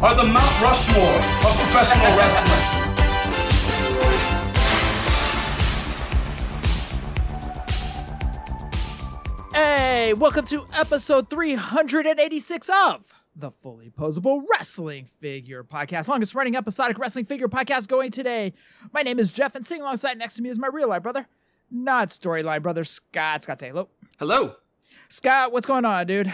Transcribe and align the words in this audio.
are 0.00 0.14
the 0.14 0.22
Mount 0.22 0.60
Rushmore 0.60 1.02
of 1.02 1.56
professional 1.58 2.16
wrestling. 2.16 2.78
Hey, 9.52 10.14
welcome 10.14 10.44
to 10.44 10.66
episode 10.72 11.28
386 11.28 12.68
of 12.68 13.12
the 13.34 13.50
Fully 13.50 13.90
Poseable 13.90 14.42
Wrestling 14.48 15.08
Figure 15.18 15.64
Podcast, 15.64 16.06
longest 16.06 16.32
running 16.32 16.54
episodic 16.54 16.96
wrestling 17.00 17.24
figure 17.24 17.48
podcast 17.48 17.88
going 17.88 18.12
today. 18.12 18.54
My 18.92 19.02
name 19.02 19.18
is 19.18 19.32
Jeff, 19.32 19.56
and 19.56 19.66
sitting 19.66 19.82
alongside 19.82 20.16
next 20.16 20.36
to 20.36 20.42
me 20.42 20.48
is 20.48 20.60
my 20.60 20.68
real 20.68 20.88
life 20.88 21.02
brother, 21.02 21.26
not 21.72 22.10
storyline 22.10 22.62
brother, 22.62 22.84
Scott. 22.84 23.42
Scott, 23.42 23.58
say 23.58 23.70
hello. 23.70 23.88
Hello. 24.20 24.54
Scott, 25.08 25.50
what's 25.50 25.66
going 25.66 25.84
on, 25.84 26.06
dude? 26.06 26.32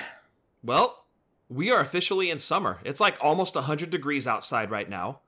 Well, 0.62 1.03
we 1.48 1.70
are 1.70 1.80
officially 1.80 2.30
in 2.30 2.38
summer. 2.38 2.80
It's 2.84 3.00
like 3.00 3.16
almost 3.20 3.54
100 3.54 3.90
degrees 3.90 4.26
outside 4.26 4.70
right 4.70 4.88
now. 4.88 5.20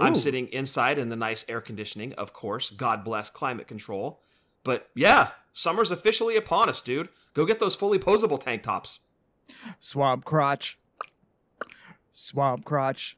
I'm 0.00 0.14
sitting 0.14 0.46
inside 0.48 0.96
in 0.96 1.08
the 1.08 1.16
nice 1.16 1.44
air 1.48 1.60
conditioning, 1.60 2.12
of 2.12 2.32
course. 2.32 2.70
God 2.70 3.02
bless 3.04 3.30
climate 3.30 3.66
control. 3.66 4.20
But 4.62 4.88
yeah, 4.94 5.30
summer's 5.52 5.90
officially 5.90 6.36
upon 6.36 6.68
us, 6.68 6.80
dude. 6.80 7.08
Go 7.34 7.44
get 7.44 7.58
those 7.58 7.74
fully 7.74 7.98
posable 7.98 8.40
tank 8.40 8.62
tops. 8.62 9.00
Swamp 9.80 10.24
crotch. 10.24 10.78
Swamp 12.12 12.64
crotch. 12.64 13.16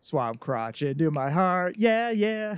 Swamp 0.00 0.40
crotch 0.40 0.82
into 0.82 1.10
my 1.10 1.30
heart. 1.30 1.76
Yeah, 1.78 2.10
yeah. 2.10 2.56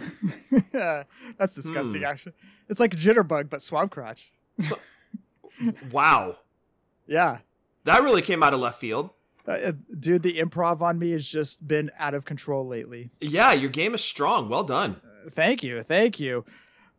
That's 1.38 1.54
disgusting, 1.54 2.00
Hmm. 2.02 2.06
actually. 2.06 2.32
It's 2.68 2.80
like 2.80 2.94
a 2.94 2.96
jitterbug, 2.96 3.48
but 3.48 3.62
swamp 3.62 3.92
crotch. 3.92 4.32
Wow. 5.92 6.36
Yeah. 7.06 7.38
That 7.84 8.02
really 8.02 8.22
came 8.22 8.42
out 8.42 8.54
of 8.54 8.60
left 8.60 8.78
field. 8.80 9.10
Uh, 9.46 9.72
dude, 9.98 10.22
the 10.22 10.38
improv 10.38 10.80
on 10.80 10.98
me 10.98 11.10
has 11.12 11.26
just 11.26 11.66
been 11.66 11.90
out 11.98 12.14
of 12.14 12.24
control 12.24 12.66
lately. 12.66 13.10
Yeah, 13.20 13.52
your 13.52 13.70
game 13.70 13.94
is 13.94 14.04
strong. 14.04 14.48
Well 14.48 14.64
done. 14.64 15.00
Thank 15.30 15.62
you. 15.62 15.82
Thank 15.82 16.20
you. 16.20 16.44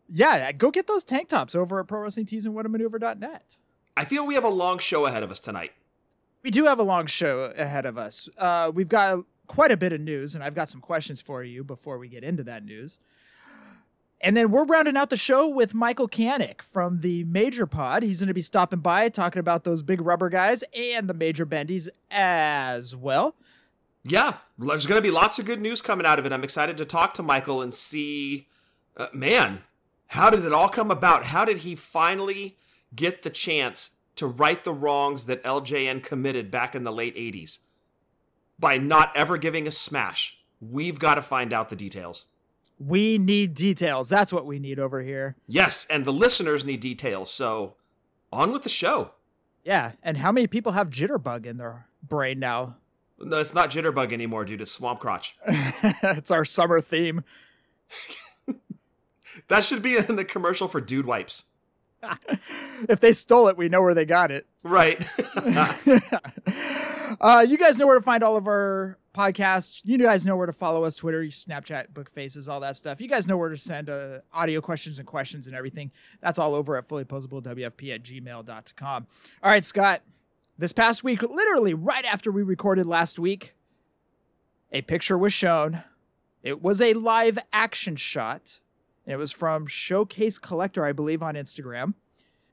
Yeah, 0.09 0.52
go 0.52 0.72
get 0.72 0.88
those 0.88 1.04
tank 1.04 1.30
tops 1.30 1.56
over 1.56 1.80
at 1.80 1.88
ProWrestlingTeesandWhatAmaneuver.net. 1.88 3.58
I 3.96 4.06
feel 4.06 4.26
we 4.26 4.36
have 4.36 4.44
a 4.44 4.50
long 4.50 4.80
show 4.80 5.06
ahead 5.06 5.24
of 5.24 5.32
us 5.32 5.40
tonight. 5.40 5.72
We 6.44 6.52
do 6.52 6.66
have 6.66 6.80
a 6.80 6.84
long 6.84 7.06
show 7.06 7.54
ahead 7.56 7.86
of 7.86 7.98
us. 7.98 8.28
Uh, 8.38 8.72
we've 8.74 8.90
got 8.90 9.24
quite 9.48 9.72
a 9.72 9.78
bit 9.78 9.94
of 9.94 10.02
news, 10.02 10.34
and 10.36 10.44
I've 10.44 10.56
got 10.56 10.70
some 10.70 10.82
questions 10.82 11.22
for 11.22 11.44
you 11.44 11.64
before 11.64 11.98
we 11.98 12.08
get 12.08 12.24
into 12.24 12.44
that 12.44 12.66
news. 12.66 13.00
And 14.24 14.38
then 14.38 14.52
we're 14.52 14.66
rounding 14.66 14.98
out 14.98 15.10
the 15.10 15.18
show 15.18 15.48
with 15.48 15.74
Michael 15.74 16.08
Kanik 16.08 16.62
from 16.62 17.00
the 17.00 17.24
Major 17.24 17.66
Pod. 17.66 18.04
He's 18.04 18.20
going 18.20 18.28
to 18.28 18.36
be 18.36 18.42
stopping 18.42 18.80
by 18.80 19.10
talking 19.10 19.40
about 19.40 19.64
those 19.64 19.82
big 19.82 20.00
rubber 20.00 20.30
guys 20.30 20.64
and 20.76 21.10
the 21.10 21.16
Major 21.16 21.44
Bendies 21.44 21.90
as 22.12 22.96
well. 22.96 23.36
Yeah, 24.04 24.38
there's 24.60 24.86
going 24.86 25.00
to 25.00 25.08
be 25.08 25.12
lots 25.12 25.40
of 25.40 25.46
good 25.46 25.60
news 25.60 25.82
coming 25.82 26.06
out 26.06 26.20
of 26.20 26.26
it. 26.28 26.32
I'm 26.32 26.44
excited 26.44 26.78
to 26.78 26.86
talk 26.86 27.16
to 27.16 27.24
Michael 27.24 27.64
and 27.64 27.74
see, 27.74 28.48
uh, 28.96 29.08
man, 29.12 29.62
how 30.08 30.30
did 30.30 30.46
it 30.46 30.54
all 30.54 30.70
come 30.70 30.92
about? 30.92 31.26
How 31.26 31.44
did 31.44 31.60
he 31.60 31.74
finally 31.76 32.58
get 32.96 33.24
the 33.24 33.30
chance 33.32 33.92
to 34.18 34.28
right 34.28 34.64
the 34.64 34.74
wrongs 34.74 35.26
that 35.26 35.44
LJN 35.44 36.04
committed 36.04 36.52
back 36.52 36.76
in 36.76 36.84
the 36.84 36.92
late 36.92 37.16
80s 37.16 37.58
by 38.60 38.78
not 38.78 39.16
ever 39.16 39.38
giving 39.38 39.68
a 39.68 39.72
smash? 39.72 40.38
We've 40.60 41.00
got 41.00 41.16
to 41.16 41.24
find 41.24 41.52
out 41.52 41.70
the 41.70 41.76
details. 41.76 42.28
We 42.81 43.18
need 43.18 43.53
details. 43.53 44.09
That's 44.09 44.34
what 44.34 44.46
we 44.46 44.59
need 44.59 44.80
over 44.80 45.02
here. 45.02 45.36
Yes, 45.47 45.86
and 45.90 46.03
the 46.03 46.14
listeners 46.14 46.66
need 46.66 46.80
details, 46.80 47.31
so 47.31 47.75
on 48.31 48.52
with 48.52 48.64
the 48.64 48.69
show. 48.69 49.12
Yeah, 49.64 49.92
and 50.02 50.18
how 50.18 50.31
many 50.31 50.47
people 50.47 50.72
have 50.72 50.90
jitterbug 50.90 51.46
in 51.46 51.58
their 51.58 51.88
brain 52.02 52.40
now? 52.40 52.78
No, 53.24 53.38
it's 53.38 53.53
not 53.53 53.69
Jitterbug 53.69 54.12
anymore, 54.12 54.46
dude. 54.46 54.62
It's 54.62 54.72
Swamp 54.72 55.00
Crotch. 55.00 55.38
it's 55.47 56.31
our 56.31 56.46
summer 56.46 56.81
theme. 56.81 57.24
That 59.48 59.63
should 59.63 59.81
be 59.81 59.96
in 59.96 60.18
the 60.18 60.25
commercial 60.25 60.68
for 60.68 60.81
Dude 60.81 61.06
Wipes. 61.06 61.44
If 62.90 63.00
they 63.00 63.12
stole 63.12 63.48
it, 63.48 63.56
we 63.58 63.69
know 63.69 63.81
where 63.81 63.94
they 63.94 64.06
got 64.06 64.31
it. 64.31 64.48
Right. 64.63 65.06
Uh, 67.19 67.46
you 67.48 67.58
guys 67.58 67.78
know 67.78 67.86
where 67.86 67.98
to 67.98 68.02
find 68.02 68.24
all 68.24 68.36
of 68.36 68.48
our 68.48 68.98
podcasts. 69.14 69.82
You 69.84 69.98
guys 69.98 70.26
know 70.26 70.36
where 70.36 70.48
to 70.48 70.54
follow 70.54 70.84
us 70.84 70.96
Twitter, 70.96 71.24
Snapchat, 71.24 71.94
Book 71.94 72.10
Faces, 72.10 72.48
all 72.48 72.60
that 72.62 72.78
stuff. 72.78 73.02
You 73.02 73.08
guys 73.08 73.28
know 73.28 73.38
where 73.38 73.50
to 73.50 73.58
send 73.58 73.90
uh, 73.90 74.20
audio 74.34 74.62
questions 74.62 75.00
and 75.00 75.08
questions 75.08 75.48
and 75.48 75.56
everything. 75.56 75.92
That's 76.22 76.40
all 76.40 76.56
over 76.56 76.78
at 76.78 76.88
fullyposablewfp 76.88 77.96
at 77.96 78.04
gmail.com. 78.04 79.08
All 79.44 79.52
right, 79.52 79.66
Scott. 79.66 80.02
This 80.58 80.74
past 80.74 81.04
week, 81.04 81.24
literally 81.24 81.74
right 81.74 82.06
after 82.06 82.32
we 82.32 82.44
recorded 82.44 82.86
last 82.86 83.18
week, 83.18 83.56
a 84.72 84.82
picture 84.82 85.18
was 85.18 85.34
shown. 85.34 85.84
It 86.44 86.62
was 86.62 86.82
a 86.82 86.94
live 86.94 87.40
action 87.52 87.96
shot. 87.96 88.60
It 89.06 89.16
was 89.16 89.32
from 89.32 89.66
Showcase 89.66 90.38
Collector, 90.38 90.86
I 90.86 90.92
believe, 90.92 91.24
on 91.24 91.36
Instagram. 91.36 91.96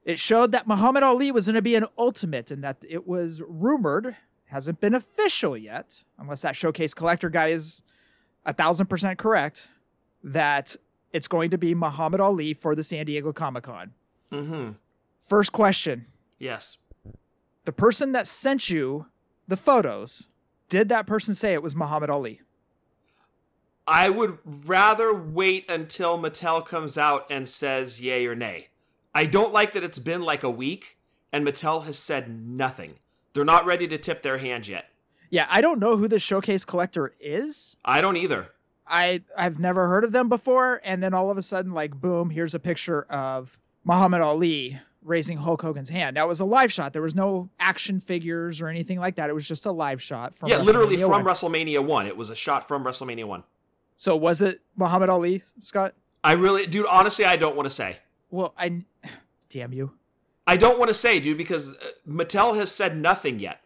It 0.04 0.18
showed 0.18 0.52
that 0.52 0.66
Muhammad 0.66 1.02
Ali 1.02 1.30
was 1.30 1.46
going 1.46 1.54
to 1.54 1.62
be 1.62 1.74
an 1.74 1.84
ultimate 1.98 2.50
and 2.50 2.64
that 2.64 2.78
it 2.88 3.06
was 3.06 3.42
rumored, 3.46 4.16
hasn't 4.48 4.80
been 4.80 4.94
official 4.94 5.56
yet, 5.56 6.04
unless 6.18 6.42
that 6.42 6.56
Showcase 6.56 6.94
Collector 6.94 7.30
guy 7.30 7.48
is 7.48 7.82
a 8.44 8.52
thousand 8.52 8.86
percent 8.86 9.18
correct, 9.18 9.68
that 10.22 10.76
it's 11.12 11.28
going 11.28 11.50
to 11.50 11.58
be 11.58 11.74
Muhammad 11.74 12.20
Ali 12.20 12.54
for 12.54 12.74
the 12.74 12.82
San 12.82 13.06
Diego 13.06 13.32
Comic 13.32 13.64
Con. 13.64 13.92
mm-hmm. 14.32 14.70
First 15.20 15.52
question 15.52 16.06
Yes. 16.38 16.78
The 17.64 17.72
person 17.72 18.12
that 18.12 18.26
sent 18.26 18.70
you 18.70 19.06
the 19.46 19.56
photos, 19.56 20.28
did 20.68 20.88
that 20.88 21.06
person 21.06 21.34
say 21.34 21.52
it 21.52 21.62
was 21.62 21.76
Muhammad 21.76 22.10
Ali? 22.10 22.40
I 23.86 24.10
would 24.10 24.38
rather 24.44 25.14
wait 25.14 25.68
until 25.68 26.18
Mattel 26.18 26.64
comes 26.64 26.98
out 26.98 27.26
and 27.30 27.48
says 27.48 28.00
yay 28.00 28.26
or 28.26 28.34
nay. 28.34 28.68
I 29.14 29.24
don't 29.24 29.52
like 29.52 29.72
that 29.72 29.82
it's 29.82 29.98
been 29.98 30.22
like 30.22 30.42
a 30.42 30.50
week 30.50 30.98
and 31.32 31.46
Mattel 31.46 31.84
has 31.84 31.98
said 31.98 32.28
nothing. 32.28 32.94
They're 33.38 33.44
not 33.44 33.66
ready 33.66 33.86
to 33.86 33.98
tip 33.98 34.22
their 34.22 34.38
hand 34.38 34.66
yet. 34.66 34.86
Yeah, 35.30 35.46
I 35.48 35.60
don't 35.60 35.78
know 35.78 35.96
who 35.96 36.08
the 36.08 36.18
Showcase 36.18 36.64
Collector 36.64 37.14
is. 37.20 37.76
I 37.84 38.00
don't 38.00 38.16
either. 38.16 38.48
I 38.84 39.22
I've 39.36 39.60
never 39.60 39.86
heard 39.86 40.02
of 40.02 40.10
them 40.10 40.28
before, 40.28 40.80
and 40.82 41.00
then 41.00 41.14
all 41.14 41.30
of 41.30 41.38
a 41.38 41.42
sudden, 41.42 41.72
like 41.72 41.94
boom, 41.94 42.30
here's 42.30 42.52
a 42.52 42.58
picture 42.58 43.02
of 43.02 43.56
Muhammad 43.84 44.22
Ali 44.22 44.80
raising 45.02 45.36
Hulk 45.36 45.62
Hogan's 45.62 45.90
hand. 45.90 46.16
Now 46.16 46.24
it 46.24 46.28
was 46.28 46.40
a 46.40 46.44
live 46.44 46.72
shot. 46.72 46.92
There 46.92 47.00
was 47.00 47.14
no 47.14 47.48
action 47.60 48.00
figures 48.00 48.60
or 48.60 48.66
anything 48.66 48.98
like 48.98 49.14
that. 49.14 49.30
It 49.30 49.34
was 49.34 49.46
just 49.46 49.64
a 49.66 49.70
live 49.70 50.02
shot 50.02 50.34
from 50.34 50.48
yeah, 50.48 50.58
literally 50.58 50.96
from 50.96 51.10
1. 51.10 51.24
WrestleMania 51.24 51.84
1. 51.84 52.08
It 52.08 52.16
was 52.16 52.30
a 52.30 52.34
shot 52.34 52.66
from 52.66 52.82
WrestleMania 52.82 53.24
1. 53.24 53.44
So 53.96 54.16
was 54.16 54.42
it 54.42 54.62
Muhammad 54.74 55.10
Ali, 55.10 55.44
Scott? 55.60 55.94
I 56.24 56.32
really, 56.32 56.66
dude, 56.66 56.86
honestly, 56.86 57.24
I 57.24 57.36
don't 57.36 57.54
want 57.54 57.68
to 57.68 57.74
say. 57.74 57.98
Well, 58.32 58.52
I 58.58 58.84
damn 59.48 59.72
you. 59.72 59.92
I 60.48 60.56
don't 60.56 60.78
want 60.78 60.88
to 60.88 60.94
say, 60.94 61.20
dude, 61.20 61.36
because 61.36 61.74
uh, 61.74 61.76
Mattel 62.08 62.56
has 62.56 62.72
said 62.72 62.96
nothing 62.96 63.38
yet. 63.38 63.60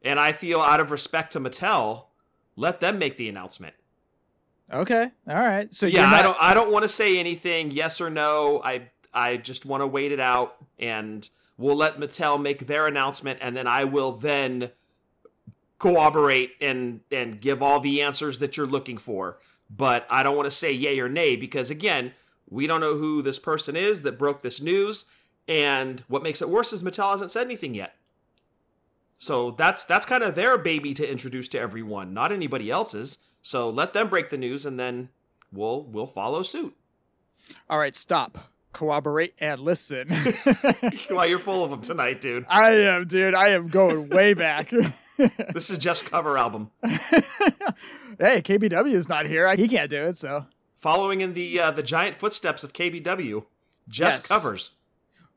And 0.00 0.20
I 0.20 0.30
feel 0.30 0.60
out 0.60 0.78
of 0.78 0.92
respect 0.92 1.32
to 1.32 1.40
Mattel, 1.40 2.04
let 2.54 2.78
them 2.78 3.00
make 3.00 3.16
the 3.16 3.28
announcement. 3.28 3.74
Okay, 4.72 5.10
all 5.26 5.34
right. 5.34 5.74
So 5.74 5.86
yeah, 5.86 6.02
not, 6.02 6.14
I 6.14 6.22
don't 6.22 6.36
I 6.40 6.54
don't 6.54 6.70
want 6.70 6.84
to 6.84 6.88
say 6.88 7.18
anything 7.18 7.72
yes 7.72 8.00
or 8.00 8.10
no. 8.10 8.62
I 8.62 8.90
I 9.12 9.38
just 9.38 9.66
want 9.66 9.80
to 9.80 9.88
wait 9.88 10.12
it 10.12 10.20
out 10.20 10.56
and 10.78 11.28
we'll 11.56 11.74
let 11.74 11.98
Mattel 11.98 12.40
make 12.40 12.68
their 12.68 12.86
announcement 12.86 13.40
and 13.42 13.56
then 13.56 13.66
I 13.66 13.82
will 13.82 14.12
then 14.12 14.70
corroborate 15.80 16.52
and 16.60 17.00
and 17.10 17.40
give 17.40 17.60
all 17.60 17.80
the 17.80 18.02
answers 18.02 18.38
that 18.38 18.56
you're 18.56 18.66
looking 18.66 18.98
for. 18.98 19.38
But 19.68 20.06
I 20.08 20.22
don't 20.22 20.36
want 20.36 20.46
to 20.46 20.56
say 20.56 20.70
yay 20.72 21.00
or 21.00 21.08
nay 21.08 21.34
because 21.34 21.72
again, 21.72 22.12
we 22.48 22.68
don't 22.68 22.80
know 22.80 22.96
who 22.98 23.20
this 23.20 23.40
person 23.40 23.74
is 23.74 24.02
that 24.02 24.16
broke 24.16 24.42
this 24.42 24.60
news 24.60 25.06
and 25.48 26.04
what 26.08 26.22
makes 26.22 26.42
it 26.42 26.48
worse 26.50 26.72
is 26.72 26.82
Mattel 26.82 27.10
hasn't 27.12 27.30
said 27.32 27.46
anything 27.46 27.74
yet. 27.74 27.94
So 29.16 29.50
that's 29.52 29.84
that's 29.84 30.06
kind 30.06 30.22
of 30.22 30.34
their 30.36 30.56
baby 30.58 30.94
to 30.94 31.10
introduce 31.10 31.48
to 31.48 31.58
everyone, 31.58 32.14
not 32.14 32.30
anybody 32.30 32.70
else's. 32.70 33.18
So 33.42 33.68
let 33.70 33.92
them 33.92 34.08
break 34.08 34.28
the 34.28 34.36
news 34.38 34.64
and 34.66 34.78
then 34.78 35.08
we'll 35.52 35.82
we'll 35.82 36.06
follow 36.06 36.42
suit. 36.42 36.76
All 37.68 37.78
right, 37.78 37.96
stop. 37.96 38.38
Corroborate 38.72 39.34
and 39.40 39.58
listen. 39.60 40.08
Why 41.08 41.24
you're 41.24 41.38
full 41.38 41.64
of 41.64 41.70
them 41.70 41.80
tonight, 41.80 42.20
dude. 42.20 42.44
I 42.48 42.72
am, 42.72 43.06
dude. 43.06 43.34
I 43.34 43.48
am 43.48 43.68
going 43.68 44.10
way 44.10 44.34
back. 44.34 44.70
this 45.52 45.70
is 45.70 45.78
just 45.78 46.04
cover 46.04 46.36
album. 46.38 46.70
hey, 46.82 48.40
KBW 48.42 48.92
is 48.92 49.08
not 49.08 49.26
here. 49.26 49.52
He 49.56 49.66
can't 49.66 49.90
do 49.90 50.04
it, 50.04 50.16
so. 50.16 50.46
Following 50.78 51.22
in 51.22 51.32
the 51.32 51.58
uh, 51.58 51.70
the 51.72 51.82
giant 51.82 52.16
footsteps 52.18 52.62
of 52.62 52.72
KBW, 52.72 53.44
just 53.88 54.16
Yes. 54.18 54.28
covers. 54.28 54.70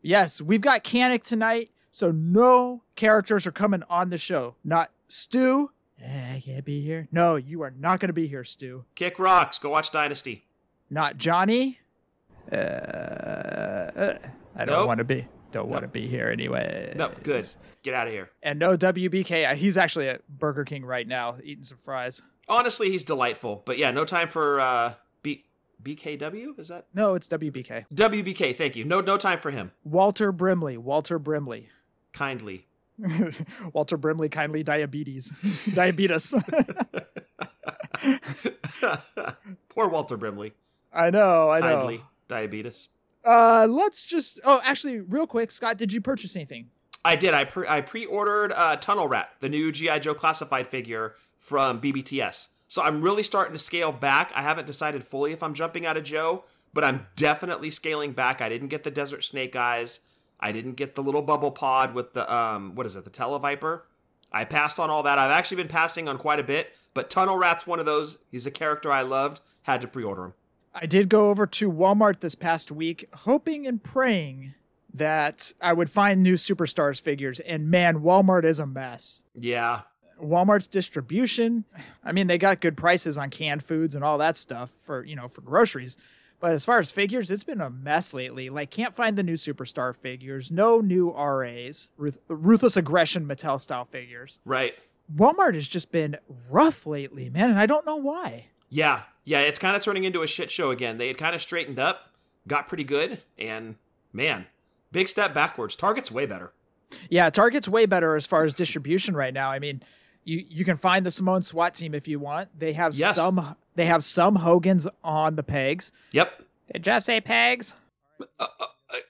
Yes, 0.02 0.42
we've 0.42 0.62
got 0.62 0.84
Kanik 0.84 1.24
tonight, 1.24 1.70
so 1.92 2.12
no 2.12 2.84
characters 2.96 3.46
are 3.46 3.52
coming 3.52 3.84
on 3.90 4.10
the 4.10 4.18
show. 4.18 4.56
Not 4.64 4.92
Stu. 5.08 5.72
Eh, 6.04 6.36
I 6.36 6.40
can't 6.40 6.66
be 6.66 6.82
here. 6.82 7.08
No, 7.12 7.36
you 7.36 7.62
are 7.62 7.72
not 7.72 8.00
going 8.00 8.10
to 8.10 8.14
be 8.14 8.28
here, 8.28 8.44
Stu. 8.44 8.86
Kick 8.96 9.20
rocks. 9.20 9.60
Go 9.60 9.70
watch 9.70 9.92
Dynasty. 9.92 10.46
Not 10.90 11.18
Johnny. 11.18 11.80
Uh, 12.52 12.56
uh, 12.56 14.18
I 14.56 14.66
don't 14.66 14.76
Nope. 14.80 14.88
want 14.88 14.98
to 14.98 15.04
be. 15.04 15.28
Don't 15.52 15.68
want 15.70 15.84
to 15.84 15.88
be 15.88 16.08
here 16.08 16.30
anyway. 16.30 16.94
No, 16.96 17.12
good. 17.24 17.46
Get 17.84 17.94
out 17.94 18.08
of 18.08 18.14
here. 18.14 18.30
And 18.42 18.58
no 18.58 18.78
WBK. 18.78 19.54
He's 19.56 19.78
actually 19.78 20.08
at 20.10 20.28
Burger 20.28 20.64
King 20.64 20.86
right 20.86 21.08
now 21.08 21.38
eating 21.44 21.64
some 21.64 21.78
fries. 21.78 22.22
Honestly, 22.48 22.90
he's 22.90 23.04
delightful. 23.06 23.62
But 23.66 23.78
yeah, 23.78 23.92
no 23.92 24.06
time 24.06 24.30
for 24.30 24.60
uh, 24.60 24.94
BKW. 25.84 26.60
Is 26.60 26.68
that 26.70 26.86
No, 26.94 27.16
it's 27.16 27.28
WBK. 27.28 27.86
WBK? 27.94 28.56
Thank 28.56 28.76
you. 28.76 28.86
No, 28.86 29.02
no 29.02 29.18
time 29.18 29.40
for 29.40 29.52
him. 29.52 29.72
Walter 29.84 30.32
Brimley. 30.32 30.78
Walter 30.78 31.20
Brimley. 31.20 31.70
Kindly. 32.14 32.68
Walter 33.74 33.98
Brimley, 33.98 34.30
kindly 34.30 34.64
diabetes. 34.64 35.32
diabetes. 35.74 36.34
Poor 39.70 39.88
Walter 39.88 40.18
Brimley. 40.18 40.54
I 40.94 41.10
know, 41.10 41.50
I 41.50 41.60
know. 41.62 41.78
Kindly 41.78 42.04
diabetes. 42.28 42.90
Uh, 43.24 43.68
let's 43.70 44.06
just. 44.06 44.40
Oh, 44.44 44.62
actually, 44.64 45.00
real 45.00 45.28
quick, 45.28 45.52
Scott, 45.52 45.78
did 45.78 45.94
you 45.94 46.02
purchase 46.02 46.36
anything? 46.36 46.70
I 47.04 47.16
did. 47.16 47.34
I 47.34 47.46
pre- 47.46 47.68
I 47.68 47.82
pre-ordered 47.82 48.52
uh, 48.54 48.76
Tunnel 48.78 49.08
Rat, 49.08 49.30
the 49.40 49.50
new 49.50 49.72
GI 49.72 50.00
Joe 50.02 50.14
classified 50.14 50.68
figure 50.68 51.16
from 51.38 51.82
BBTS. 51.82 52.50
So 52.72 52.82
I'm 52.82 53.02
really 53.02 53.22
starting 53.22 53.52
to 53.52 53.60
scale 53.60 53.92
back. 53.92 54.32
I 54.34 54.44
haven't 54.44 54.66
decided 54.66 55.04
fully 55.04 55.34
if 55.34 55.44
I'm 55.44 55.54
jumping 55.54 55.86
out 55.86 55.98
of 55.98 56.06
Joe, 56.06 56.46
but 56.74 56.86
I'm 56.86 57.06
definitely 57.18 57.70
scaling 57.70 58.14
back. 58.14 58.40
I 58.40 58.48
didn't 58.48 58.70
get 58.70 58.84
the 58.84 58.90
Desert 58.90 59.26
Snake 59.26 59.58
Eyes. 59.58 60.00
I 60.40 60.54
didn't 60.54 60.76
get 60.76 60.96
the 60.96 61.04
little 61.04 61.22
bubble 61.22 61.52
pod 61.52 61.94
with 61.94 62.14
the 62.14 62.34
um 62.34 62.74
what 62.76 62.86
is 62.86 62.96
it, 62.96 63.04
the 63.04 63.10
Televiper. 63.10 63.82
I 64.32 64.46
passed 64.46 64.80
on 64.80 64.90
all 64.90 65.04
that. 65.04 65.20
I've 65.20 65.32
actually 65.32 65.58
been 65.58 65.68
passing 65.68 66.08
on 66.08 66.18
quite 66.18 66.40
a 66.40 66.44
bit, 66.44 66.72
but 66.94 67.10
Tunnel 67.10 67.38
Rat's 67.38 67.68
one 67.68 67.82
of 67.82 67.86
those. 67.86 68.20
He's 68.32 68.46
a 68.46 68.52
character 68.52 68.90
I 68.90 69.02
loved. 69.02 69.42
Had 69.64 69.82
to 69.82 69.88
pre-order 69.90 70.24
him. 70.24 70.34
I 70.74 70.86
did 70.86 71.10
go 71.10 71.30
over 71.30 71.46
to 71.46 71.70
Walmart 71.70 72.22
this 72.22 72.36
past 72.36 72.72
week, 72.72 73.10
hoping 73.14 73.68
and 73.68 73.84
praying 73.84 74.54
that 74.94 75.52
I 75.60 75.74
would 75.74 75.90
find 75.90 76.24
new 76.24 76.36
Superstars 76.36 77.02
figures. 77.02 77.42
And 77.42 77.70
man, 77.70 77.98
Walmart 77.98 78.46
is 78.46 78.62
a 78.62 78.66
mess. 78.66 79.26
Yeah, 79.36 79.82
Walmart's 80.22 80.68
distribution, 80.68 81.66
I 82.04 82.12
mean, 82.12 82.28
they 82.28 82.38
got 82.38 82.62
good 82.62 82.78
prices 82.78 83.18
on 83.18 83.30
canned 83.30 83.64
foods 83.64 83.96
and 83.96 84.04
all 84.04 84.18
that 84.20 84.38
stuff 84.38 84.70
for, 84.84 85.04
you 85.04 85.16
know, 85.16 85.28
for 85.28 85.42
groceries. 85.42 85.98
But 86.40 86.54
as 86.54 86.66
far 86.66 86.80
as 86.80 86.92
figures, 86.92 87.30
it's 87.30 87.44
been 87.44 87.62
a 87.62 87.70
mess 87.70 88.14
lately. 88.14 88.50
Like, 88.50 88.72
can't 88.72 88.96
find 88.96 89.16
the 89.18 89.24
new 89.24 89.34
Superstar 89.36 89.96
figures, 89.96 90.50
no 90.52 90.80
new 90.82 91.12
RAs, 91.12 91.90
Ruth- 91.98 92.18
Ruthless 92.28 92.76
Aggression 92.78 93.28
Mattel 93.28 93.60
style 93.62 93.86
figures. 93.86 94.40
right. 94.46 94.74
Walmart 95.14 95.56
has 95.56 95.68
just 95.68 95.92
been 95.92 96.16
rough 96.50 96.86
lately, 96.86 97.30
man, 97.30 97.50
and 97.50 97.60
I 97.60 97.66
don't 97.66 97.86
know 97.86 97.98
why. 97.98 98.46
Yeah, 98.70 99.02
yeah, 99.26 99.42
it's 99.42 99.60
kind 99.60 99.76
of 99.76 99.84
turning 99.84 100.06
into 100.06 100.22
a 100.22 100.28
shit 100.28 100.50
show 100.50 100.72
again. 100.72 100.98
They 100.98 101.08
had 101.08 101.18
kind 101.18 101.36
of 101.36 101.42
straightened 101.42 101.80
up, 101.80 102.12
got 102.48 102.70
pretty 102.70 102.86
good, 102.86 103.22
and 103.38 103.76
man, 104.14 104.46
big 104.94 105.10
step 105.10 105.34
backwards. 105.34 105.76
Target's 105.76 106.12
way 106.12 106.26
better. 106.26 106.54
Yeah, 107.10 107.30
Target's 107.30 107.68
way 107.68 107.86
better 107.86 108.16
as 108.16 108.26
far 108.26 108.46
as 108.46 108.54
distribution 108.54 109.14
right 109.14 109.34
now. 109.34 109.52
I 109.52 109.60
mean, 109.60 109.84
you 110.24 110.44
you 110.48 110.66
can 110.66 110.78
find 110.78 111.06
the 111.06 111.12
Simone 111.12 111.44
SWAT 111.44 111.74
team 111.74 111.94
if 111.96 112.08
you 112.08 112.20
want. 112.20 112.50
They 112.58 112.74
have 112.74 112.94
Yes. 112.96 113.16
some 113.16 113.56
they 113.76 113.86
have 113.86 114.04
some 114.04 114.36
Hogans 114.38 114.88
on 115.04 115.36
the 115.36 115.44
pegs. 115.44 115.92
Yep. 116.12 116.44
Did 116.74 116.84
Jeff 116.84 117.04
say 117.04 117.20
pegs? 117.22 117.76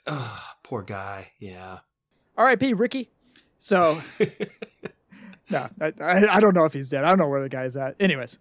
Ugh, 0.08 0.40
poor 0.64 0.82
guy. 0.84 1.32
Yeah. 1.40 1.80
R.I.P. 2.38 2.74
Ricky. 2.74 3.10
So, 3.60 4.02
no, 5.50 5.70
I, 5.80 5.94
I, 6.02 6.28
I 6.36 6.40
don't 6.40 6.56
know 6.56 6.66
if 6.66 6.74
he's 6.74 6.90
dead. 6.90 7.04
I 7.04 7.10
don't 7.10 7.20
know 7.20 7.28
where 7.28 7.42
the 7.44 7.50
guy's 7.50 7.76
at. 7.78 7.96
Anyways, 8.00 8.40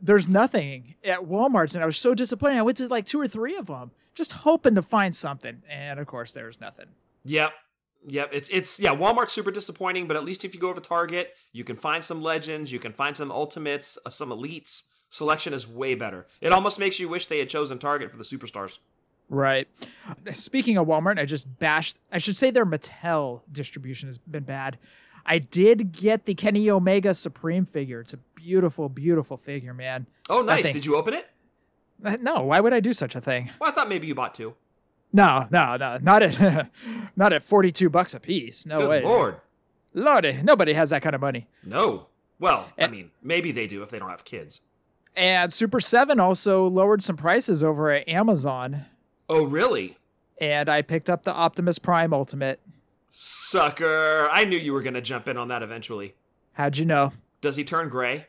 there's 0.00 0.28
nothing 0.28 0.96
at 1.04 1.20
Walmart's, 1.20 1.74
and 1.74 1.82
I 1.82 1.86
was 1.86 1.96
so 1.96 2.14
disappointed. 2.14 2.58
I 2.58 2.62
went 2.62 2.76
to 2.78 2.88
like 2.88 3.06
two 3.06 3.20
or 3.20 3.28
three 3.28 3.56
of 3.56 3.66
them, 3.66 3.92
just 4.14 4.32
hoping 4.32 4.74
to 4.74 4.82
find 4.82 5.14
something, 5.14 5.62
and 5.68 6.00
of 6.00 6.06
course, 6.06 6.32
there's 6.32 6.60
nothing. 6.60 6.86
Yep. 7.24 7.52
Yep. 8.04 8.30
It's 8.32 8.48
it's 8.50 8.78
yeah. 8.80 8.94
Walmart's 8.94 9.32
super 9.32 9.50
disappointing, 9.50 10.06
but 10.06 10.16
at 10.16 10.24
least 10.24 10.44
if 10.44 10.54
you 10.54 10.60
go 10.60 10.72
to 10.72 10.80
Target, 10.80 11.34
you 11.52 11.64
can 11.64 11.76
find 11.76 12.04
some 12.04 12.22
legends, 12.22 12.70
you 12.72 12.78
can 12.78 12.92
find 12.92 13.16
some 13.16 13.32
ultimates, 13.32 13.98
uh, 14.06 14.10
some 14.10 14.30
elites. 14.30 14.84
Selection 15.10 15.52
is 15.52 15.66
way 15.66 15.94
better. 15.94 16.26
It 16.40 16.52
almost 16.52 16.78
makes 16.78 16.98
you 17.00 17.08
wish 17.08 17.26
they 17.26 17.38
had 17.38 17.48
chosen 17.48 17.78
Target 17.78 18.10
for 18.10 18.16
the 18.16 18.24
superstars. 18.24 18.78
Right. 19.28 19.66
Speaking 20.32 20.76
of 20.76 20.86
Walmart, 20.86 21.18
I 21.18 21.24
just 21.24 21.58
bashed. 21.58 21.98
I 22.12 22.18
should 22.18 22.36
say 22.36 22.50
their 22.50 22.66
Mattel 22.66 23.40
distribution 23.50 24.08
has 24.08 24.18
been 24.18 24.44
bad. 24.44 24.78
I 25.24 25.38
did 25.38 25.90
get 25.90 26.24
the 26.24 26.34
Kenny 26.34 26.70
Omega 26.70 27.12
Supreme 27.12 27.66
figure. 27.66 28.00
It's 28.00 28.14
a 28.14 28.18
beautiful, 28.36 28.88
beautiful 28.88 29.36
figure, 29.36 29.74
man. 29.74 30.06
Oh, 30.30 30.42
nice. 30.42 30.70
Did 30.70 30.84
you 30.84 30.96
open 30.96 31.14
it? 31.14 31.26
No, 32.20 32.42
why 32.42 32.60
would 32.60 32.74
I 32.74 32.80
do 32.80 32.92
such 32.92 33.16
a 33.16 33.22
thing? 33.22 33.50
Well, 33.58 33.70
I 33.70 33.74
thought 33.74 33.88
maybe 33.88 34.06
you 34.06 34.14
bought 34.14 34.34
two. 34.34 34.54
No, 35.12 35.46
no, 35.50 35.76
no, 35.76 35.98
not 36.02 36.22
at 36.22 36.70
not 37.16 37.32
at 37.32 37.42
forty 37.42 37.70
two 37.70 37.88
bucks 37.88 38.14
a 38.14 38.20
piece. 38.20 38.66
No 38.66 38.80
Good 38.80 38.88
way, 38.90 39.02
lord. 39.02 39.36
Lordy, 39.94 40.40
nobody 40.42 40.74
has 40.74 40.90
that 40.90 41.00
kind 41.02 41.14
of 41.14 41.20
money. 41.20 41.46
No. 41.64 42.06
Well, 42.38 42.68
I 42.78 42.86
mean, 42.86 43.12
maybe 43.22 43.50
they 43.50 43.66
do 43.66 43.82
if 43.82 43.88
they 43.90 43.98
don't 43.98 44.10
have 44.10 44.24
kids. 44.24 44.60
And 45.16 45.50
Super 45.50 45.80
Seven 45.80 46.20
also 46.20 46.66
lowered 46.68 47.02
some 47.02 47.16
prices 47.16 47.62
over 47.62 47.90
at 47.90 48.06
Amazon, 48.06 48.84
Oh, 49.30 49.44
really? 49.44 49.96
and 50.38 50.68
I 50.68 50.82
picked 50.82 51.08
up 51.08 51.22
the 51.24 51.32
Optimus 51.32 51.78
Prime 51.78 52.12
Ultimate. 52.12 52.60
Sucker. 53.10 54.28
I 54.30 54.44
knew 54.44 54.58
you 54.58 54.74
were 54.74 54.82
going 54.82 54.92
to 54.94 55.00
jump 55.00 55.26
in 55.28 55.38
on 55.38 55.48
that 55.48 55.62
eventually. 55.62 56.14
How'd 56.52 56.76
you 56.76 56.84
know? 56.84 57.12
Does 57.40 57.56
he 57.56 57.64
turn 57.64 57.88
gray? 57.88 58.26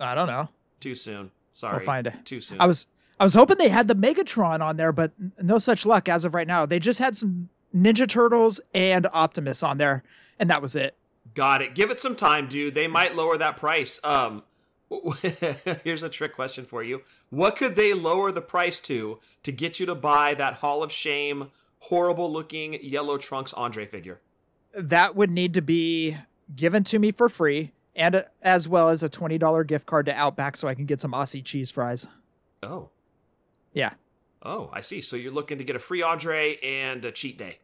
I 0.00 0.16
don't 0.16 0.26
know. 0.26 0.48
Too 0.80 0.96
soon. 0.96 1.30
Sorry. 1.52 1.76
We'll 1.76 1.86
find 1.86 2.06
it. 2.08 2.14
Too 2.24 2.40
soon. 2.40 2.60
I 2.60 2.66
was 2.66 2.88
I 3.20 3.22
was 3.22 3.34
hoping 3.34 3.58
they 3.58 3.68
had 3.68 3.86
the 3.86 3.94
Megatron 3.94 4.62
on 4.62 4.78
there, 4.78 4.92
but 4.92 5.12
no 5.38 5.58
such 5.58 5.84
luck 5.84 6.08
as 6.08 6.24
of 6.24 6.32
right 6.32 6.46
now. 6.46 6.64
They 6.64 6.78
just 6.78 6.98
had 7.00 7.14
some 7.14 7.50
Ninja 7.76 8.08
Turtles 8.08 8.62
and 8.72 9.06
Optimus 9.12 9.62
on 9.62 9.76
there, 9.76 10.02
and 10.38 10.48
that 10.48 10.62
was 10.62 10.74
it. 10.74 10.96
Got 11.34 11.60
it. 11.60 11.74
Give 11.74 11.90
it 11.90 12.00
some 12.00 12.16
time, 12.16 12.48
dude. 12.48 12.74
They 12.74 12.88
might 12.88 13.14
lower 13.14 13.36
that 13.36 13.58
price. 13.58 14.00
Um 14.02 14.42
here's 15.84 16.02
a 16.02 16.08
trick 16.08 16.34
question 16.34 16.64
for 16.64 16.82
you. 16.82 17.02
What 17.28 17.56
could 17.56 17.76
they 17.76 17.92
lower 17.92 18.32
the 18.32 18.40
price 18.40 18.80
to 18.80 19.20
to 19.42 19.52
get 19.52 19.78
you 19.78 19.86
to 19.86 19.94
buy 19.94 20.32
that 20.34 20.54
Hall 20.54 20.82
of 20.82 20.90
Shame 20.90 21.50
horrible 21.78 22.32
looking 22.32 22.82
yellow 22.82 23.18
trunks 23.18 23.52
Andre 23.52 23.86
figure? 23.86 24.20
That 24.74 25.14
would 25.14 25.30
need 25.30 25.52
to 25.54 25.62
be 25.62 26.16
given 26.56 26.84
to 26.84 26.98
me 26.98 27.12
for 27.12 27.28
free, 27.28 27.72
and 27.94 28.24
as 28.42 28.66
well 28.66 28.88
as 28.88 29.02
a 29.02 29.08
twenty 29.10 29.36
dollar 29.36 29.62
gift 29.62 29.84
card 29.84 30.06
to 30.06 30.12
Outback, 30.12 30.56
so 30.56 30.66
I 30.66 30.74
can 30.74 30.86
get 30.86 31.02
some 31.02 31.12
Aussie 31.12 31.44
cheese 31.44 31.70
fries. 31.70 32.08
Oh. 32.62 32.88
Yeah, 33.72 33.92
Oh, 34.42 34.70
I 34.72 34.80
see. 34.80 35.00
So 35.02 35.16
you're 35.16 35.32
looking 35.32 35.58
to 35.58 35.64
get 35.64 35.76
a 35.76 35.78
free 35.78 36.02
Andre 36.02 36.56
and 36.62 37.04
a 37.04 37.12
cheat 37.12 37.36
day. 37.38 37.58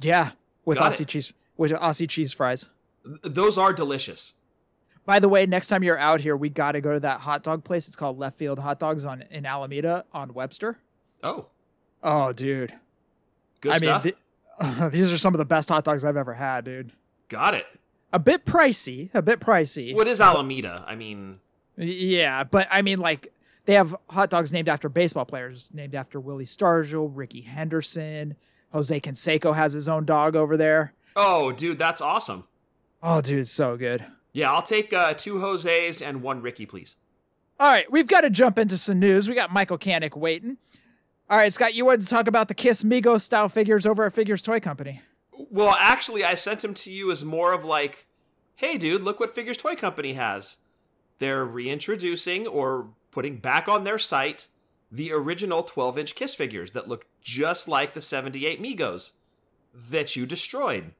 yeah, 0.00 0.32
with 0.64 0.78
Got 0.78 0.92
Aussie 0.92 1.00
it. 1.02 1.08
cheese 1.08 1.32
with 1.56 1.72
Aussie 1.72 2.08
cheese 2.08 2.32
fries. 2.32 2.68
Th- 3.04 3.18
those 3.22 3.56
are 3.58 3.72
delicious. 3.72 4.34
By 5.06 5.18
the 5.18 5.28
way, 5.28 5.46
next 5.46 5.68
time 5.68 5.82
you're 5.82 5.98
out 5.98 6.20
here, 6.20 6.36
we 6.36 6.50
got 6.50 6.72
to 6.72 6.80
go 6.82 6.92
to 6.92 7.00
that 7.00 7.20
hot 7.20 7.42
dog 7.42 7.64
place. 7.64 7.86
It's 7.88 7.96
called 7.96 8.18
Left 8.18 8.36
Field 8.36 8.58
Hot 8.58 8.78
Dogs 8.78 9.06
on 9.06 9.22
in 9.30 9.46
Alameda 9.46 10.04
on 10.12 10.34
Webster. 10.34 10.78
Oh, 11.22 11.46
Oh, 12.02 12.32
dude. 12.32 12.74
good 13.62 13.72
I 13.72 13.78
stuff. 13.78 14.04
mean, 14.04 14.12
th- 14.60 14.92
these 14.92 15.10
are 15.12 15.18
some 15.18 15.32
of 15.34 15.38
the 15.38 15.44
best 15.46 15.68
hot 15.70 15.82
dogs 15.84 16.04
I've 16.04 16.16
ever 16.18 16.34
had, 16.34 16.64
dude. 16.66 16.92
Got 17.28 17.54
it. 17.54 17.66
A 18.12 18.18
bit 18.18 18.44
pricey, 18.44 19.08
a 19.14 19.22
bit 19.22 19.40
pricey. 19.40 19.94
What 19.94 20.06
is 20.06 20.20
Alameda? 20.20 20.84
I 20.86 20.94
mean, 20.94 21.40
Yeah, 21.76 22.44
but 22.44 22.68
I 22.70 22.82
mean, 22.82 22.98
like 22.98 23.32
they 23.68 23.74
have 23.74 23.94
hot 24.08 24.30
dogs 24.30 24.50
named 24.50 24.66
after 24.66 24.88
baseball 24.88 25.26
players, 25.26 25.70
named 25.74 25.94
after 25.94 26.18
Willie 26.18 26.46
Stargell, 26.46 27.10
Rickey 27.12 27.42
Henderson, 27.42 28.34
Jose 28.72 28.98
Canseco 28.98 29.54
has 29.54 29.74
his 29.74 29.90
own 29.90 30.06
dog 30.06 30.34
over 30.34 30.56
there. 30.56 30.94
oh, 31.14 31.52
dude, 31.52 31.78
that's 31.78 32.00
awesome. 32.00 32.44
Oh, 33.02 33.20
dude, 33.20 33.40
it's 33.40 33.50
so 33.50 33.76
good. 33.76 34.06
Yeah, 34.32 34.50
I'll 34.50 34.62
take 34.62 34.94
uh, 34.94 35.12
two 35.12 35.40
Jose's 35.40 36.00
and 36.00 36.22
one 36.22 36.40
Ricky, 36.40 36.64
please. 36.64 36.96
All 37.60 37.70
right, 37.70 37.92
we've 37.92 38.06
got 38.06 38.22
to 38.22 38.30
jump 38.30 38.58
into 38.58 38.78
some 38.78 39.00
news. 39.00 39.28
We 39.28 39.34
got 39.34 39.52
Michael 39.52 39.76
Kanik 39.76 40.16
waiting. 40.16 40.56
All 41.28 41.36
right, 41.36 41.52
Scott, 41.52 41.74
you 41.74 41.84
wanted 41.84 42.04
to 42.04 42.08
talk 42.08 42.26
about 42.26 42.48
the 42.48 42.54
Kiss 42.54 42.82
Mego 42.82 43.20
style 43.20 43.50
figures 43.50 43.84
over 43.84 44.06
at 44.06 44.14
Figures 44.14 44.40
Toy 44.40 44.60
Company. 44.60 45.02
Well, 45.30 45.76
actually, 45.78 46.24
I 46.24 46.36
sent 46.36 46.60
them 46.60 46.72
to 46.72 46.90
you 46.90 47.12
as 47.12 47.22
more 47.22 47.52
of 47.52 47.66
like, 47.66 48.06
hey, 48.56 48.78
dude, 48.78 49.02
look 49.02 49.20
what 49.20 49.34
Figures 49.34 49.58
Toy 49.58 49.76
Company 49.76 50.14
has. 50.14 50.56
They're 51.18 51.44
reintroducing 51.44 52.46
or 52.46 52.88
putting 53.18 53.38
back 53.38 53.66
on 53.66 53.82
their 53.82 53.98
site 53.98 54.46
the 54.92 55.10
original 55.10 55.64
12 55.64 55.98
inch 55.98 56.14
Kiss 56.14 56.36
figures 56.36 56.70
that 56.70 56.86
look 56.86 57.04
just 57.20 57.66
like 57.66 57.92
the 57.92 58.00
78 58.00 58.62
Megos 58.62 59.10
that 59.90 60.14
you 60.14 60.24
destroyed. 60.24 60.92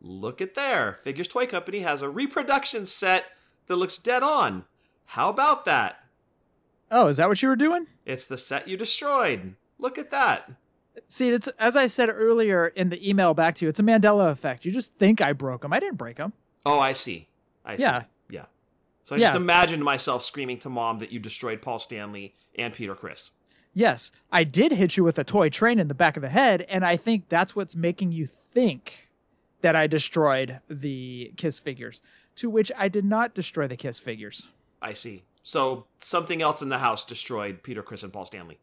look 0.00 0.40
at 0.40 0.54
there. 0.54 0.98
Figures 1.04 1.28
Toy 1.28 1.46
Company 1.46 1.80
has 1.80 2.00
a 2.00 2.08
reproduction 2.08 2.86
set 2.86 3.26
that 3.66 3.76
looks 3.76 3.98
dead 3.98 4.22
on. 4.22 4.64
How 5.04 5.28
about 5.28 5.66
that? 5.66 5.96
Oh, 6.90 7.08
is 7.08 7.18
that 7.18 7.28
what 7.28 7.42
you 7.42 7.50
were 7.50 7.54
doing? 7.56 7.86
It's 8.06 8.24
the 8.24 8.38
set 8.38 8.66
you 8.66 8.78
destroyed. 8.78 9.54
Look 9.78 9.98
at 9.98 10.10
that. 10.10 10.50
See, 11.06 11.28
it's 11.28 11.48
as 11.58 11.76
I 11.76 11.86
said 11.86 12.08
earlier 12.08 12.68
in 12.68 12.88
the 12.88 13.06
email 13.06 13.34
back 13.34 13.56
to 13.56 13.66
you. 13.66 13.68
It's 13.68 13.78
a 13.78 13.82
Mandela 13.82 14.30
effect. 14.30 14.64
You 14.64 14.72
just 14.72 14.94
think 14.94 15.20
I 15.20 15.34
broke 15.34 15.60
them. 15.60 15.74
I 15.74 15.80
didn't 15.80 15.98
break 15.98 16.16
them. 16.16 16.32
Oh, 16.64 16.78
I 16.78 16.94
see. 16.94 17.28
I 17.62 17.76
see. 17.76 17.82
Yeah. 17.82 17.90
Yeah. 17.98 18.02
So 19.08 19.16
I 19.16 19.20
Yeah. 19.20 19.28
just 19.28 19.36
imagined 19.36 19.82
myself 19.82 20.22
screaming 20.22 20.58
to 20.58 20.68
mom 20.68 20.98
that 20.98 21.10
you 21.10 21.18
destroyed 21.18 21.62
Paul 21.62 21.78
Stanley 21.78 22.34
and 22.58 22.74
Peter 22.74 22.94
Criss. 22.94 23.30
Yes, 23.72 24.12
I 24.30 24.44
did 24.44 24.72
hit 24.72 24.98
you 24.98 25.04
with 25.04 25.18
a 25.18 25.24
toy 25.24 25.48
train 25.48 25.78
in 25.78 25.88
the 25.88 25.94
back 25.94 26.18
of 26.18 26.20
the 26.20 26.28
head, 26.28 26.66
and 26.68 26.84
I 26.84 26.98
think 26.98 27.30
that's 27.30 27.56
what's 27.56 27.74
making 27.74 28.12
you 28.12 28.26
think 28.26 29.08
that 29.62 29.74
I 29.74 29.86
destroyed 29.86 30.60
the 30.68 31.32
Kiss 31.38 31.58
figures. 31.58 32.02
To 32.36 32.50
which 32.50 32.70
I 32.76 32.88
did 32.88 33.06
not 33.06 33.32
destroy 33.34 33.66
the 33.66 33.78
Kiss 33.78 33.98
figures. 33.98 34.46
I 34.82 34.92
see. 34.92 35.22
So 35.42 35.86
something 36.00 36.42
else 36.42 36.60
in 36.60 36.68
the 36.68 36.78
house 36.78 37.02
destroyed 37.06 37.62
Peter 37.62 37.82
Criss 37.82 38.02
and 38.02 38.12
Paul 38.12 38.26
Stanley. 38.26 38.58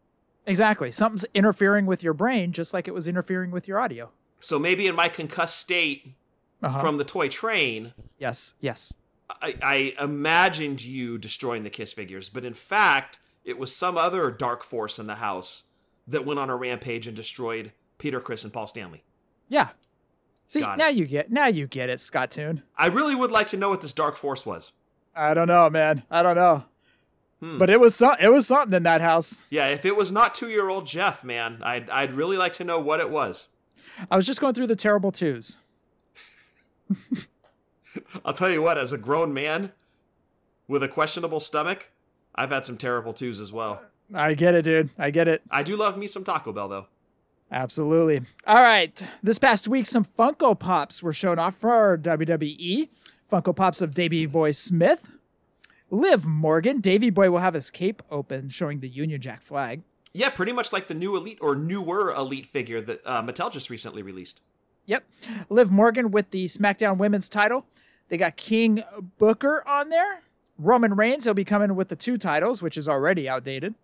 Exactly. 0.45 0.91
Something's 0.91 1.25
interfering 1.33 1.87
with 1.87 2.03
your 2.03 2.13
brain 2.13 2.51
just 2.51 2.71
like 2.71 2.87
it 2.87 2.93
was 2.93 3.07
interfering 3.07 3.49
with 3.49 3.67
your 3.67 3.79
audio. 3.79 4.11
So 4.39 4.59
maybe 4.59 4.85
in 4.85 4.93
my 4.93 5.09
concussed 5.09 5.57
state 5.59 6.13
Uh-huh. 6.61 6.79
from 6.81 6.97
the 6.97 7.03
toy 7.03 7.29
train, 7.29 7.93
yes, 8.19 8.53
yes. 8.59 8.95
I, 9.29 9.55
I 9.62 10.03
imagined 10.03 10.84
you 10.84 11.17
destroying 11.17 11.63
the 11.63 11.70
Kiss 11.70 11.94
figures, 11.94 12.29
but 12.29 12.46
in 12.46 12.53
fact, 12.53 13.20
it 13.44 13.58
was 13.58 13.75
some 13.75 13.98
other 13.98 14.29
dark 14.32 14.63
force 14.63 15.00
in 15.00 15.08
the 15.08 15.15
house 15.15 15.63
that 16.08 16.25
went 16.25 16.39
on 16.39 16.50
a 16.50 16.55
rampage 16.55 17.08
and 17.08 17.15
destroyed 17.15 17.72
Peter 17.98 18.20
Criss 18.20 18.44
and 18.44 18.53
Paul 18.53 18.67
Stanley. 18.67 19.03
Yeah. 19.50 19.70
See, 20.48 20.60
Got 20.60 20.74
it. 20.74 20.77
now 20.77 20.88
you 20.89 21.05
get 21.05 21.32
now 21.32 21.48
you 21.48 21.65
get 21.65 21.89
it, 21.89 22.00
Scott 22.00 22.32
Toon. 22.32 22.62
I 22.77 22.88
really 22.88 23.15
would 23.15 23.32
like 23.32 23.50
to 23.50 23.58
know 23.58 23.70
what 23.70 23.82
this 23.82 23.94
dark 23.94 24.15
force 24.15 24.46
was. 24.46 24.72
I 25.15 25.34
don't 25.34 25.48
know, 25.48 25.70
man. 25.70 26.03
I 26.12 26.22
don't 26.22 26.36
know. 26.36 26.65
Hmm. 27.39 27.58
But 27.58 27.70
it 27.70 27.79
was 27.79 27.96
some 27.96 28.15
it 28.20 28.29
was 28.29 28.46
something 28.48 28.75
in 28.75 28.84
that 28.84 29.01
house. 29.01 29.46
Yeah, 29.50 29.67
if 29.67 29.86
it 29.86 29.96
was 29.96 30.12
not 30.12 30.36
two-year-old 30.36 30.86
Jeff, 30.86 31.24
man, 31.24 31.60
I'd 31.63 31.89
I'd 31.89 32.13
really 32.13 32.38
like 32.38 32.53
to 32.53 32.63
know 32.63 32.79
what 32.79 33.00
it 33.00 33.10
was. 33.10 33.48
I 34.12 34.15
was 34.15 34.25
just 34.25 34.39
going 34.41 34.53
through 34.53 34.67
the 34.67 34.75
terrible 34.75 35.12
twos. 35.12 35.60
I'll 38.25 38.33
tell 38.33 38.49
you 38.49 38.61
what, 38.61 38.77
as 38.77 38.91
a 38.91 38.97
grown 38.97 39.33
man 39.33 39.71
with 40.67 40.83
a 40.83 40.87
questionable 40.87 41.39
stomach, 41.39 41.91
I've 42.33 42.51
had 42.51 42.65
some 42.65 42.77
terrible 42.77 43.13
twos 43.13 43.39
as 43.39 43.51
well. 43.51 43.83
I 44.13 44.33
get 44.33 44.55
it, 44.55 44.63
dude. 44.63 44.89
I 44.97 45.09
get 45.09 45.27
it. 45.27 45.41
I 45.49 45.63
do 45.63 45.75
love 45.75 45.97
me 45.97 46.07
some 46.07 46.23
Taco 46.23 46.51
Bell 46.51 46.67
though. 46.67 46.87
Absolutely. 47.51 48.21
All 48.47 48.61
right. 48.61 49.07
This 49.21 49.39
past 49.39 49.67
week, 49.67 49.85
some 49.85 50.05
Funko 50.05 50.57
Pops 50.57 51.01
were 51.01 51.13
shown 51.13 51.39
off 51.39 51.55
for 51.55 51.97
WWE. 51.97 52.89
Funko 53.31 53.55
Pops 53.55 53.81
of 53.81 53.93
Davey 53.93 54.25
Boy 54.25 54.51
Smith. 54.51 55.09
Liv 55.91 56.25
Morgan. 56.25 56.81
Davey 56.81 57.09
Boy 57.09 57.29
will 57.29 57.39
have 57.39 57.53
his 57.53 57.69
cape 57.69 58.01
open, 58.09 58.49
showing 58.49 58.79
the 58.79 58.89
Union 58.89 59.21
Jack 59.21 59.41
flag. 59.41 59.83
Yeah, 60.13 60.29
pretty 60.29 60.53
much 60.53 60.73
like 60.73 60.87
the 60.87 60.93
new 60.93 61.15
Elite 61.15 61.37
or 61.41 61.55
newer 61.55 62.11
Elite 62.11 62.47
figure 62.47 62.81
that 62.81 63.01
uh, 63.05 63.21
Mattel 63.21 63.51
just 63.51 63.69
recently 63.69 64.01
released. 64.01 64.41
Yep. 64.85 65.03
Liv 65.49 65.71
Morgan 65.71 66.11
with 66.11 66.31
the 66.31 66.45
SmackDown 66.45 66.97
Women's 66.97 67.29
title. 67.29 67.65
They 68.09 68.17
got 68.17 68.38
King 68.38 68.83
Booker 69.17 69.63
on 69.67 69.89
there. 69.89 70.21
Roman 70.57 70.95
Reigns, 70.95 71.25
he'll 71.25 71.33
be 71.33 71.43
coming 71.43 71.75
with 71.75 71.89
the 71.89 71.95
two 71.95 72.17
titles, 72.17 72.62
which 72.62 72.77
is 72.77 72.88
already 72.88 73.27
outdated. 73.27 73.75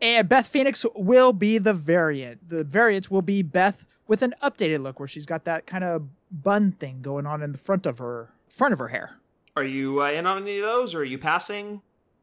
And 0.00 0.28
Beth 0.28 0.46
Phoenix 0.46 0.84
will 0.94 1.32
be 1.32 1.58
the 1.58 1.72
variant. 1.72 2.48
The 2.48 2.64
variant 2.64 3.10
will 3.10 3.22
be 3.22 3.42
Beth 3.42 3.86
with 4.06 4.22
an 4.22 4.34
updated 4.42 4.82
look 4.82 5.00
where 5.00 5.08
she's 5.08 5.26
got 5.26 5.44
that 5.44 5.66
kind 5.66 5.84
of 5.84 6.08
bun 6.30 6.72
thing 6.72 7.00
going 7.02 7.26
on 7.26 7.42
in 7.42 7.52
the 7.52 7.58
front 7.58 7.86
of 7.86 7.98
her 7.98 8.30
front 8.48 8.72
of 8.72 8.78
her 8.78 8.88
hair. 8.88 9.16
Are 9.56 9.64
you 9.64 10.02
uh, 10.02 10.10
in 10.10 10.26
on 10.26 10.42
any 10.42 10.58
of 10.58 10.62
those, 10.62 10.94
or 10.94 11.00
are 11.00 11.04
you 11.04 11.18
passing? 11.18 11.82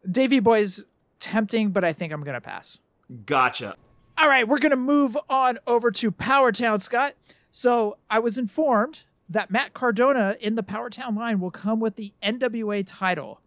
Davey 0.09 0.39
Boy's 0.39 0.85
tempting, 1.19 1.71
but 1.71 1.83
I 1.83 1.91
think 1.91 2.13
I'm 2.13 2.24
gonna 2.24 2.41
pass. 2.41 2.79
Gotcha. 3.25 3.75
All 4.17 4.29
right, 4.29 4.47
we're 4.47 4.59
going 4.59 4.71
to 4.71 4.77
move 4.77 5.17
on 5.29 5.59
over 5.67 5.91
to 5.91 6.09
Powertown, 6.09 6.79
Scott. 6.79 7.15
So 7.51 7.97
I 8.09 8.19
was 8.19 8.38
informed 8.38 9.03
that 9.29 9.51
Matt 9.51 9.74
Cardona 9.74 10.38
in 10.39 10.55
the 10.55 10.63
Powertown 10.63 11.17
line 11.17 11.39
will 11.39 11.51
come 11.51 11.79
with 11.79 11.96
the 11.96 12.13
NWA 12.22 12.84
title. 12.86 13.41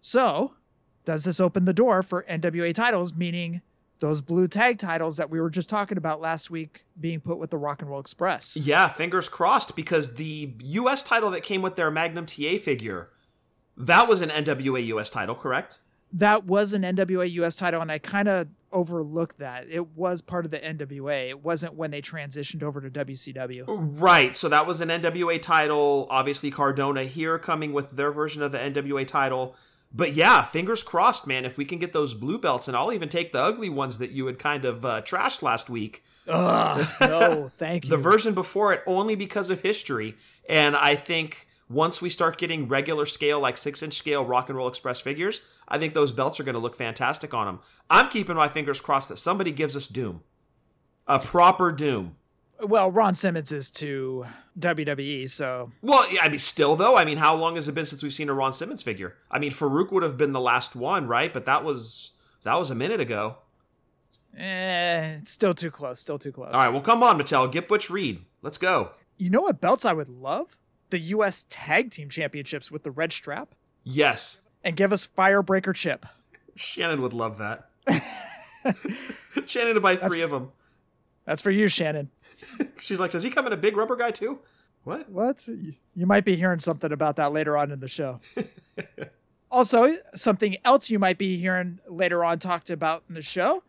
So, 0.00 0.54
does 1.04 1.24
this 1.24 1.40
open 1.40 1.64
the 1.64 1.72
door 1.72 2.02
for 2.02 2.24
NWA 2.28 2.74
titles, 2.74 3.14
meaning 3.14 3.62
those 4.00 4.22
blue 4.22 4.48
tag 4.48 4.78
titles 4.78 5.18
that 5.18 5.30
we 5.30 5.40
were 5.40 5.50
just 5.50 5.68
talking 5.68 5.98
about 5.98 6.20
last 6.20 6.50
week 6.50 6.84
being 6.98 7.20
put 7.20 7.38
with 7.38 7.50
the 7.50 7.58
Rock 7.58 7.82
and 7.82 7.90
Roll 7.90 8.00
Express? 8.00 8.56
Yeah, 8.56 8.88
fingers 8.88 9.28
crossed 9.28 9.76
because 9.76 10.14
the 10.14 10.54
U.S. 10.60 11.02
title 11.02 11.30
that 11.30 11.42
came 11.42 11.62
with 11.62 11.76
their 11.76 11.90
Magnum 11.90 12.26
TA 12.26 12.56
figure, 12.62 13.10
that 13.76 14.08
was 14.08 14.22
an 14.22 14.30
NWA 14.30 14.84
U.S. 14.86 15.10
title, 15.10 15.34
correct? 15.34 15.80
That 16.12 16.44
was 16.44 16.72
an 16.72 16.82
NWA 16.82 17.30
US 17.32 17.56
title, 17.56 17.80
and 17.80 17.90
I 17.90 17.98
kind 17.98 18.28
of 18.28 18.48
overlooked 18.72 19.38
that. 19.38 19.66
It 19.68 19.96
was 19.96 20.22
part 20.22 20.44
of 20.44 20.50
the 20.50 20.58
NWA. 20.58 21.28
It 21.28 21.44
wasn't 21.44 21.74
when 21.74 21.90
they 21.90 22.02
transitioned 22.02 22.62
over 22.62 22.80
to 22.80 22.90
WCW. 22.90 23.64
Right. 23.66 24.36
So 24.36 24.48
that 24.48 24.66
was 24.66 24.80
an 24.80 24.88
NWA 24.88 25.40
title. 25.40 26.06
Obviously, 26.10 26.50
Cardona 26.50 27.04
here 27.04 27.38
coming 27.38 27.72
with 27.72 27.92
their 27.92 28.10
version 28.10 28.42
of 28.42 28.52
the 28.52 28.58
NWA 28.58 29.06
title. 29.06 29.56
But 29.92 30.14
yeah, 30.14 30.44
fingers 30.44 30.82
crossed, 30.82 31.26
man. 31.26 31.44
If 31.44 31.56
we 31.56 31.64
can 31.64 31.78
get 31.78 31.92
those 31.92 32.14
blue 32.14 32.38
belts, 32.38 32.68
and 32.68 32.76
I'll 32.76 32.92
even 32.92 33.08
take 33.08 33.32
the 33.32 33.40
ugly 33.40 33.68
ones 33.68 33.98
that 33.98 34.10
you 34.12 34.26
had 34.26 34.38
kind 34.38 34.64
of 34.64 34.84
uh, 34.84 35.02
trashed 35.02 35.42
last 35.42 35.68
week. 35.68 36.04
Ugh, 36.28 36.88
no, 37.00 37.50
thank 37.56 37.84
you. 37.84 37.90
The 37.90 37.96
version 37.96 38.34
before 38.34 38.72
it 38.72 38.82
only 38.86 39.16
because 39.16 39.50
of 39.50 39.62
history. 39.62 40.16
And 40.48 40.76
I 40.76 40.94
think 40.94 41.48
once 41.70 42.02
we 42.02 42.10
start 42.10 42.36
getting 42.36 42.66
regular 42.68 43.06
scale, 43.06 43.38
like 43.40 43.56
six 43.56 43.82
inch 43.82 43.94
scale 43.94 44.24
Rock 44.24 44.48
and 44.48 44.58
Roll 44.58 44.68
Express 44.68 44.98
figures, 45.00 45.40
I 45.68 45.78
think 45.78 45.94
those 45.94 46.10
belts 46.12 46.40
are 46.40 46.42
going 46.42 46.56
to 46.56 46.60
look 46.60 46.76
fantastic 46.76 47.32
on 47.32 47.46
them. 47.46 47.60
I'm 47.88 48.08
keeping 48.10 48.36
my 48.36 48.48
fingers 48.48 48.80
crossed 48.80 49.08
that 49.08 49.18
somebody 49.18 49.52
gives 49.52 49.76
us 49.76 49.86
Doom. 49.86 50.22
A 51.06 51.18
proper 51.20 51.70
Doom. 51.72 52.16
well, 52.60 52.90
Ron 52.90 53.14
Simmons 53.14 53.52
is 53.52 53.70
to 53.72 54.26
WWE, 54.58 55.28
so 55.28 55.70
Well, 55.80 56.12
yeah, 56.12 56.22
I 56.22 56.28
mean, 56.28 56.40
still 56.40 56.74
though. 56.76 56.96
I 56.96 57.04
mean, 57.04 57.18
how 57.18 57.34
long 57.36 57.54
has 57.54 57.68
it 57.68 57.74
been 57.74 57.86
since 57.86 58.02
we've 58.02 58.12
seen 58.12 58.28
a 58.28 58.34
Ron 58.34 58.52
Simmons 58.52 58.82
figure? 58.82 59.14
I 59.30 59.38
mean, 59.38 59.52
Farouk 59.52 59.92
would 59.92 60.02
have 60.02 60.16
been 60.18 60.32
the 60.32 60.40
last 60.40 60.74
one, 60.74 61.06
right? 61.06 61.32
But 61.32 61.46
that 61.46 61.64
was 61.64 62.12
that 62.42 62.54
was 62.58 62.70
a 62.70 62.74
minute 62.74 63.00
ago. 63.00 63.36
eh, 64.36 65.18
it's 65.20 65.30
still 65.30 65.54
too 65.54 65.70
close. 65.70 66.00
Still 66.00 66.18
too 66.18 66.32
close. 66.32 66.50
All 66.52 66.60
right, 66.60 66.72
well, 66.72 66.82
come 66.82 67.02
on, 67.02 67.18
Mattel, 67.18 67.50
get 67.50 67.68
Butch 67.68 67.90
Reed. 67.90 68.24
Let's 68.42 68.58
go. 68.58 68.90
You 69.16 69.30
know 69.30 69.42
what 69.42 69.60
belts 69.60 69.84
I 69.84 69.92
would 69.92 70.08
love? 70.08 70.56
The 70.90 70.98
U.S. 70.98 71.46
Tag 71.48 71.90
Team 71.90 72.08
Championships 72.08 72.70
with 72.70 72.82
the 72.82 72.90
red 72.90 73.12
strap, 73.12 73.54
Yes, 73.82 74.42
and 74.62 74.76
give 74.76 74.92
us 74.92 75.08
Firebreaker 75.16 75.74
Chip. 75.74 76.06
Shannon 76.54 77.00
would 77.02 77.12
love 77.12 77.38
that. 77.38 77.70
Shannon 79.46 79.74
to 79.74 79.80
buy 79.80 79.96
three 79.96 80.20
of 80.20 80.30
them. 80.30 80.52
That's 81.24 81.40
for 81.40 81.50
you, 81.50 81.68
Shannon. 81.68 82.10
She's 82.80 83.00
like, 83.00 83.10
does 83.10 83.22
he 83.22 83.30
come 83.30 83.46
in 83.46 83.52
a 83.52 83.56
big 83.56 83.76
rubber 83.76 83.96
guy 83.96 84.10
too? 84.10 84.40
What? 84.84 85.08
What? 85.10 85.46
You 85.46 86.06
might 86.06 86.24
be 86.24 86.36
hearing 86.36 86.60
something 86.60 86.92
about 86.92 87.16
that 87.16 87.32
later 87.32 87.56
on 87.56 87.70
in 87.70 87.80
the 87.80 87.88
show. 87.88 88.20
also, 89.50 89.98
something 90.14 90.56
else 90.64 90.90
you 90.90 90.98
might 90.98 91.18
be 91.18 91.36
hearing 91.36 91.80
later 91.88 92.24
on 92.24 92.38
talked 92.38 92.70
about 92.70 93.04
in 93.08 93.14
the 93.14 93.22
show 93.22 93.62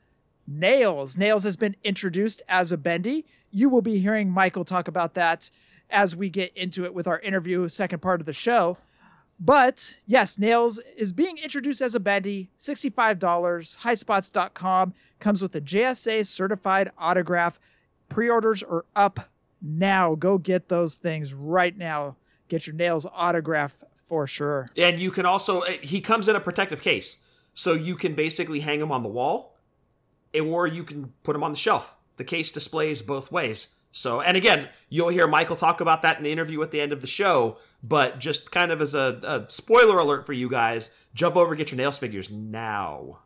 Nailz. 0.49 1.17
Nailz 1.17 1.43
has 1.43 1.55
been 1.55 1.75
introduced 1.83 2.41
as 2.47 2.71
a 2.71 2.77
bendy. 2.77 3.25
You 3.51 3.69
will 3.69 3.81
be 3.81 3.99
hearing 3.99 4.29
Michael 4.29 4.65
talk 4.65 4.87
about 4.87 5.13
that 5.15 5.51
as 5.91 6.15
we 6.15 6.29
get 6.29 6.55
into 6.55 6.85
it 6.85 6.93
with 6.93 7.07
our 7.07 7.19
interview, 7.19 7.67
second 7.67 8.01
part 8.01 8.19
of 8.19 8.25
the 8.25 8.33
show. 8.33 8.77
But 9.39 9.97
yes, 10.05 10.37
Nailz 10.37 10.79
is 10.95 11.11
being 11.13 11.37
introduced 11.39 11.81
as 11.81 11.95
a 11.95 11.99
bendy, 11.99 12.51
$65. 12.59 13.19
Highspots.com 13.19 14.93
comes 15.19 15.41
with 15.41 15.55
a 15.55 15.61
JSA 15.61 16.27
certified 16.27 16.91
autograph. 16.97 17.59
Pre 18.07 18.29
orders 18.29 18.61
are 18.61 18.85
up 18.95 19.31
now. 19.61 20.13
Go 20.13 20.37
get 20.37 20.69
those 20.69 20.95
things 20.95 21.33
right 21.33 21.75
now. 21.75 22.17
Get 22.49 22.67
your 22.67 22.75
Nailz 22.75 23.07
autograph 23.11 23.83
for 23.95 24.27
sure. 24.27 24.67
And 24.77 24.99
you 24.99 25.09
can 25.09 25.25
also 25.25 25.61
eh, 25.61 25.77
he 25.81 26.01
comes 26.01 26.27
in 26.27 26.35
a 26.35 26.39
protective 26.39 26.81
case, 26.81 27.17
so 27.53 27.73
you 27.73 27.95
can 27.95 28.13
basically 28.13 28.59
hang 28.59 28.79
him 28.79 28.91
on 28.91 29.01
the 29.01 29.09
wall, 29.09 29.57
or 30.39 30.67
you 30.67 30.83
can 30.83 31.13
put 31.23 31.35
him 31.35 31.43
on 31.43 31.51
the 31.51 31.57
shelf. 31.57 31.95
The 32.17 32.23
case 32.25 32.51
displays 32.51 33.01
both 33.01 33.31
ways. 33.31 33.69
So, 33.91 34.21
and 34.21 34.37
again, 34.37 34.69
you'll 34.89 35.09
hear 35.09 35.27
Michael 35.27 35.55
talk 35.55 35.81
about 35.81 36.01
that 36.01 36.17
in 36.17 36.23
the 36.23 36.31
interview 36.31 36.61
at 36.61 36.71
the 36.71 36.81
end 36.81 36.93
of 36.93 37.01
the 37.01 37.07
show. 37.07 37.57
But 37.83 38.19
just 38.19 38.51
kind 38.51 38.71
of 38.71 38.79
as 38.81 38.93
a, 38.93 39.19
a 39.23 39.51
spoiler 39.51 39.97
alert 39.97 40.25
for 40.25 40.33
you 40.33 40.49
guys, 40.49 40.91
jump 41.13 41.35
over 41.35 41.53
and 41.53 41.57
get 41.57 41.71
your 41.71 41.79
Nailz 41.79 41.97
figures 41.97 42.29
now. 42.29 43.19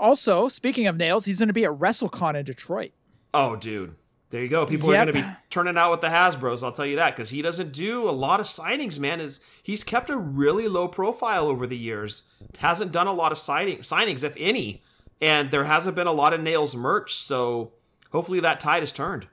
Also, 0.00 0.48
speaking 0.48 0.86
of 0.86 0.96
Nailz, 0.96 1.26
he's 1.26 1.38
going 1.38 1.48
to 1.48 1.52
be 1.52 1.64
at 1.64 1.72
WrestleCon 1.72 2.34
in 2.34 2.44
Detroit. 2.44 2.92
Oh, 3.32 3.56
dude. 3.56 3.94
There 4.30 4.40
you 4.40 4.48
go. 4.48 4.64
People 4.64 4.90
are 4.90 4.94
going 4.94 5.06
to 5.08 5.12
be 5.12 5.24
turning 5.50 5.76
out 5.76 5.90
with 5.90 6.00
the 6.00 6.08
Hasbros. 6.08 6.62
I'll 6.62 6.72
tell 6.72 6.86
you 6.86 6.96
that 6.96 7.14
because 7.14 7.28
he 7.28 7.42
doesn't 7.42 7.72
do 7.72 8.08
a 8.08 8.10
lot 8.10 8.40
of 8.40 8.46
signings. 8.46 8.98
Man, 8.98 9.20
is 9.20 9.40
he's 9.62 9.84
kept 9.84 10.08
a 10.08 10.16
really 10.16 10.68
low 10.68 10.88
profile 10.88 11.48
over 11.48 11.66
the 11.66 11.76
years. 11.76 12.22
Hasn't 12.56 12.92
done 12.92 13.06
a 13.06 13.12
lot 13.12 13.30
of 13.30 13.36
signing 13.36 13.80
signings, 13.80 14.24
if 14.24 14.34
any, 14.38 14.82
and 15.20 15.50
there 15.50 15.64
hasn't 15.64 15.96
been 15.96 16.06
a 16.06 16.12
lot 16.12 16.32
of 16.32 16.40
Nailz 16.40 16.74
merch. 16.74 17.14
So 17.14 17.72
hopefully 18.10 18.40
that 18.40 18.58
tide 18.58 18.80
has 18.82 18.90
turned. 18.90 19.26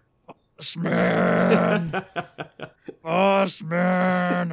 Bossman. 0.60 2.06
Bossman. 3.04 4.52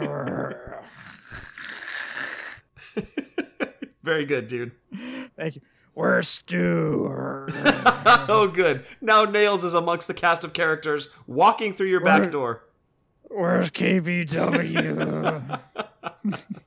Very 4.05 4.25
good, 4.25 4.47
dude. 4.47 4.71
Thank 5.37 5.57
you. 5.57 5.63
Where's 5.95 6.29
Stu? 6.29 7.09
oh, 8.29 8.49
good. 8.55 8.85
Now 9.01 9.25
Nailz 9.25 9.65
is 9.65 9.75
amongst 9.75 10.07
the 10.07 10.15
cast 10.15 10.45
of 10.45 10.53
characters 10.53 11.09
walking 11.27 11.73
through 11.73 11.89
your 11.89 12.01
back 12.01 12.31
door. 12.31 12.63
Where's 13.23 13.71
KBW? 13.73 15.61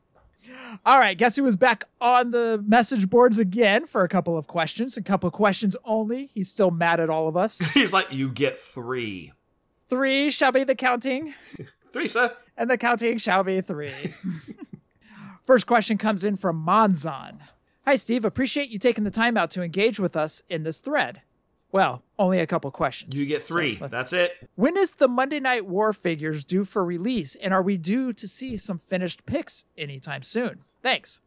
All 0.86 1.00
right, 1.00 1.18
guess 1.18 1.36
who 1.36 1.44
was 1.44 1.56
back 1.56 1.84
on 2.00 2.32
the 2.32 2.64
message 2.66 3.10
boards 3.10 3.38
again 3.38 3.86
for 3.86 4.04
a 4.04 4.10
couple 4.10 4.38
of 4.38 4.48
questions? 4.48 4.98
A 4.98 5.02
couple 5.02 5.28
of 5.28 5.34
questions 5.34 5.76
only. 5.86 6.28
He's 6.34 6.50
still 6.50 6.72
mad 6.72 7.00
at 7.00 7.10
all 7.10 7.28
of 7.28 7.36
us. 7.38 7.60
He's 7.74 7.94
like, 7.94 8.12
you 8.12 8.30
get 8.30 8.58
three. 8.58 9.34
Three 9.90 10.30
shall 10.32 10.52
be 10.52 10.64
the 10.64 10.76
counting, 10.76 11.34
Three, 11.94 12.08
sir. 12.08 12.36
and 12.56 12.70
the 12.70 12.78
counting 12.78 13.18
shall 13.18 13.44
be 13.44 13.62
three. 13.62 13.90
First 15.46 15.66
question 15.66 15.98
comes 15.98 16.24
in 16.24 16.36
from 16.36 16.64
Monzon. 16.64 17.40
Hi, 17.86 17.96
Steve. 17.96 18.24
Appreciate 18.24 18.70
you 18.70 18.78
taking 18.78 19.04
the 19.04 19.10
time 19.10 19.36
out 19.36 19.50
to 19.52 19.64
engage 19.64 20.00
with 20.00 20.16
us 20.16 20.44
in 20.48 20.62
this 20.62 20.78
thread. 20.78 21.22
Well, 21.72 22.02
only 22.18 22.40
a 22.40 22.48
couple 22.48 22.72
questions. 22.72 23.18
You 23.18 23.26
get 23.26 23.44
three. 23.44 23.78
So, 23.78 23.88
That's 23.88 24.12
it. 24.12 24.50
When 24.56 24.76
is 24.76 24.94
the 24.94 25.08
Monday 25.08 25.40
Night 25.40 25.66
War 25.68 25.94
figures 25.94 26.44
due 26.44 26.66
for 26.66 26.84
release, 26.84 27.36
and 27.36 27.54
are 27.54 27.62
we 27.62 27.78
due 27.78 28.12
to 28.14 28.28
see 28.28 28.56
some 28.56 28.78
finished 28.78 29.26
picks 29.26 29.66
anytime 29.78 30.24
soon? 30.24 30.62
Thanks. 30.82 31.22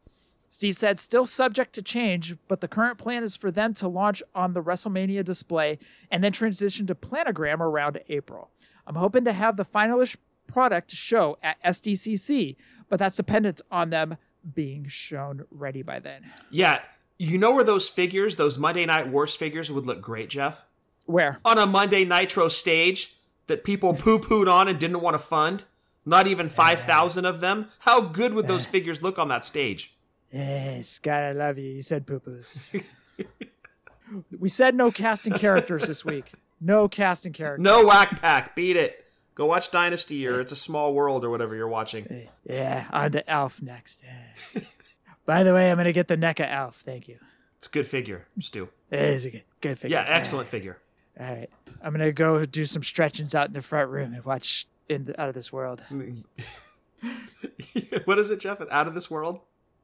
Steve 0.49 0.75
said, 0.75 0.99
still 0.99 1.25
subject 1.25 1.73
to 1.73 1.81
change, 1.81 2.35
but 2.47 2.61
the 2.61 2.67
current 2.67 2.99
plan 2.99 3.23
is 3.23 3.35
for 3.35 3.49
them 3.49 3.73
to 3.73 3.87
launch 3.87 4.21
on 4.35 4.53
the 4.53 4.61
WrestleMania 4.61 5.25
display 5.25 5.79
and 6.11 6.23
then 6.23 6.31
transition 6.31 6.85
to 6.85 6.93
planogram 6.93 7.59
around 7.59 7.99
April. 8.07 8.51
I'm 8.85 8.93
hoping 8.93 9.25
to 9.25 9.33
have 9.33 9.57
the 9.57 9.65
finalish 9.65 10.15
product 10.45 10.91
to 10.91 10.95
show 10.95 11.39
at 11.41 11.61
SDCC, 11.63 12.55
but 12.87 12.99
that's 12.99 13.15
dependent 13.15 13.61
on 13.71 13.89
them 13.89 14.17
being 14.53 14.85
shown 14.87 15.45
ready 15.49 15.81
by 15.81 15.99
then. 15.99 16.31
Yeah. 16.51 16.81
You 17.17 17.37
know 17.37 17.51
where 17.51 17.63
those 17.63 17.89
figures, 17.89 18.35
those 18.35 18.57
Monday 18.57 18.85
Night 18.85 19.07
Wars 19.07 19.35
figures, 19.35 19.71
would 19.71 19.85
look 19.85 20.01
great, 20.01 20.29
Jeff? 20.29 20.65
Where? 21.05 21.39
On 21.45 21.57
a 21.57 21.65
Monday 21.65 22.05
Nitro 22.05 22.49
stage 22.49 23.15
that 23.47 23.63
people 23.63 23.93
poo 23.93 24.19
pooed 24.19 24.51
on 24.51 24.67
and 24.67 24.79
didn't 24.79 25.01
want 25.01 25.15
to 25.15 25.19
fund. 25.19 25.63
Not 26.05 26.27
even 26.27 26.49
5,000 26.49 27.23
of 27.23 27.39
them. 27.39 27.69
How 27.79 28.01
good 28.01 28.33
would 28.33 28.49
those 28.49 28.65
figures 28.65 29.01
look 29.01 29.17
on 29.17 29.29
that 29.29 29.45
stage? 29.45 29.95
Yes, 30.33 30.89
Scott, 30.89 31.23
I 31.23 31.31
love 31.31 31.57
you. 31.57 31.69
You 31.69 31.81
said 31.81 32.05
poo 32.05 32.19
poos. 32.19 32.83
we 34.39 34.49
said 34.49 34.75
no 34.75 34.91
casting 34.91 35.33
characters 35.33 35.87
this 35.87 36.03
week. 36.03 36.33
No 36.59 36.89
casting 36.89 37.31
characters. 37.31 37.63
No 37.63 37.85
whack 37.85 38.19
pack. 38.21 38.53
Beat 38.55 38.75
it. 38.75 39.05
Go 39.35 39.45
watch 39.45 39.71
Dynasty 39.71 40.27
or 40.27 40.41
It's 40.41 40.51
a 40.51 40.55
Small 40.55 40.93
World 40.93 41.23
or 41.23 41.29
whatever 41.29 41.55
you're 41.55 41.67
watching. 41.67 42.27
Yeah, 42.47 42.85
on 42.91 43.11
to 43.13 43.29
Elf 43.29 43.61
next. 43.61 44.03
By 45.25 45.43
the 45.43 45.53
way, 45.53 45.71
I'm 45.71 45.77
going 45.77 45.85
to 45.85 45.93
get 45.93 46.07
the 46.07 46.17
NECA 46.17 46.47
Alf. 46.47 46.77
Thank 46.77 47.07
you. 47.07 47.17
It's 47.57 47.67
a 47.67 47.71
good 47.71 47.87
figure, 47.87 48.27
Stu. 48.39 48.69
It 48.91 48.99
is 48.99 49.25
a 49.25 49.31
good, 49.31 49.43
good 49.61 49.79
figure. 49.79 49.97
Yeah, 49.97 50.05
excellent 50.07 50.49
figure. 50.49 50.77
All 51.19 51.25
right. 51.25 51.49
I'm 51.81 51.93
going 51.93 52.05
to 52.05 52.11
go 52.11 52.45
do 52.45 52.65
some 52.65 52.83
stretchings 52.83 53.33
out 53.33 53.47
in 53.47 53.53
the 53.53 53.61
front 53.61 53.89
room 53.89 54.13
and 54.13 54.23
watch 54.25 54.67
in 54.89 55.05
the, 55.05 55.21
Out 55.21 55.29
of 55.29 55.35
This 55.35 55.51
World. 55.51 55.83
what 58.05 58.19
is 58.19 58.31
it, 58.31 58.39
Jeff? 58.39 58.61
Out 58.69 58.87
of 58.87 58.95
this 58.95 59.09
world? 59.09 59.39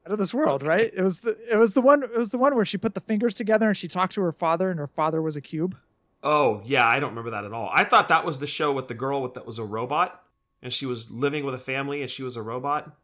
Out 0.06 0.12
of 0.12 0.18
This 0.18 0.34
World, 0.34 0.62
right? 0.62 0.92
It 0.94 1.02
was 1.02 1.20
the 1.20 1.36
it 1.50 1.56
was 1.56 1.74
the 1.74 1.82
one 1.82 2.02
it 2.02 2.16
was 2.16 2.30
the 2.30 2.38
one 2.38 2.54
where 2.54 2.64
she 2.64 2.78
put 2.78 2.94
the 2.94 3.00
fingers 3.00 3.34
together 3.34 3.68
and 3.68 3.76
she 3.76 3.88
talked 3.88 4.14
to 4.14 4.22
her 4.22 4.32
father 4.32 4.70
and 4.70 4.78
her 4.78 4.86
father 4.86 5.20
was 5.20 5.36
a 5.36 5.40
cube. 5.40 5.76
Oh, 6.22 6.62
yeah, 6.64 6.86
I 6.86 7.00
don't 7.00 7.10
remember 7.10 7.30
that 7.30 7.44
at 7.44 7.52
all. 7.52 7.70
I 7.72 7.84
thought 7.84 8.08
that 8.08 8.24
was 8.24 8.38
the 8.38 8.46
show 8.46 8.72
with 8.72 8.88
the 8.88 8.94
girl 8.94 9.22
with 9.22 9.34
that 9.34 9.46
was 9.46 9.58
a 9.58 9.64
robot 9.64 10.22
and 10.62 10.72
she 10.72 10.86
was 10.86 11.10
living 11.10 11.44
with 11.44 11.54
a 11.54 11.58
family 11.58 12.02
and 12.02 12.10
she 12.10 12.22
was 12.22 12.36
a 12.36 12.42
robot. 12.42 12.94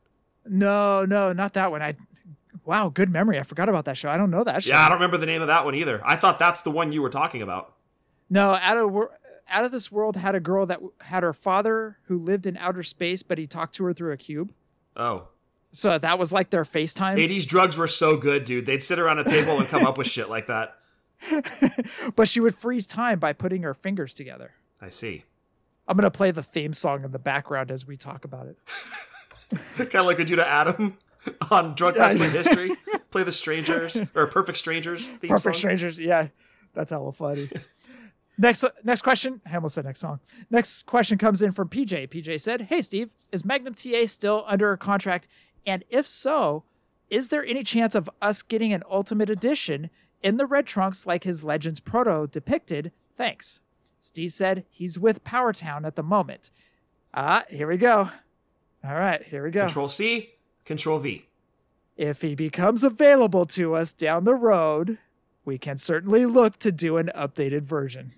No, 0.49 1.05
no, 1.05 1.33
not 1.33 1.55
that 1.55 1.71
one. 1.71 1.83
I 1.83 1.97
Wow, 2.67 2.89
good 2.89 3.11
memory. 3.11 3.39
I 3.39 3.45
forgot 3.45 3.69
about 3.69 3.85
that 3.85 3.97
show. 3.97 4.11
I 4.11 4.17
don't 4.17 4.31
know 4.31 4.43
that 4.43 4.65
show. 4.65 4.71
Yeah, 4.71 4.85
I 4.85 4.89
don't 4.89 4.99
remember 4.99 5.19
the 5.19 5.27
name 5.27 5.41
of 5.41 5.47
that 5.47 5.65
one 5.65 5.77
either. 5.77 6.03
I 6.05 6.17
thought 6.17 6.41
that's 6.41 6.63
the 6.63 6.71
one 6.71 6.91
you 6.91 7.01
were 7.01 7.11
talking 7.11 7.41
about. 7.41 7.75
No, 8.29 8.55
out 8.55 8.77
of 8.77 9.09
out 9.49 9.65
of 9.65 9.71
this 9.71 9.93
world 9.93 10.17
had 10.17 10.35
a 10.35 10.41
girl 10.41 10.67
that 10.67 10.81
had 11.03 11.23
her 11.23 11.33
father 11.33 11.99
who 12.07 12.19
lived 12.19 12.45
in 12.45 12.57
outer 12.57 12.83
space, 12.83 13.23
but 13.23 13.39
he 13.39 13.47
talked 13.47 13.77
to 13.77 13.85
her 13.85 13.93
through 13.93 14.13
a 14.13 14.17
cube. 14.17 14.53
Oh. 14.97 15.29
So 15.71 15.97
that 15.97 16.19
was 16.19 16.33
like 16.33 16.51
their 16.51 16.65
FaceTime. 16.65 17.17
80s 17.17 17.47
drugs 17.47 17.77
were 17.77 17.87
so 17.87 18.17
good, 18.17 18.45
dude. 18.45 18.67
They'd 18.67 18.83
sit 18.83 18.99
around 18.99 19.21
a 19.21 19.25
table 19.25 19.59
and 19.59 19.69
come 19.69 19.87
up 19.87 19.97
with 19.97 20.09
shit 20.09 20.29
like 20.29 20.49
that. 20.49 20.77
But 22.17 22.29
she 22.29 22.41
would 22.41 22.55
freeze 22.55 22.87
time 22.87 23.19
by 23.19 23.33
putting 23.33 23.63
her 23.63 23.75
fingers 23.75 24.13
together. 24.13 24.53
I 24.81 24.89
see. 24.89 25.25
I'm 25.89 25.97
gonna 25.97 26.11
play 26.11 26.31
the 26.31 26.43
theme 26.43 26.73
song 26.73 27.05
in 27.05 27.13
the 27.13 27.19
background 27.19 27.71
as 27.71 27.87
we 27.87 27.97
talk 27.97 28.25
about 28.25 28.47
it. 28.47 28.59
kind 29.77 29.95
of 29.95 30.07
like 30.07 30.19
do 30.19 30.37
to 30.37 30.47
Adam 30.47 30.97
on 31.51 31.75
Drunk 31.75 31.97
Wrestling 31.97 32.31
History. 32.31 32.77
Play 33.11 33.23
the 33.23 33.33
Strangers 33.33 33.99
or 34.15 34.27
Perfect 34.27 34.59
Strangers 34.59 35.07
theme 35.07 35.29
Perfect 35.29 35.57
song. 35.57 35.61
Strangers, 35.61 35.99
yeah, 35.99 36.29
that's 36.75 36.91
hella 36.91 37.13
funny. 37.13 37.49
next, 38.39 38.65
next 38.85 39.03
question. 39.03 39.41
I 39.51 39.55
almost 39.55 39.75
said 39.75 39.85
next 39.85 40.01
song. 40.01 40.21
Next 40.51 40.85
question 40.87 41.19
comes 41.19 41.43
in 41.43 41.53
from 41.53 41.69
PJ. 41.69 42.09
PJ 42.09 42.41
said, 42.41 42.63
"Hey 42.63 42.83
Steve, 42.83 43.15
is 43.33 43.45
Magnum 43.45 43.75
TA 43.75 44.07
still 44.07 44.45
under 44.47 44.73
a 44.73 44.79
contract? 44.79 45.29
And 45.67 45.85
if 45.89 46.07
so, 46.07 46.65
is 47.11 47.29
there 47.29 47.45
any 47.45 47.63
chance 47.63 47.95
of 47.95 48.11
us 48.21 48.43
getting 48.43 48.73
an 48.73 48.83
Ultimate 48.91 49.31
Edition 49.31 49.91
in 50.23 50.37
the 50.37 50.47
red 50.47 50.67
trunks 50.67 51.07
like 51.07 51.25
his 51.25 51.45
Legends 51.45 51.81
Proto 51.81 52.27
depicted? 52.27 52.93
Thanks." 53.15 53.61
Steve 53.99 54.33
said 54.33 54.65
he's 54.71 54.99
with 54.99 55.25
Powertown 55.25 55.85
at 55.85 55.97
the 55.97 56.03
moment. 56.03 56.51
Ah, 57.13 57.45
here 57.49 57.67
we 57.67 57.77
go. 57.77 58.11
All 58.87 58.95
right, 58.95 59.23
here 59.25 59.43
we 59.45 59.51
go. 59.51 59.63
Control 59.67 59.89
C, 59.89 60.31
Control 60.65 60.99
V. 60.99 61.27
If 61.97 62.23
he 62.23 62.35
becomes 62.35 62.85
available 62.85 63.47
to 63.47 63.75
us 63.75 63.93
down 63.93 64.25
the 64.25 64.35
road, 64.35 64.99
we 65.45 65.59
can 65.59 65.79
certainly 65.79 66.27
look 66.27 66.59
to 66.59 66.71
do 66.71 66.97
an 66.99 67.11
updated 67.17 67.63
version. 67.63 68.13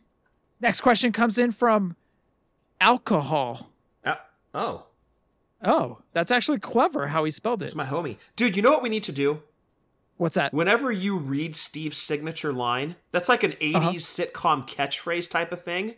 Next 0.61 0.81
question 0.81 1.12
comes 1.12 1.38
in 1.38 1.52
from 1.52 1.96
alcohol. 2.81 3.70
Uh, 4.04 4.16
oh, 4.54 4.85
Oh, 5.61 5.98
that's 6.12 6.31
actually 6.31 6.61
clever 6.61 7.09
how 7.09 7.24
he 7.24 7.33
spelled 7.33 7.62
it. 7.62 7.66
it's 7.66 7.74
my 7.74 7.85
homie. 7.87 8.16
Dude, 8.37 8.54
you 8.54 8.62
know 8.62 8.70
what 8.70 8.83
we 8.83 8.88
need 8.88 9.02
to 9.04 9.12
do? 9.12 9.42
What's 10.16 10.37
that? 10.37 10.52
Whenever 10.54 10.92
you 10.92 11.16
read 11.18 11.57
Steve's 11.57 11.98
signature 11.98 12.52
line, 12.52 12.94
that's 13.11 13.28
like 13.28 13.42
an 13.42 13.52
80s 13.61 13.74
Uh-huh. 13.74 13.90
sitcom 13.92 14.68
catchphrase 14.68 15.28
type 15.28 15.50
of 15.50 15.61
thing. 15.62 15.94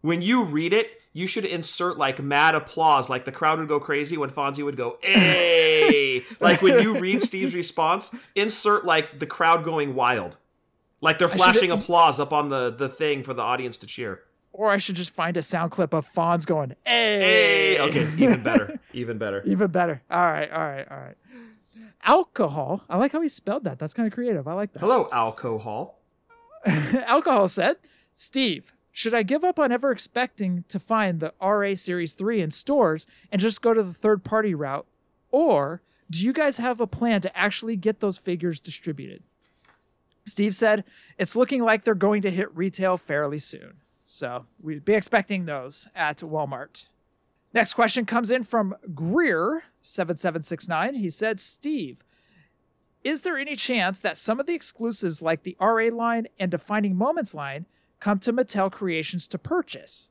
When 0.00 0.22
you 0.22 0.44
read 0.44 0.72
it, 0.72 1.00
you 1.12 1.26
should 1.26 1.44
insert 1.44 1.98
like 1.98 2.22
mad 2.22 2.54
applause, 2.54 3.10
like 3.10 3.24
the 3.24 3.32
crowd 3.32 3.58
would 3.58 3.68
go 3.68 3.80
crazy 3.80 4.16
when 4.16 4.30
Fonzie 4.30 4.64
would 4.64 4.76
go, 4.76 4.98
hey! 5.02 6.22
like 6.40 6.62
when 6.62 6.82
you 6.82 6.98
read 6.98 7.22
Steve's 7.22 7.54
response, 7.54 8.14
insert 8.34 8.84
like 8.84 9.18
the 9.18 9.26
crowd 9.26 9.64
going 9.64 9.94
wild. 9.94 10.36
Like 11.00 11.18
they're 11.18 11.28
flashing 11.28 11.70
applause 11.70 12.20
up 12.20 12.32
on 12.32 12.48
the, 12.48 12.70
the 12.70 12.88
thing 12.88 13.22
for 13.22 13.34
the 13.34 13.42
audience 13.42 13.76
to 13.78 13.86
cheer. 13.86 14.22
Or 14.52 14.70
I 14.70 14.78
should 14.78 14.96
just 14.96 15.14
find 15.14 15.36
a 15.36 15.42
sound 15.42 15.70
clip 15.70 15.92
of 15.92 16.08
Fonz 16.10 16.46
going, 16.46 16.74
hey. 16.84 17.76
Hey! 17.76 17.80
Okay, 17.80 18.08
even 18.16 18.42
better. 18.42 18.80
Even 18.92 19.18
better. 19.18 19.42
Even 19.46 19.70
better. 19.70 20.02
All 20.10 20.20
right, 20.20 20.50
all 20.50 20.58
right, 20.58 20.86
all 20.90 20.96
right. 20.98 21.16
Alcohol. 22.04 22.82
I 22.88 22.96
like 22.96 23.12
how 23.12 23.20
he 23.20 23.28
spelled 23.28 23.64
that. 23.64 23.78
That's 23.78 23.94
kind 23.94 24.06
of 24.06 24.12
creative. 24.12 24.48
I 24.48 24.54
like 24.54 24.72
that. 24.72 24.80
Hello, 24.80 25.08
alcohol. 25.12 25.98
Alcohol 26.66 27.46
said, 27.46 27.76
Steve, 28.16 28.72
should 28.98 29.14
I 29.14 29.22
give 29.22 29.44
up 29.44 29.60
on 29.60 29.70
ever 29.70 29.92
expecting 29.92 30.64
to 30.66 30.80
find 30.80 31.20
the 31.20 31.32
RA 31.40 31.76
Series 31.76 32.14
3 32.14 32.40
in 32.40 32.50
stores 32.50 33.06
and 33.30 33.40
just 33.40 33.62
go 33.62 33.72
to 33.72 33.84
the 33.84 33.94
third 33.94 34.24
party 34.24 34.56
route? 34.56 34.88
Or 35.30 35.82
do 36.10 36.24
you 36.24 36.32
guys 36.32 36.56
have 36.56 36.80
a 36.80 36.86
plan 36.88 37.20
to 37.20 37.38
actually 37.38 37.76
get 37.76 38.00
those 38.00 38.18
figures 38.18 38.58
distributed? 38.58 39.22
Steve 40.24 40.52
said, 40.52 40.82
it's 41.16 41.36
looking 41.36 41.62
like 41.62 41.84
they're 41.84 41.94
going 41.94 42.22
to 42.22 42.30
hit 42.32 42.52
retail 42.56 42.96
fairly 42.96 43.38
soon. 43.38 43.74
So 44.04 44.46
we'd 44.60 44.84
be 44.84 44.94
expecting 44.94 45.44
those 45.44 45.86
at 45.94 46.18
Walmart. 46.18 46.86
Next 47.54 47.74
question 47.74 48.04
comes 48.04 48.32
in 48.32 48.42
from 48.42 48.74
Greer7769. 48.94 50.96
He 50.96 51.08
said, 51.08 51.38
Steve, 51.38 52.02
is 53.04 53.22
there 53.22 53.38
any 53.38 53.54
chance 53.54 54.00
that 54.00 54.16
some 54.16 54.40
of 54.40 54.46
the 54.46 54.54
exclusives 54.54 55.22
like 55.22 55.44
the 55.44 55.56
RA 55.60 55.88
line 55.92 56.26
and 56.40 56.50
Defining 56.50 56.96
Moments 56.96 57.32
line 57.32 57.66
come 58.00 58.18
to 58.20 58.32
Mattel 58.32 58.70
Creations 58.70 59.26
to 59.28 59.38
purchase? 59.38 60.08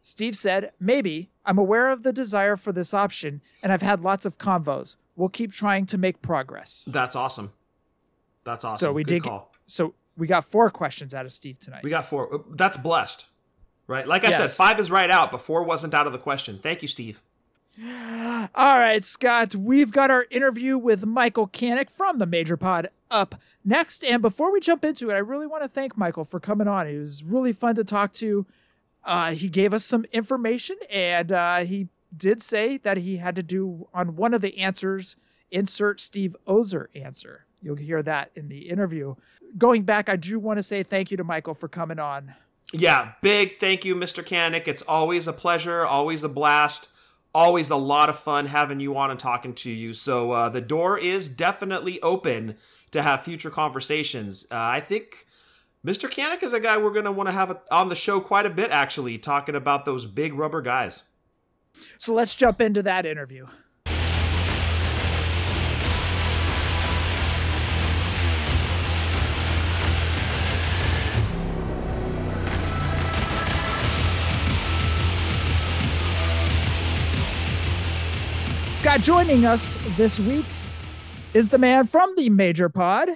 Steve 0.00 0.36
said, 0.36 0.72
maybe. 0.80 1.30
I'm 1.44 1.58
aware 1.58 1.90
of 1.90 2.02
the 2.02 2.12
desire 2.12 2.56
for 2.56 2.72
this 2.72 2.94
option, 2.94 3.40
and 3.62 3.72
I've 3.72 3.82
had 3.82 4.02
lots 4.02 4.24
of 4.24 4.38
convos. 4.38 4.96
We'll 5.16 5.28
keep 5.28 5.52
trying 5.52 5.86
to 5.86 5.98
make 5.98 6.22
progress. 6.22 6.86
That's 6.86 7.16
awesome. 7.16 7.52
That's 8.44 8.64
awesome. 8.64 8.86
So 8.86 8.92
we 8.92 9.02
Good 9.02 9.14
did. 9.14 9.22
call. 9.24 9.52
So 9.66 9.94
we 10.16 10.26
got 10.26 10.44
four 10.44 10.70
questions 10.70 11.14
out 11.14 11.26
of 11.26 11.32
Steve 11.32 11.58
tonight. 11.58 11.82
We 11.82 11.90
got 11.90 12.06
four. 12.06 12.44
That's 12.50 12.76
blessed. 12.76 13.26
Right? 13.86 14.06
Like 14.06 14.24
I 14.26 14.30
said, 14.30 14.50
five 14.50 14.78
is 14.80 14.90
right 14.90 15.10
out, 15.10 15.32
but 15.32 15.40
four 15.40 15.62
wasn't 15.62 15.94
out 15.94 16.06
of 16.06 16.12
the 16.12 16.18
question. 16.18 16.58
Thank 16.62 16.82
you, 16.82 16.88
Steve. 16.88 17.22
All 17.80 18.78
right, 18.78 19.04
Scott, 19.04 19.54
we've 19.54 19.92
got 19.92 20.10
our 20.10 20.26
interview 20.30 20.76
with 20.76 21.06
Michael 21.06 21.46
Kanik 21.46 21.90
from 21.90 22.18
the 22.18 22.26
Major 22.26 22.56
Pod 22.56 22.88
up 23.08 23.36
next. 23.64 24.04
And 24.04 24.20
before 24.20 24.52
we 24.52 24.58
jump 24.58 24.84
into 24.84 25.10
it, 25.10 25.14
I 25.14 25.18
really 25.18 25.46
want 25.46 25.62
to 25.62 25.68
thank 25.68 25.96
Michael 25.96 26.24
for 26.24 26.40
coming 26.40 26.66
on. 26.66 26.88
It 26.88 26.98
was 26.98 27.22
really 27.22 27.52
fun 27.52 27.76
to 27.76 27.84
talk 27.84 28.12
to. 28.14 28.46
Uh, 29.04 29.32
he 29.32 29.48
gave 29.48 29.72
us 29.72 29.84
some 29.84 30.04
information, 30.12 30.76
and 30.90 31.30
uh, 31.30 31.58
he 31.58 31.88
did 32.16 32.42
say 32.42 32.78
that 32.78 32.96
he 32.96 33.18
had 33.18 33.36
to 33.36 33.42
do 33.42 33.86
on 33.94 34.16
one 34.16 34.34
of 34.34 34.40
the 34.40 34.58
answers 34.58 35.16
insert 35.50 36.00
Steve 36.00 36.36
Ozer 36.46 36.90
answer. 36.94 37.46
You'll 37.62 37.76
hear 37.76 38.02
that 38.02 38.30
in 38.34 38.48
the 38.48 38.68
interview. 38.68 39.14
Going 39.56 39.84
back, 39.84 40.08
I 40.08 40.16
do 40.16 40.38
want 40.38 40.58
to 40.58 40.62
say 40.62 40.82
thank 40.82 41.10
you 41.10 41.16
to 41.16 41.24
Michael 41.24 41.54
for 41.54 41.68
coming 41.68 41.98
on. 41.98 42.34
Yeah, 42.72 43.12
big 43.22 43.60
thank 43.60 43.84
you, 43.84 43.94
Mr. 43.94 44.22
Kanik. 44.24 44.68
It's 44.68 44.82
always 44.82 45.26
a 45.26 45.32
pleasure, 45.32 45.86
always 45.86 46.22
a 46.22 46.28
blast, 46.28 46.88
always 47.38 47.70
a 47.70 47.76
lot 47.76 48.08
of 48.08 48.18
fun 48.18 48.46
having 48.46 48.80
you 48.80 48.96
on 48.96 49.12
and 49.12 49.20
talking 49.20 49.54
to 49.54 49.70
you. 49.70 49.94
So 49.94 50.32
uh, 50.32 50.48
the 50.48 50.60
door 50.60 50.98
is 50.98 51.28
definitely 51.28 52.02
open 52.02 52.56
to 52.90 53.00
have 53.00 53.22
future 53.22 53.48
conversations. 53.48 54.44
Uh, 54.50 54.56
I 54.56 54.80
think 54.80 55.24
Mr. 55.86 56.10
Kanik 56.10 56.42
is 56.42 56.52
a 56.52 56.58
guy 56.58 56.76
we're 56.76 56.90
going 56.90 57.04
to 57.04 57.12
want 57.12 57.28
to 57.28 57.32
have 57.32 57.56
on 57.70 57.90
the 57.90 57.94
show 57.94 58.18
quite 58.18 58.44
a 58.44 58.50
bit, 58.50 58.72
actually, 58.72 59.18
talking 59.18 59.54
about 59.54 59.84
those 59.84 60.04
big 60.04 60.34
rubber 60.34 60.60
guys. 60.60 61.04
So 61.96 62.12
let's 62.12 62.34
jump 62.34 62.60
into 62.60 62.82
that 62.82 63.06
interview. 63.06 63.46
Scott, 78.78 79.00
joining 79.00 79.44
us 79.44 79.74
this 79.96 80.20
week 80.20 80.46
is 81.34 81.48
the 81.48 81.58
man 81.58 81.84
from 81.84 82.14
the 82.16 82.30
Major 82.30 82.68
Pod 82.68 83.08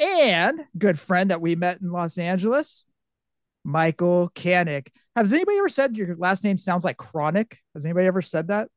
and 0.00 0.60
good 0.76 0.98
friend 0.98 1.30
that 1.30 1.40
we 1.40 1.54
met 1.54 1.80
in 1.80 1.92
Los 1.92 2.18
Angeles, 2.18 2.84
Michael 3.62 4.28
Kanik. 4.34 4.88
Has 5.14 5.32
anybody 5.32 5.56
ever 5.58 5.68
said 5.68 5.96
your 5.96 6.16
last 6.16 6.42
name 6.42 6.58
sounds 6.58 6.84
like 6.84 6.96
chronic? 6.96 7.58
Has 7.74 7.84
anybody 7.84 8.08
ever 8.08 8.20
said 8.20 8.48
that? 8.48 8.70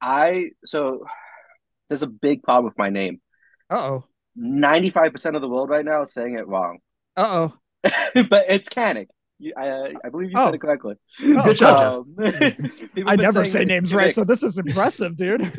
I 0.00 0.50
so 0.64 1.06
there's 1.88 2.02
a 2.02 2.08
big 2.08 2.42
problem 2.42 2.64
with 2.64 2.76
my 2.76 2.90
name. 2.90 3.20
Uh 3.70 3.76
oh. 3.76 4.04
95% 4.36 5.36
of 5.36 5.42
the 5.42 5.48
world 5.48 5.70
right 5.70 5.84
now 5.84 6.02
is 6.02 6.12
saying 6.12 6.36
it 6.36 6.48
wrong. 6.48 6.78
Uh 7.16 7.52
oh. 7.84 7.90
but 8.28 8.46
it's 8.48 8.68
Kanik. 8.68 9.10
You, 9.38 9.52
I, 9.56 9.68
uh, 9.68 9.88
I 10.04 10.08
believe 10.08 10.30
you 10.30 10.36
Oh. 10.38 10.46
said 10.46 10.54
it 10.54 10.60
correctly. 10.60 10.94
Oh, 11.22 11.42
Good 11.44 11.56
job, 11.58 12.06
Um, 12.18 12.72
I 13.06 13.16
never 13.16 13.44
say 13.44 13.60
it's 13.62 13.68
names 13.68 13.94
right, 13.94 14.14
so 14.14 14.24
this 14.24 14.42
is 14.42 14.58
impressive, 14.58 15.14
dude. 15.16 15.52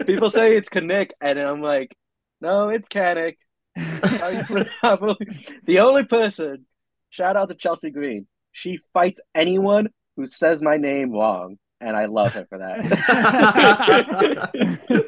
people 0.06 0.30
say 0.30 0.56
it's 0.56 0.68
Kanik, 0.68 1.10
and 1.20 1.38
I'm 1.38 1.60
like, 1.60 1.96
no, 2.40 2.68
it's 2.68 2.88
Kanik. 2.88 3.34
How 3.76 4.28
you 4.28 4.44
pronounce- 4.44 5.16
the 5.64 5.80
only 5.80 6.04
person, 6.04 6.66
shout 7.10 7.36
out 7.36 7.48
to 7.48 7.54
Chelsea 7.56 7.90
Green. 7.90 8.26
She 8.52 8.78
fights 8.94 9.20
anyone 9.34 9.88
who 10.16 10.26
says 10.26 10.62
my 10.62 10.76
name 10.76 11.10
wrong, 11.12 11.58
and 11.80 11.96
I 11.96 12.06
love 12.06 12.32
her 12.34 12.46
for 12.48 12.58
that. 12.58 12.76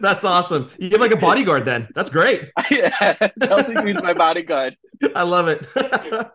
That's 0.00 0.24
awesome. 0.24 0.70
You 0.78 0.90
have 0.90 1.00
like 1.00 1.12
a 1.12 1.16
bodyguard 1.16 1.64
then. 1.64 1.88
That's 1.94 2.11
great. 2.11 2.50
Chelsea 3.42 3.74
Green's 3.74 4.02
my 4.02 4.12
bodyguard. 4.14 4.76
I 5.14 5.22
love 5.22 5.48
it. 5.48 5.66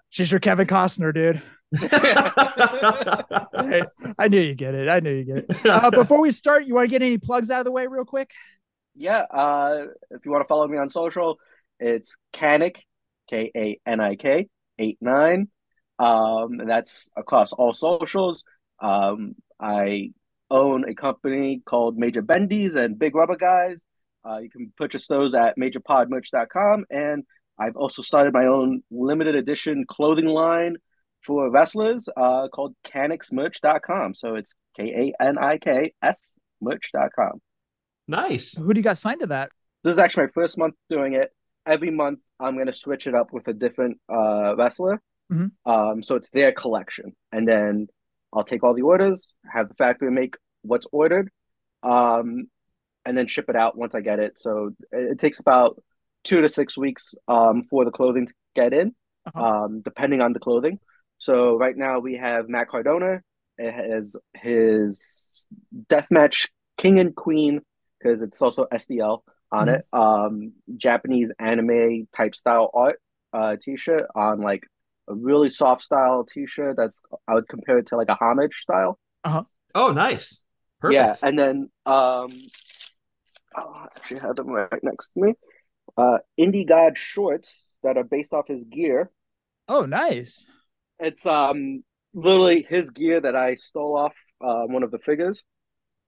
She's 0.09 0.31
your 0.31 0.39
Kevin 0.39 0.65
Costner, 0.67 1.13
dude. 1.13 1.41
I, 1.75 3.43
I 4.19 4.27
knew 4.27 4.41
you 4.41 4.55
get 4.55 4.75
it. 4.75 4.89
I 4.89 4.99
knew 4.99 5.11
you 5.13 5.23
get 5.23 5.37
it. 5.37 5.65
Uh, 5.65 5.89
before 5.91 6.21
we 6.21 6.31
start, 6.31 6.65
you 6.65 6.75
want 6.75 6.85
to 6.85 6.89
get 6.89 7.01
any 7.01 7.17
plugs 7.17 7.49
out 7.51 7.59
of 7.59 7.65
the 7.65 7.71
way 7.71 7.87
real 7.87 8.05
quick? 8.05 8.31
Yeah, 8.95 9.25
uh, 9.31 9.85
if 10.11 10.25
you 10.25 10.31
want 10.31 10.43
to 10.43 10.47
follow 10.47 10.67
me 10.67 10.77
on 10.77 10.89
social, 10.89 11.37
it's 11.79 12.15
Kanik, 12.33 12.77
K 13.29 13.51
A 13.55 13.79
N 13.85 13.99
I 13.99 14.15
K, 14.15 14.47
8 14.77 14.97
9. 15.01 15.47
Um, 15.99 16.57
that's 16.65 17.09
across 17.15 17.53
all 17.53 17.73
socials. 17.73 18.43
Um, 18.79 19.35
I 19.59 20.11
own 20.51 20.87
a 20.87 20.93
company 20.93 21.61
called 21.65 21.97
Major 21.97 22.21
Bendies 22.21 22.75
and 22.75 22.99
Big 22.99 23.15
Rubber 23.15 23.35
Guys. 23.35 23.83
Uh, 24.25 24.37
you 24.37 24.49
can 24.49 24.71
purchase 24.77 25.07
those 25.07 25.35
at 25.35 25.57
majorpodmerch.com. 25.57 26.85
And 26.89 27.23
I've 27.57 27.75
also 27.75 28.01
started 28.01 28.33
my 28.33 28.45
own 28.45 28.83
limited 28.91 29.35
edition 29.35 29.85
clothing 29.87 30.25
line 30.25 30.77
for 31.23 31.49
wrestlers 31.49 32.07
uh, 32.17 32.47
called 32.49 32.75
kaniksmerch.com. 32.85 34.13
So 34.15 34.35
it's 34.35 34.55
K 34.77 35.13
A 35.19 35.23
N 35.23 35.37
I 35.37 35.57
K 35.57 35.93
S 36.01 36.35
merch.com. 36.61 37.41
nice. 38.07 38.55
Who 38.55 38.73
do 38.73 38.79
you 38.79 38.83
got 38.83 38.97
signed 38.97 39.21
to 39.21 39.27
that? 39.27 39.49
This 39.83 39.93
is 39.93 39.99
actually 39.99 40.23
my 40.25 40.31
first 40.33 40.57
month 40.57 40.75
doing 40.89 41.13
it. 41.13 41.31
Every 41.65 41.91
month, 41.91 42.19
I'm 42.39 42.55
going 42.55 42.67
to 42.67 42.73
switch 42.73 43.07
it 43.07 43.15
up 43.15 43.31
with 43.31 43.47
a 43.47 43.53
different 43.53 43.97
uh, 44.09 44.55
wrestler. 44.57 45.01
Mhm. 45.31 45.51
Um, 45.65 46.03
so 46.03 46.15
it's 46.15 46.29
their 46.29 46.51
collection, 46.51 47.13
and 47.31 47.47
then 47.47 47.87
I'll 48.33 48.43
take 48.43 48.63
all 48.63 48.73
the 48.73 48.81
orders, 48.81 49.33
have 49.49 49.69
the 49.69 49.75
factory 49.75 50.11
make 50.11 50.35
what's 50.63 50.85
ordered, 50.91 51.29
um, 51.81 52.47
and 53.05 53.17
then 53.17 53.27
ship 53.27 53.45
it 53.49 53.55
out 53.55 53.77
once 53.77 53.95
I 53.95 54.01
get 54.01 54.19
it. 54.19 54.39
So 54.39 54.71
it, 54.91 55.11
it 55.13 55.19
takes 55.19 55.39
about 55.39 55.81
two 56.23 56.41
to 56.41 56.49
six 56.49 56.77
weeks 56.77 57.13
um, 57.27 57.63
for 57.63 57.85
the 57.85 57.91
clothing 57.91 58.27
to 58.27 58.33
get 58.55 58.73
in, 58.73 58.93
Uh-huh. 59.27 59.41
um, 59.65 59.81
depending 59.81 60.21
on 60.21 60.33
the 60.33 60.39
clothing. 60.39 60.79
So 61.23 61.55
right 61.55 61.77
now 61.77 61.99
we 61.99 62.17
have 62.17 62.49
Matt 62.49 62.67
Cardona. 62.67 63.21
It 63.57 63.71
has 63.71 64.17
his 64.33 65.47
deathmatch 65.87 66.49
king 66.77 66.99
and 66.99 67.15
queen 67.15 67.61
because 67.97 68.21
it's 68.21 68.41
also 68.41 68.65
SDL 68.69 69.23
on 69.49 69.67
Mhm. 69.67 69.75
it. 69.75 69.85
Um, 69.93 70.53
Japanese 70.75 71.31
anime 71.39 72.09
type 72.13 72.35
style 72.35 72.69
art 72.73 72.99
uh, 73.31 73.55
t-shirt 73.55 74.07
on 74.13 74.41
like 74.41 74.63
a 75.07 75.13
really 75.15 75.49
soft 75.49 75.81
style 75.83 76.25
t-shirt. 76.25 76.75
That's 76.75 77.01
I 77.25 77.35
would 77.35 77.47
compare 77.47 77.77
it 77.77 77.87
to 77.87 77.95
like 77.95 78.09
a 78.09 78.15
homage 78.15 78.59
style. 78.61 78.99
Uh-huh. 79.23 79.43
Oh, 79.73 79.93
nice. 79.93 80.43
Perfect. 80.81 80.93
Yeah, 80.93 81.15
and 81.25 81.39
then 81.39 81.69
um, 81.85 82.31
oh, 83.55 83.71
I 83.75 83.87
actually 83.95 84.19
have 84.19 84.35
them 84.35 84.49
right 84.49 84.83
next 84.83 85.11
to 85.11 85.21
me. 85.21 85.33
Uh, 85.97 86.17
Indie 86.37 86.67
God 86.67 86.97
shorts 86.97 87.77
that 87.81 87.97
are 87.97 88.03
based 88.03 88.33
off 88.33 88.49
his 88.49 88.65
gear. 88.65 89.09
Oh, 89.69 89.85
nice. 89.85 90.45
It's 91.03 91.25
um 91.25 91.83
literally 92.13 92.65
his 92.67 92.89
gear 92.91 93.19
that 93.19 93.35
I 93.35 93.55
stole 93.55 93.97
off 93.97 94.13
uh, 94.41 94.63
one 94.63 94.83
of 94.83 94.91
the 94.91 94.99
figures. 94.99 95.43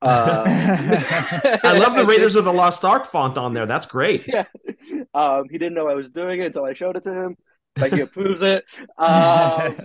Uh, 0.02 0.44
I 1.64 1.78
love 1.78 1.96
the 1.96 2.06
Raiders 2.08 2.36
of 2.36 2.46
the 2.46 2.54
Lost 2.54 2.86
Ark 2.86 3.08
font 3.08 3.38
on 3.38 3.54
there. 3.54 3.66
That's 3.66 3.86
great. 3.86 4.26
Yeah. 4.34 4.46
Um, 5.16 5.46
he 5.50 5.58
didn't 5.58 5.74
know 5.74 5.90
I 5.90 5.96
was 5.96 6.12
doing 6.12 6.42
it 6.42 6.48
until 6.48 6.64
I 6.64 6.74
showed 6.76 6.96
it 6.96 7.04
to 7.04 7.12
him. 7.14 7.38
Like 7.80 7.94
he 7.94 8.02
approves 8.02 8.44
it. 8.44 8.64
Um, 8.98 9.76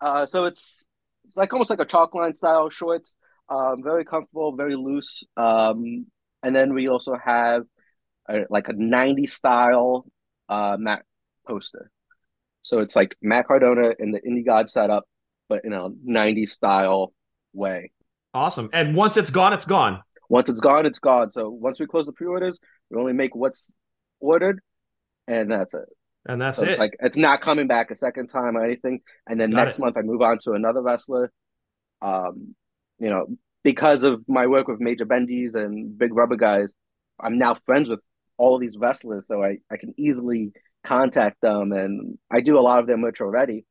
uh, 0.00 0.26
so 0.26 0.46
it's 0.46 0.86
it's 1.26 1.36
like 1.36 1.52
almost 1.52 1.70
like 1.70 1.78
a 1.78 1.84
chalk 1.84 2.14
line 2.14 2.34
style 2.34 2.68
shorts. 2.68 3.14
Um, 3.48 3.82
very 3.82 4.04
comfortable, 4.04 4.56
very 4.56 4.76
loose. 4.76 5.22
Um, 5.36 6.06
and 6.42 6.54
then 6.56 6.74
we 6.74 6.88
also 6.88 7.16
have 7.16 7.62
a, 8.28 8.40
like 8.50 8.68
a 8.68 8.72
90 8.72 9.26
style 9.26 10.06
uh 10.48 10.76
Matt 10.78 11.04
poster. 11.46 11.90
So 12.62 12.80
it's 12.80 12.94
like 12.96 13.16
Matt 13.22 13.46
Cardona 13.46 13.94
and 13.98 14.14
the 14.14 14.20
Indie 14.20 14.44
God 14.44 14.68
setup, 14.68 15.04
but 15.48 15.64
in 15.64 15.72
a 15.72 15.88
90 16.04 16.46
style 16.46 17.12
way. 17.52 17.90
awesome. 18.34 18.68
And 18.72 18.94
once 18.94 19.16
it's 19.16 19.30
gone, 19.30 19.52
it's 19.52 19.66
gone. 19.66 20.02
Once 20.28 20.48
it's 20.48 20.60
gone, 20.60 20.86
it's 20.86 20.98
gone. 21.00 21.32
So 21.32 21.48
once 21.50 21.80
we 21.80 21.86
close 21.86 22.06
the 22.06 22.12
pre-orders, 22.12 22.58
we 22.90 22.98
only 23.00 23.12
make 23.12 23.34
what's 23.34 23.72
ordered, 24.20 24.60
and 25.26 25.50
that's 25.50 25.74
it. 25.74 25.88
And 26.26 26.40
that's 26.40 26.58
So 26.58 26.64
it. 26.64 26.70
it's 26.70 26.78
like 26.78 26.96
it's 27.00 27.16
not 27.16 27.40
coming 27.40 27.66
back 27.66 27.90
a 27.90 27.94
second 27.94 28.28
time 28.28 28.56
or 28.56 28.64
anything. 28.64 29.00
And 29.26 29.40
then 29.40 29.50
Got 29.50 29.64
next 29.64 29.76
it. 29.78 29.80
month 29.80 29.96
I 29.96 30.02
move 30.02 30.20
on 30.22 30.38
to 30.44 30.52
another 30.52 30.82
wrestler. 30.82 31.32
Um, 32.02 32.54
you 32.98 33.08
know, 33.10 33.26
because 33.64 34.02
of 34.04 34.22
my 34.28 34.46
work 34.46 34.68
with 34.68 34.80
Major 34.80 35.06
Bendies 35.06 35.54
and 35.54 35.96
Big 35.98 36.14
Rubber 36.14 36.36
Guys, 36.36 36.72
I'm 37.18 37.38
now 37.38 37.54
friends 37.66 37.88
with 37.88 38.00
all 38.36 38.58
these 38.58 38.76
wrestlers, 38.78 39.26
so 39.26 39.42
I, 39.42 39.58
I 39.70 39.76
can 39.78 39.94
easily 39.98 40.52
contact 40.84 41.40
them 41.40 41.72
and 41.72 42.18
I 42.30 42.40
do 42.40 42.58
a 42.58 42.60
lot 42.62 42.80
of 42.80 42.86
their 42.86 42.96
merch 42.96 43.20
already. 43.20 43.64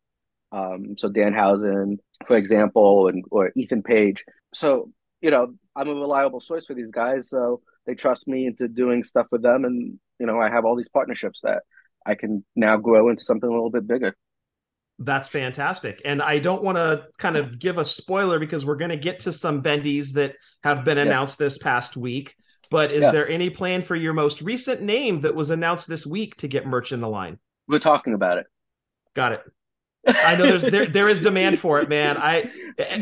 Um, 0.51 0.95
so 0.97 1.09
Danhausen, 1.09 1.97
for 2.27 2.37
example, 2.37 3.07
and 3.07 3.23
or 3.31 3.51
Ethan 3.55 3.83
Page. 3.83 4.23
So, 4.53 4.91
you 5.21 5.31
know, 5.31 5.53
I'm 5.75 5.87
a 5.89 5.93
reliable 5.93 6.41
source 6.41 6.65
for 6.65 6.73
these 6.73 6.91
guys, 6.91 7.29
so 7.29 7.61
they 7.85 7.95
trust 7.95 8.27
me 8.27 8.45
into 8.47 8.67
doing 8.67 9.03
stuff 9.03 9.27
with 9.31 9.41
them 9.41 9.65
and 9.65 9.99
you 10.19 10.25
know, 10.25 10.39
I 10.39 10.49
have 10.49 10.65
all 10.65 10.75
these 10.75 10.89
partnerships 10.89 11.39
that 11.43 11.63
I 12.05 12.15
can 12.15 12.43
now 12.55 12.75
grow 12.77 13.09
into 13.09 13.23
something 13.23 13.47
a 13.49 13.53
little 13.53 13.69
bit 13.69 13.87
bigger. 13.87 14.15
That's 15.01 15.29
fantastic. 15.29 16.01
And 16.03 16.21
I 16.21 16.39
don't 16.39 16.61
want 16.61 16.77
to 16.77 17.05
kind 17.17 17.37
of 17.37 17.57
give 17.57 17.77
a 17.77 17.85
spoiler 17.85 18.37
because 18.37 18.65
we're 18.65 18.75
going 18.75 18.91
to 18.91 18.97
get 18.97 19.21
to 19.21 19.31
some 19.31 19.63
bendies 19.63 20.11
that 20.13 20.35
have 20.63 20.83
been 20.83 20.97
Yeah. 20.97 21.03
announced 21.03 21.37
this 21.39 21.57
past 21.57 21.95
week. 21.95 22.35
But 22.69 22.91
is 22.91 23.01
Yeah. 23.03 23.11
there 23.11 23.27
any 23.29 23.49
plan 23.49 23.81
for 23.81 23.95
your 23.95 24.13
most 24.13 24.41
recent 24.41 24.81
name 24.81 25.21
that 25.21 25.35
was 25.35 25.49
announced 25.49 25.87
this 25.87 26.05
week 26.05 26.37
to 26.37 26.47
get 26.47 26.67
merch 26.67 26.91
in 26.91 27.01
the 27.01 27.09
line? 27.09 27.39
We're 27.67 27.79
talking 27.79 28.13
about 28.13 28.37
it. 28.37 28.47
Got 29.15 29.33
it. 29.33 29.41
I 30.07 30.35
know 30.37 30.45
there's 30.45 30.61
there 30.63 30.85
there 30.87 31.09
is 31.09 31.19
demand 31.19 31.59
for 31.59 31.79
it, 31.81 31.89
man. 31.89 32.17
I 32.17 32.49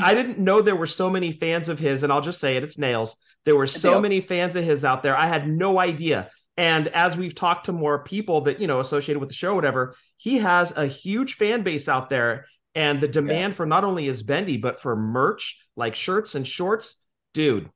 I 0.01 0.13
didn't 0.15 0.39
know 0.39 0.61
there 0.61 0.75
were 0.75 0.87
so 0.87 1.09
many 1.09 1.31
fans 1.31 1.69
of 1.69 1.79
his, 1.79 2.01
and 2.03 2.11
I'll 2.11 2.21
just 2.21 2.39
say 2.39 2.57
it, 2.57 2.63
it's 2.63 2.77
Nailz. 2.77 3.11
There 3.45 3.55
were 3.55 3.67
so 3.67 3.93
Nailz. 3.95 4.01
many 4.01 4.21
fans 4.21 4.55
of 4.55 4.63
his 4.63 4.83
out 4.83 5.03
there. 5.03 5.15
I 5.17 5.27
had 5.27 5.47
no 5.47 5.79
idea. 5.79 6.29
And 6.57 6.87
as 6.87 7.15
we've 7.15 7.35
talked 7.35 7.65
to 7.67 7.71
more 7.71 8.03
people 8.03 8.41
that 8.41 8.59
you 8.59 8.65
know 8.67 8.79
associated 8.79 9.19
with 9.19 9.29
the 9.29 9.35
show, 9.35 9.53
whatever, 9.53 9.95
he 10.17 10.37
has 10.39 10.75
a 10.75 10.87
huge 10.87 11.35
fan 11.35 11.61
base 11.63 11.87
out 11.87 12.09
there. 12.09 12.45
and 12.73 12.99
the 13.01 13.07
demand 13.07 13.55
for 13.55 13.65
not 13.65 13.83
only 13.83 14.07
is 14.07 14.21
bendy 14.23 14.55
but 14.57 14.79
for 14.79 14.95
merch 14.95 15.57
like 15.75 15.93
shirts 15.95 16.35
and 16.35 16.47
shorts, 16.47 16.95
dude. 17.33 17.69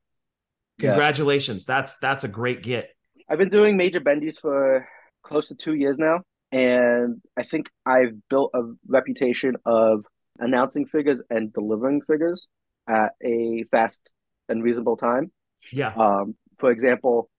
Yeah. 0.78 0.90
Congratulations. 0.90 1.64
That's 1.64 1.96
that's 1.98 2.24
a 2.24 2.28
great 2.28 2.62
get. 2.62 2.90
I've 3.28 3.38
been 3.38 3.50
doing 3.50 3.76
major 3.76 4.00
bendies 4.00 4.40
for 4.40 4.88
close 5.22 5.48
to 5.48 5.54
two 5.54 5.74
years 5.74 5.98
now, 5.98 6.20
and 6.50 7.20
I 7.36 7.42
think 7.42 7.70
I've 7.86 8.28
built 8.28 8.50
a 8.54 8.62
reputation 8.86 9.54
of 9.64 10.04
announcing 10.38 10.86
figures 10.86 11.22
and 11.30 11.52
delivering 11.52 12.02
figures 12.02 12.48
at 12.88 13.12
a 13.24 13.64
fast 13.70 14.12
and 14.48 14.62
reasonable 14.62 14.96
time. 14.96 15.30
Yeah. 15.72 15.94
Um, 15.94 16.34
for 16.58 16.70
example, 16.70 17.30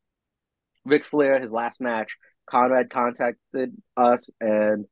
Ric 0.86 1.06
Flair, 1.06 1.40
his 1.40 1.52
last 1.52 1.82
match, 1.82 2.18
Conrad 2.50 2.90
contacted 2.90 3.76
us 3.98 4.30
and 4.40 4.86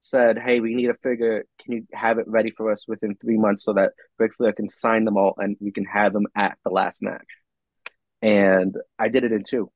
said, 0.00 0.38
"Hey, 0.38 0.60
we 0.60 0.74
need 0.74 0.90
a 0.90 0.94
figure. 0.94 1.44
Can 1.62 1.72
you 1.74 1.86
have 1.92 2.18
it 2.18 2.26
ready 2.28 2.52
for 2.56 2.70
us 2.70 2.86
within 2.88 3.16
three 3.16 3.36
months 3.36 3.64
so 3.64 3.74
that 3.74 3.92
Ric 4.18 4.32
Flair 4.36 4.52
can 4.52 4.68
sign 4.68 5.04
them 5.04 5.16
all 5.16 5.34
and 5.38 5.56
we 5.60 5.72
can 5.72 5.84
have 5.84 6.12
them 6.12 6.26
at 6.34 6.58
the 6.64 6.70
last 6.70 7.02
match?" 7.02 7.26
And 8.22 8.74
I 8.98 9.08
did 9.08 9.24
it 9.24 9.32
in 9.32 9.44
two. 9.44 9.70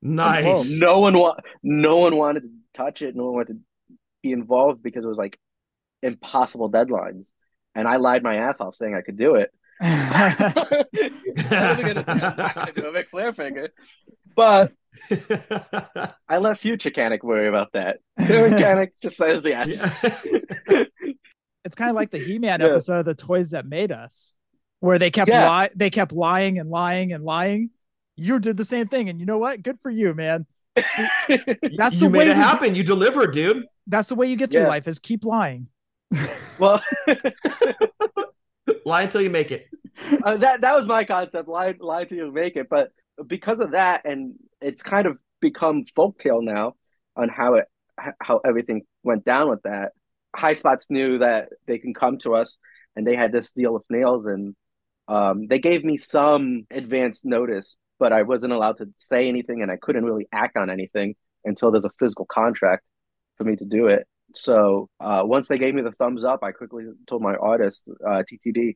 Nice. 0.00 0.68
No 0.70 1.00
one 1.00 1.16
wa- 1.18 1.36
no 1.62 1.96
one 1.98 2.16
wanted 2.16 2.40
to 2.42 2.48
touch 2.74 3.02
it. 3.02 3.14
No 3.14 3.26
one 3.26 3.34
wanted 3.34 3.48
to 3.48 3.58
be 4.22 4.32
involved 4.32 4.82
because 4.82 5.04
it 5.04 5.08
was 5.08 5.18
like 5.18 5.38
impossible 6.02 6.70
deadlines. 6.70 7.28
And 7.74 7.86
I 7.86 7.96
lied 7.96 8.22
my 8.22 8.36
ass 8.36 8.60
off 8.60 8.74
saying 8.74 8.94
I 8.94 9.00
could 9.02 9.16
do 9.16 9.36
it. 9.36 9.50
I 9.80 10.84
wasn't 11.36 11.86
gonna 11.86 12.04
say 12.04 12.12
I'm 12.12 12.36
not 12.36 12.54
gonna 12.54 12.72
do 12.74 12.86
a 12.86 12.92
Ric 12.92 13.08
Flair 13.10 13.32
figure, 13.32 13.70
but 14.36 14.72
I 15.10 16.38
let 16.38 16.58
future 16.58 16.90
Kanik 16.90 17.22
worry 17.22 17.48
about 17.48 17.72
that. 17.72 17.98
Current 18.18 18.54
Kanik 18.54 18.90
just 19.02 19.16
says 19.16 19.44
yes. 19.44 19.98
it's 21.64 21.74
kind 21.74 21.90
of 21.90 21.96
like 21.96 22.10
the 22.10 22.18
He-Man 22.18 22.60
Yeah. 22.60 22.66
episode 22.66 23.00
of 23.00 23.04
the 23.06 23.14
Toys 23.14 23.50
That 23.50 23.66
Made 23.66 23.92
Us, 23.92 24.34
where 24.80 24.98
they 24.98 25.10
kept 25.10 25.28
Yeah. 25.30 25.62
li- 25.62 25.70
they 25.74 25.90
kept 25.90 26.12
lying 26.12 26.58
and 26.58 26.70
lying 26.70 27.12
and 27.12 27.24
lying. 27.24 27.70
You 28.16 28.38
did 28.38 28.56
the 28.56 28.64
same 28.64 28.88
thing, 28.88 29.08
and 29.08 29.18
you 29.20 29.26
know 29.26 29.38
what? 29.38 29.62
Good 29.62 29.78
for 29.80 29.90
you, 29.90 30.14
man. 30.14 30.46
That's 30.76 31.94
you 31.94 32.00
the 32.00 32.08
way 32.08 32.18
made 32.20 32.28
it 32.28 32.36
we- 32.36 32.42
happen. 32.42 32.74
You 32.74 32.82
deliver, 32.82 33.26
dude. 33.26 33.64
That's 33.86 34.08
the 34.08 34.14
way 34.14 34.26
you 34.28 34.36
get 34.36 34.50
through 34.50 34.62
Yeah. 34.62 34.68
life 34.68 34.86
is 34.88 34.98
keep 34.98 35.24
lying. 35.24 35.68
Well, 36.58 36.82
Lie 38.84 39.02
until 39.02 39.20
you 39.22 39.30
make 39.30 39.50
it. 39.50 39.66
uh, 40.24 40.36
that 40.38 40.60
that 40.60 40.76
was 40.76 40.86
my 40.86 41.04
concept. 41.04 41.48
Lie, 41.48 41.74
lie 41.80 42.04
till 42.04 42.18
you 42.18 42.32
make 42.32 42.56
it. 42.56 42.68
But 42.68 42.90
because 43.26 43.60
of 43.60 43.72
that, 43.72 44.04
and 44.04 44.34
it's 44.60 44.82
kind 44.82 45.06
of 45.06 45.18
become 45.40 45.84
folktale 45.96 46.42
now 46.42 46.74
on 47.16 47.28
how 47.28 47.54
it 47.54 47.66
how 48.20 48.40
everything 48.44 48.82
went 49.02 49.24
down 49.24 49.48
with 49.50 49.62
that. 49.62 49.92
High 50.36 50.54
Spots 50.54 50.86
knew 50.90 51.18
that 51.18 51.48
they 51.66 51.78
can 51.78 51.94
come 51.94 52.18
to 52.18 52.34
us, 52.34 52.58
and 52.96 53.06
they 53.06 53.16
had 53.16 53.32
this 53.32 53.50
deal 53.52 53.72
with 53.74 53.82
Nailz, 53.92 54.26
and 54.32 54.54
um, 55.08 55.46
they 55.48 55.58
gave 55.58 55.84
me 55.84 55.96
some 55.96 56.66
advance 56.70 57.24
notice, 57.24 57.76
but 58.02 58.12
I 58.12 58.22
wasn't 58.22 58.52
allowed 58.52 58.78
to 58.78 58.88
say 58.96 59.28
anything, 59.28 59.62
and 59.62 59.70
I 59.70 59.76
couldn't 59.80 60.04
really 60.04 60.26
act 60.32 60.56
on 60.56 60.70
anything 60.70 61.14
until 61.44 61.70
there's 61.70 61.84
a 61.84 61.90
physical 62.00 62.26
contract 62.26 62.82
for 63.38 63.44
me 63.44 63.54
to 63.54 63.64
do 63.64 63.86
it. 63.86 64.08
So 64.34 64.88
uh, 64.98 65.22
once 65.24 65.46
they 65.46 65.56
gave 65.56 65.72
me 65.72 65.82
the 65.82 65.92
thumbs 65.92 66.24
up, 66.24 66.42
I 66.42 66.50
quickly 66.50 66.86
told 67.06 67.22
my 67.22 67.36
artist, 67.36 67.88
uh, 68.04 68.24
TTD, 68.28 68.74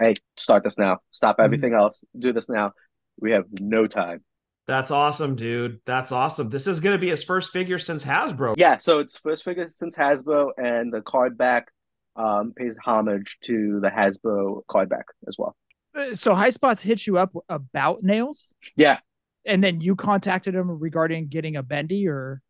hey, 0.00 0.14
start 0.36 0.64
this 0.64 0.76
now. 0.78 0.98
Stop 1.12 1.36
everything 1.38 1.74
else. 1.74 2.02
Do 2.18 2.32
this 2.32 2.48
now. 2.48 2.72
We 3.20 3.30
have 3.30 3.44
no 3.52 3.86
time. 3.86 4.24
That's 4.66 4.90
awesome, 4.90 5.36
dude. 5.36 5.78
That's 5.86 6.10
awesome. 6.10 6.50
This 6.50 6.66
is 6.66 6.80
going 6.80 6.94
to 6.94 7.00
be 7.00 7.10
his 7.10 7.22
first 7.22 7.52
figure 7.52 7.78
since 7.78 8.04
Hasbro. 8.04 8.54
Yeah, 8.56 8.78
so 8.78 8.98
it's 8.98 9.16
first 9.16 9.44
figure 9.44 9.68
since 9.68 9.96
Hasbro, 9.96 10.50
and 10.58 10.92
the 10.92 11.02
card 11.02 11.38
back 11.38 11.68
um, 12.16 12.52
pays 12.56 12.76
homage 12.84 13.38
to 13.42 13.78
the 13.78 13.90
Hasbro 13.90 14.62
card 14.66 14.88
back 14.88 15.04
as 15.28 15.36
well. 15.38 15.54
So 16.14 16.34
High 16.34 16.50
Spots 16.50 16.82
hit 16.82 17.06
you 17.06 17.18
up 17.18 17.32
about 17.48 18.02
Nailz, 18.04 18.46
Yeah. 18.76 18.98
and 19.44 19.62
then 19.62 19.80
you 19.80 19.96
contacted 19.96 20.54
him 20.54 20.70
regarding 20.70 21.28
getting 21.28 21.56
a 21.56 21.62
bendy, 21.62 22.06
or 22.08 22.42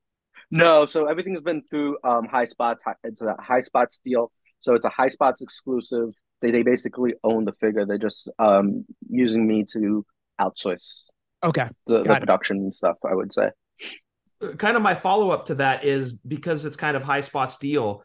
No, 0.51 0.87
so 0.87 1.07
everything's 1.07 1.41
been 1.41 1.63
through 1.63 1.99
um, 2.05 2.27
High 2.27 2.45
Spots. 2.47 2.85
It's 3.05 3.23
a 3.23 3.35
High 3.39 3.61
Spots 3.61 4.01
deal. 4.05 4.31
So 4.61 4.75
it's 4.75 4.87
a 4.87 4.91
High 4.91 5.09
Spots 5.09 5.43
exclusive. 5.43 6.11
They 6.43 6.51
they 6.51 6.63
basically 6.63 7.15
own 7.25 7.45
the 7.45 7.53
figure. 7.53 7.87
They're 7.87 7.99
just 7.99 8.29
um, 8.39 8.85
using 9.09 9.47
me 9.47 9.65
to 9.73 10.05
outsource 10.41 11.05
okay, 11.43 11.69
the, 11.87 12.03
the 12.03 12.17
production 12.17 12.59
and 12.59 12.75
stuff. 12.75 12.97
I 13.09 13.15
would 13.15 13.33
say. 13.33 13.51
kind 14.59 14.77
of 14.77 14.83
my 14.83 14.95
follow 14.95 15.31
up 15.31 15.47
to 15.47 15.55
that 15.57 15.85
is 15.85 16.13
because 16.13 16.65
it's 16.67 16.77
kind 16.77 16.97
of 16.97 17.03
high 17.03 17.23
spots 17.23 17.57
deal, 17.57 18.03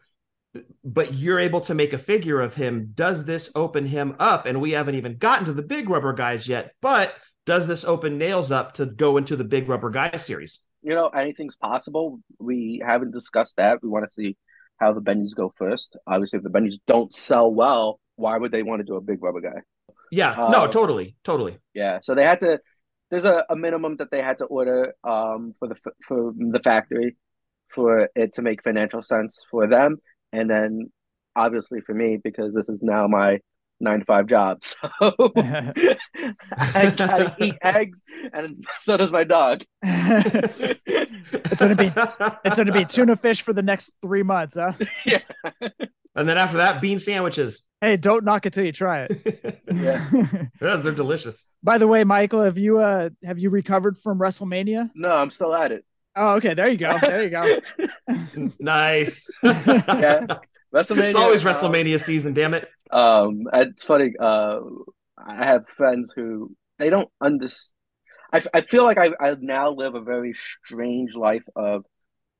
but 0.84 1.14
you're 1.14 1.38
able 1.38 1.60
to 1.62 1.74
make 1.74 1.92
a 1.92 1.98
figure 1.98 2.40
of 2.40 2.54
him. 2.54 2.92
Does 2.94 3.24
this 3.24 3.50
open 3.54 3.86
him 3.86 4.16
up? 4.18 4.46
And 4.46 4.60
we 4.60 4.72
haven't 4.72 4.96
even 4.96 5.16
gotten 5.16 5.46
to 5.46 5.52
the 5.52 5.62
big 5.62 5.88
rubber 5.88 6.12
guys 6.12 6.48
yet, 6.48 6.74
but 6.80 7.14
does 7.46 7.66
this 7.66 7.84
open 7.84 8.18
Nailz 8.18 8.50
up 8.50 8.74
to 8.74 8.86
go 8.86 9.16
into 9.16 9.36
the 9.36 9.44
big 9.44 9.68
rubber 9.68 9.90
guy 9.90 10.16
series? 10.16 10.60
You 10.82 10.94
know, 10.94 11.08
anything's 11.08 11.56
possible. 11.56 12.20
We 12.38 12.82
haven't 12.84 13.12
discussed 13.12 13.56
that. 13.56 13.82
We 13.82 13.88
want 13.88 14.04
to 14.04 14.10
see 14.10 14.36
how 14.78 14.92
the 14.92 15.00
bendies 15.00 15.34
go 15.34 15.52
first. 15.56 15.96
Obviously, 16.06 16.38
if 16.38 16.42
the 16.42 16.50
bendies 16.50 16.80
don't 16.86 17.14
sell 17.14 17.52
well, 17.52 18.00
why 18.16 18.36
would 18.36 18.52
they 18.52 18.62
want 18.62 18.80
to 18.80 18.84
do 18.84 18.96
a 18.96 19.00
big 19.00 19.22
rubber 19.22 19.40
guy? 19.40 19.60
Yeah, 20.10 20.48
no, 20.50 20.66
totally, 20.66 21.16
totally. 21.24 21.58
Yeah, 21.72 22.00
so 22.02 22.14
they 22.14 22.24
had 22.24 22.40
to. 22.40 22.60
There's 23.10 23.24
a, 23.24 23.44
a 23.48 23.56
minimum 23.56 23.96
that 23.96 24.10
they 24.10 24.22
had 24.22 24.38
to 24.38 24.44
order 24.44 24.94
um, 25.04 25.52
for 25.58 25.68
the 25.68 25.76
for 26.06 26.32
the 26.36 26.60
factory 26.60 27.16
for 27.68 28.10
it 28.14 28.34
to 28.34 28.42
make 28.42 28.62
financial 28.62 29.02
sense 29.02 29.44
for 29.50 29.66
them, 29.66 29.96
and 30.32 30.48
then 30.50 30.90
obviously 31.36 31.80
for 31.80 31.94
me 31.94 32.18
because 32.22 32.52
this 32.54 32.68
is 32.68 32.82
now 32.82 33.06
my 33.06 33.40
nine 33.80 34.00
to 34.00 34.04
five 34.04 34.26
job. 34.26 34.62
So 35.00 35.32
I 36.56 36.92
gotta 36.96 37.34
eat 37.38 37.56
eggs, 37.62 38.02
and 38.32 38.64
so 38.78 38.96
does 38.96 39.10
my 39.10 39.24
dog. 39.24 39.62
it's 39.82 41.60
gonna 41.60 41.74
be 41.74 41.90
it's 42.44 42.56
gonna 42.56 42.72
be 42.72 42.84
tuna 42.84 43.16
fish 43.16 43.42
for 43.42 43.52
the 43.52 43.62
next 43.62 43.90
three 44.00 44.22
months, 44.22 44.54
huh? 44.56 44.72
yeah, 45.04 45.20
And 46.14 46.28
then 46.28 46.38
after 46.38 46.58
that, 46.58 46.80
bean 46.80 46.98
sandwiches. 46.98 47.68
Hey, 47.80 47.96
don't 47.96 48.24
knock 48.24 48.46
it 48.46 48.52
till 48.52 48.64
you 48.64 48.72
try 48.72 49.06
it. 49.08 49.62
yeah. 49.72 50.08
They're 50.60 50.92
delicious. 50.92 51.46
By 51.62 51.78
the 51.78 51.88
way, 51.88 52.04
Michael, 52.04 52.42
have 52.42 52.58
you 52.58 52.78
uh 52.78 53.10
have 53.24 53.38
you 53.38 53.50
recovered 53.50 53.96
from 53.96 54.18
WrestleMania? 54.18 54.90
No, 54.94 55.08
I'm 55.08 55.30
still 55.30 55.54
at 55.54 55.72
it. 55.72 55.84
Oh, 56.14 56.34
okay. 56.34 56.54
There 56.54 56.68
you 56.68 56.76
go. 56.76 56.98
There 57.00 57.22
you 57.24 57.30
go. 57.30 57.58
Nice. 58.58 59.26
Yeah, 59.42 60.26
WrestleMania. 60.74 61.08
It's 61.08 61.16
always 61.16 61.44
uh, 61.44 61.48
WrestleMania 61.52 62.00
season, 62.00 62.32
damn 62.34 62.54
it. 62.54 62.68
Um, 62.90 63.42
it's 63.52 63.84
funny. 63.84 64.12
Uh, 64.18 64.60
I 65.18 65.44
have 65.44 65.68
friends 65.68 66.12
who 66.14 66.54
they 66.78 66.90
don't 66.90 67.08
understand. 67.20 67.74
I, 68.32 68.42
I 68.54 68.60
feel 68.62 68.84
like 68.84 68.98
I, 68.98 69.10
I 69.20 69.36
now 69.40 69.70
live 69.72 69.94
a 69.94 70.00
very 70.00 70.34
strange 70.34 71.14
life 71.14 71.44
of 71.54 71.84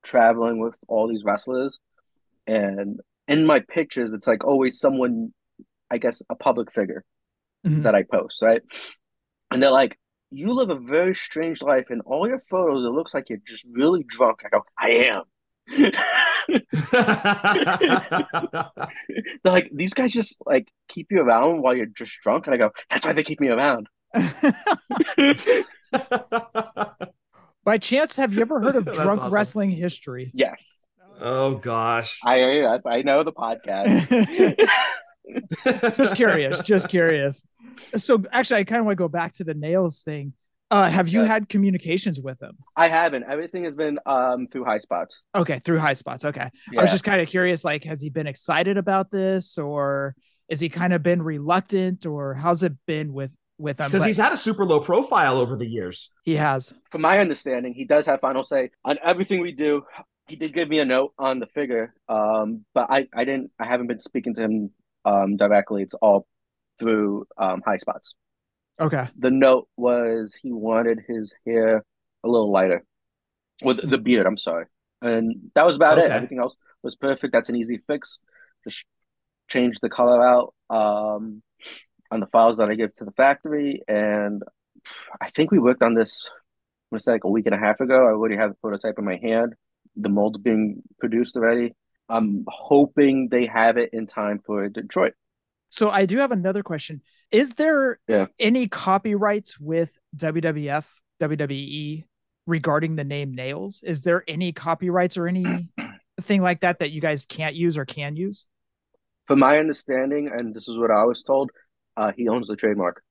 traveling 0.03 0.59
with 0.59 0.75
all 0.89 1.09
these 1.09 1.23
wrestlers, 1.25 1.79
and 2.47 3.01
in 3.29 3.45
my 3.47 3.61
pictures, 3.61 4.13
it's 4.15 4.27
like 4.27 4.45
always 4.45 4.79
someone, 4.79 5.33
I 5.91 5.99
guess, 5.99 6.23
a 6.31 6.35
public 6.35 6.73
figure 6.73 7.05
Mhm. 7.67 7.83
that 7.85 7.95
I 7.95 8.03
post, 8.03 8.43
right? 8.43 8.63
And 9.51 9.63
they're 9.63 9.71
like, 9.71 9.99
"You 10.33 10.53
live 10.53 10.71
a 10.71 10.75
very 10.79 11.15
strange 11.15 11.63
life. 11.63 11.91
In 11.91 12.01
all 12.01 12.27
your 12.27 12.41
photos, 12.41 12.85
it 12.85 12.89
looks 12.89 13.15
like 13.15 13.29
you're 13.29 13.39
just 13.47 13.67
really 13.71 14.05
drunk." 14.09 14.41
I 14.45 14.49
go, 14.49 14.63
"I 14.79 14.91
am." 15.11 15.23
They're 19.43 19.53
like, 19.53 19.71
these 19.73 19.95
guys 19.95 20.13
just 20.13 20.37
like 20.45 20.69
keep 20.89 21.09
you 21.11 21.21
around 21.21 21.63
while 21.63 21.75
you're 21.77 21.87
just 21.87 22.19
drunk, 22.23 22.47
and 22.47 22.55
I 22.55 22.59
go, 22.59 22.71
that's 22.91 23.05
why 23.07 23.13
they 23.13 23.23
keep 23.23 23.41
me 23.41 23.49
around. 23.49 23.89
By 27.65 27.79
chance, 27.79 28.17
have 28.17 28.35
you 28.35 28.41
ever 28.41 28.61
heard 28.61 28.77
of 28.77 28.85
That's 28.87 28.99
drunk 28.99 29.21
awesome. 29.21 29.33
wrestling 29.33 29.71
history? 29.71 30.33
Yes, 30.35 30.87
oh 31.21 31.55
gosh. 31.55 32.19
I 32.25 32.39
yes, 32.41 32.85
I 32.87 33.03
know 33.03 33.23
the 33.23 33.33
podcast. 33.33 34.69
just 35.97 36.15
curious, 36.17 36.61
just 36.61 36.89
curious. 36.89 37.45
So 37.97 38.23
actually, 38.33 38.61
I 38.61 38.65
kind 38.65 38.81
of 38.81 38.87
want 38.87 38.97
to 38.97 39.03
go 39.03 39.09
back 39.09 39.33
to 39.35 39.45
the 39.45 39.55
Nailz 39.55 40.03
thing. 40.03 40.33
Uh, 40.71 40.89
have 40.89 41.09
you 41.09 41.21
Yeah. 41.21 41.27
had 41.27 41.49
communications 41.51 42.19
with 42.21 42.43
him? 42.43 42.57
I 42.77 42.89
haven't. 42.89 43.25
Everything 43.29 43.65
has 43.65 43.75
been 43.75 43.99
um 44.07 44.47
through 44.51 44.65
high 44.65 44.79
spots. 44.79 45.23
Okay, 45.35 45.59
through 45.59 45.79
high 45.79 45.95
spots. 45.95 46.25
Okay. 46.25 46.49
I 46.77 46.81
was 46.81 46.91
just 46.91 47.05
kind 47.05 47.21
of 47.21 47.29
curious, 47.29 47.65
like, 47.65 47.85
has 47.85 48.01
he 48.01 48.09
been 48.11 48.27
excited 48.27 48.77
about 48.79 49.11
this, 49.11 49.59
or 49.59 50.15
is 50.49 50.61
he 50.61 50.69
kind 50.71 50.93
of 50.95 51.03
been 51.03 51.21
reluctant, 51.23 52.07
or 52.07 52.35
how's 52.35 52.63
it 52.63 52.73
been 52.87 53.13
with 53.13 53.33
with 53.59 53.79
him? 53.81 53.91
Because 53.91 54.07
he's 54.07 54.17
had 54.17 54.33
a 54.33 54.37
super 54.37 54.65
low 54.65 54.81
profile 54.81 55.37
over 55.37 55.57
the 55.57 55.67
years. 55.69 56.11
he 56.25 56.37
has. 56.37 56.73
From 56.91 57.03
my 57.03 57.19
understanding, 57.19 57.75
he 57.75 57.85
does 57.85 58.07
have 58.07 58.21
final 58.21 58.43
say 58.43 58.71
on 58.85 58.99
everything 59.03 59.41
we 59.41 59.53
do. 59.53 59.83
He 60.29 60.37
did 60.37 60.55
give 60.55 60.69
me 60.71 60.79
a 60.79 60.85
note 60.87 61.13
on 61.19 61.39
the 61.41 61.47
figure, 61.49 61.93
um, 62.09 62.65
but 62.75 62.91
I 62.91 63.09
I 63.15 63.25
didn't. 63.27 63.51
I 63.59 63.67
haven't 63.67 63.89
been 63.89 64.01
speaking 64.01 64.33
to 64.37 64.41
him 64.43 64.71
um 65.05 65.37
directly. 65.37 65.83
It's 65.83 65.95
all 65.95 66.27
through 66.79 67.27
um 67.39 67.63
high 67.65 67.77
spots. 67.79 68.15
Okay. 68.81 69.07
the 69.17 69.31
note 69.31 69.69
was 69.77 70.35
he 70.43 70.51
wanted 70.51 71.01
his 71.07 71.35
hair 71.47 71.85
a 72.25 72.29
little 72.29 72.51
lighter 72.51 72.85
with 73.63 73.89
the 73.89 73.99
beard 73.99 74.27
i'm 74.27 74.39
sorry 74.39 74.65
and 75.03 75.51
that 75.55 75.67
was 75.67 75.77
about 75.77 75.99
it 75.99 76.11
everything 76.11 76.39
else 76.39 76.57
was 76.83 76.97
perfect 76.97 77.33
that's 77.33 77.51
an 77.51 77.55
easy 77.55 77.79
fix 77.87 78.21
just 78.65 78.85
change 79.53 79.79
the 79.81 79.89
color 79.91 80.27
out 80.27 80.55
um, 80.71 81.43
on 82.11 82.21
the 82.21 82.27
files 82.27 82.57
that 82.57 82.71
I 82.71 82.75
give 82.75 82.95
to 82.97 83.05
the 83.05 83.13
factory, 83.13 83.83
and 83.87 84.43
I 85.21 85.29
think 85.29 85.51
we 85.51 85.59
worked 85.59 85.83
on 85.83 85.95
this. 85.95 86.29
I'm 86.29 86.97
gonna 86.97 87.01
say 87.01 87.13
like 87.13 87.25
a 87.25 87.31
week 87.31 87.47
and 87.47 87.55
a 87.55 87.59
half 87.59 87.81
ago. 87.81 88.07
I 88.07 88.11
already 88.11 88.37
have 88.37 88.51
the 88.51 88.57
prototype 88.57 88.99
in 88.99 89.05
my 89.05 89.17
hand. 89.17 89.55
The 89.97 90.09
mold's 90.09 90.39
being 90.39 90.83
produced 90.99 91.37
already. 91.37 91.75
I'm 92.13 92.45
hoping 92.47 93.29
they 93.31 93.47
have 93.47 93.79
it 93.79 93.91
in 93.95 94.07
time 94.07 94.41
for 94.45 94.69
Detroit. 94.69 95.15
So 95.71 95.89
I 95.89 96.05
do 96.05 96.19
have 96.19 96.31
another 96.33 96.63
question. 96.63 97.01
Is 97.31 97.55
there 97.55 97.99
Yeah. 98.07 98.27
any 98.39 98.69
copyrights 98.69 99.59
with 99.59 99.99
WWF, 100.15 100.85
WWE 101.21 102.05
regarding 102.47 102.97
the 102.97 103.05
name 103.05 103.35
Nailz? 103.35 103.83
Is 103.83 104.03
there 104.03 104.23
any 104.29 104.53
copyrights 104.53 105.17
or 105.17 105.27
anything 105.27 105.71
like 106.43 106.61
that 106.61 106.81
that 106.81 106.91
you 106.91 107.01
guys 107.01 107.25
can't 107.25 107.55
use 107.55 107.79
or 107.79 107.87
can 107.87 108.15
use? 108.17 108.45
From 109.27 109.39
my 109.39 109.59
understanding, 109.59 110.29
and 110.29 110.55
this 110.55 110.69
is 110.69 110.77
what 110.77 110.91
I 110.91 111.05
was 111.05 111.23
told, 111.23 111.51
uh, 111.97 112.13
he 112.15 112.29
owns 112.29 112.49
the 112.49 112.57
trademark. 112.57 113.03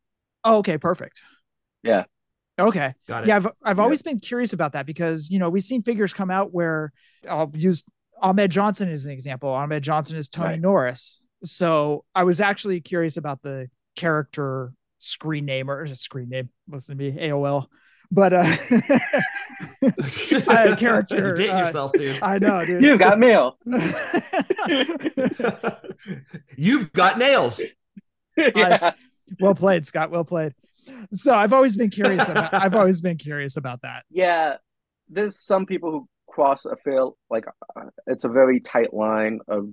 Oh, 0.44 0.58
okay, 0.58 0.78
perfect. 0.78 1.24
Yeah. 1.82 2.04
Okay. 2.60 2.94
Got 3.08 3.24
it. 3.24 3.28
Yeah, 3.30 3.38
I've 3.38 3.48
I've 3.64 3.80
always 3.80 4.04
been 4.04 4.20
curious 4.20 4.54
about 4.54 4.74
that 4.74 4.86
because 4.86 5.32
you 5.32 5.40
know 5.40 5.50
we've 5.50 5.64
seen 5.64 5.82
figures 5.82 6.14
come 6.14 6.30
out 6.30 6.54
where 6.54 6.92
I'll 7.28 7.52
use 7.56 7.84
Ahmed 8.22 8.52
Johnson 8.52 8.90
is 8.90 9.06
an 9.06 9.12
example. 9.12 9.50
Ahmed 9.50 9.84
Johnson 9.84 10.18
is 10.18 10.30
Tony 10.30 10.50
Right. 10.50 10.62
Norris. 10.62 11.22
So 11.44 12.06
I 12.14 12.24
was 12.24 12.40
actually 12.40 12.82
curious 12.82 13.18
about 13.18 13.42
the 13.42 13.70
character 13.96 14.74
screen 15.00 15.46
name 15.46 15.70
or 15.70 15.88
screen 15.88 16.30
name. 16.30 16.50
Listen 16.70 16.98
to 16.98 17.04
me, 17.04 17.12
AOL. 17.12 17.66
But 18.12 18.34
uh, 18.34 18.58
uh 20.48 20.76
character. 20.76 21.16
You're 21.18 21.34
dating 21.34 21.56
uh, 21.56 21.66
yourself, 21.66 21.94
dude. 21.94 22.20
I 22.22 22.40
know, 22.40 22.66
dude. 22.66 22.84
You 22.84 22.98
got 22.98 23.18
mail. 23.20 23.58
You've 26.58 26.92
got 26.94 27.18
nails. 27.18 27.62
I- 28.38 28.94
well 29.40 29.56
played, 29.56 29.86
Scott. 29.86 30.12
Well 30.12 30.26
played. 30.26 30.54
So 31.14 31.34
I've 31.34 31.54
always 31.54 31.78
been 31.78 31.90
curious 31.90 32.28
about. 32.28 32.54
I've 32.54 32.76
always 32.76 33.02
been 33.02 33.18
curious 33.18 33.56
about 33.56 33.82
that. 33.84 34.04
Yeah, 34.10 34.58
there's 35.10 35.40
some 35.40 35.66
people 35.66 35.92
who 35.92 36.10
cross 36.32 36.66
a 36.66 36.76
fail 36.86 37.18
like 37.30 37.46
uh, 37.76 37.90
it's 38.08 38.24
a 38.24 38.30
very 38.30 38.60
tight 38.60 38.94
line 38.94 39.40
of 39.48 39.70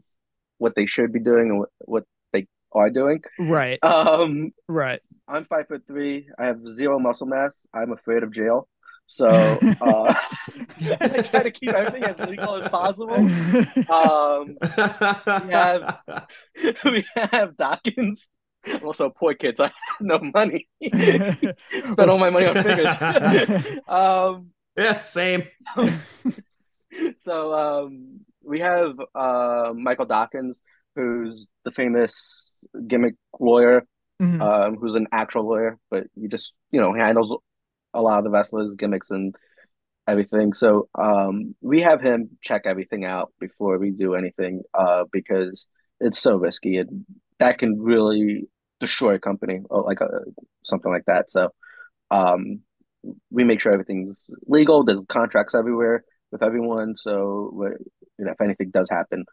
what 0.59 0.75
they 0.75 0.87
should 0.87 1.13
be 1.13 1.21
doing 1.21 1.51
and 1.51 1.59
what, 1.61 1.69
what 1.85 2.05
they 2.33 2.47
are 2.73 2.91
doing. 2.91 3.23
Right. 3.39 3.79
Um, 3.85 4.51
Right. 4.69 5.01
I'm 5.29 5.45
five 5.45 5.69
foot 5.69 5.83
three. 5.87 6.27
I 6.39 6.47
have 6.47 6.61
zero 6.67 6.99
muscle 6.99 7.27
mass. 7.27 7.67
I'm 7.73 7.93
afraid 7.93 8.23
of 8.23 8.33
jail, 8.33 8.67
so 9.07 9.29
uh, 9.81 10.15
I 11.01 11.23
try 11.23 11.43
to 11.43 11.51
keep 11.51 11.71
everything 11.71 12.05
as 12.05 12.19
legal 12.19 12.63
as 12.63 12.69
possible. 12.71 13.15
Um, 13.93 14.57
we 15.47 15.53
have 15.53 15.99
we 16.85 17.05
have 17.15 17.57
Dawkins. 17.57 18.29
I'm 18.67 18.85
also 18.85 19.11
poor 19.11 19.35
kid, 19.35 19.57
so 19.59 19.65
I 19.65 19.67
have 19.69 20.01
no 20.01 20.19
money. 20.35 20.67
Spend 21.93 22.11
all 22.11 22.19
my 22.19 22.31
money 22.31 22.47
on 22.47 22.57
figures. 22.63 22.97
um, 23.87 24.51
yeah, 24.77 25.01
same. 25.01 25.45
so 27.21 27.55
um, 27.55 28.21
we 28.43 28.61
have 28.61 28.95
uh, 29.15 29.73
Michael 29.75 30.07
Dawkins, 30.07 30.61
who's 30.95 31.49
the 31.65 31.71
famous 31.71 32.65
gimmick 32.87 33.15
lawyer, 33.39 33.85
Mhm. 34.21 34.41
um, 34.41 34.77
who's 34.77 34.97
an 34.97 35.07
actual 35.13 35.47
lawyer, 35.47 35.79
but 35.91 36.09
he 36.21 36.27
just 36.27 36.53
you 36.73 36.81
know 36.81 36.93
handles 36.93 37.37
a 37.95 38.03
lot 38.03 38.19
of 38.19 38.25
the 38.25 38.31
wrestlers' 38.31 38.75
gimmicks 38.77 39.11
and 39.11 39.35
everything. 40.09 40.53
So 40.55 40.89
um, 40.99 41.55
we 41.61 41.83
have 41.83 42.01
him 42.01 42.31
check 42.43 42.63
everything 42.65 43.05
out 43.05 43.33
before 43.39 43.79
we 43.79 43.91
do 43.91 44.15
anything, 44.15 44.63
uh, 44.75 45.05
because 45.13 45.67
it's 46.01 46.19
so 46.19 46.37
risky 46.37 46.79
and 46.79 47.05
that 47.39 47.59
can 47.59 47.81
really 47.81 48.49
destroy 48.81 49.15
a 49.15 49.19
company 49.21 49.61
or 49.71 49.83
like 49.83 50.01
a, 50.01 50.09
something 50.65 50.91
like 50.91 51.05
that. 51.07 51.31
So 51.31 51.51
um, 52.11 52.61
we 53.31 53.45
make 53.45 53.61
sure 53.61 53.73
everything's 53.73 54.31
legal. 54.47 54.85
There's 54.85 55.05
contracts 55.09 55.55
everywhere 55.55 56.05
with 56.31 56.43
everyone, 56.43 56.97
so 56.97 57.53
you 58.19 58.25
know 58.25 58.33
if 58.33 58.41
anything 58.41 58.71
does 58.71 58.89
happen, 58.91 59.25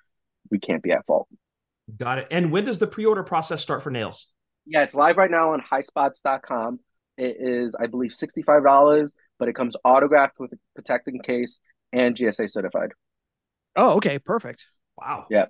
we 0.51 0.59
can't 0.59 0.83
be 0.83 0.91
at 0.91 1.05
fault. 1.05 1.27
Got 1.97 2.19
it. 2.19 2.27
And 2.31 2.51
when 2.51 2.65
does 2.65 2.79
the 2.79 2.87
pre-order 2.87 3.23
process 3.23 3.61
start 3.61 3.83
for 3.83 3.91
Nailz? 3.91 4.25
Yeah, 4.65 4.81
it's 4.83 4.95
live 4.95 5.17
right 5.17 5.29
now 5.29 5.53
on 5.53 5.61
highspots.com. 5.61 6.79
It 7.17 7.37
is, 7.39 7.75
I 7.79 7.87
believe, 7.87 8.11
$65, 8.11 9.13
but 9.37 9.47
it 9.47 9.53
comes 9.53 9.75
autographed 9.85 10.39
with 10.39 10.51
a 10.53 10.57
protecting 10.73 11.19
case 11.19 11.59
and 11.93 12.15
GSA 12.15 12.49
certified. 12.49 12.89
Oh, 13.75 13.91
okay, 13.97 14.19
perfect. 14.19 14.65
Wow. 14.97 15.27
Yeah. 15.29 15.45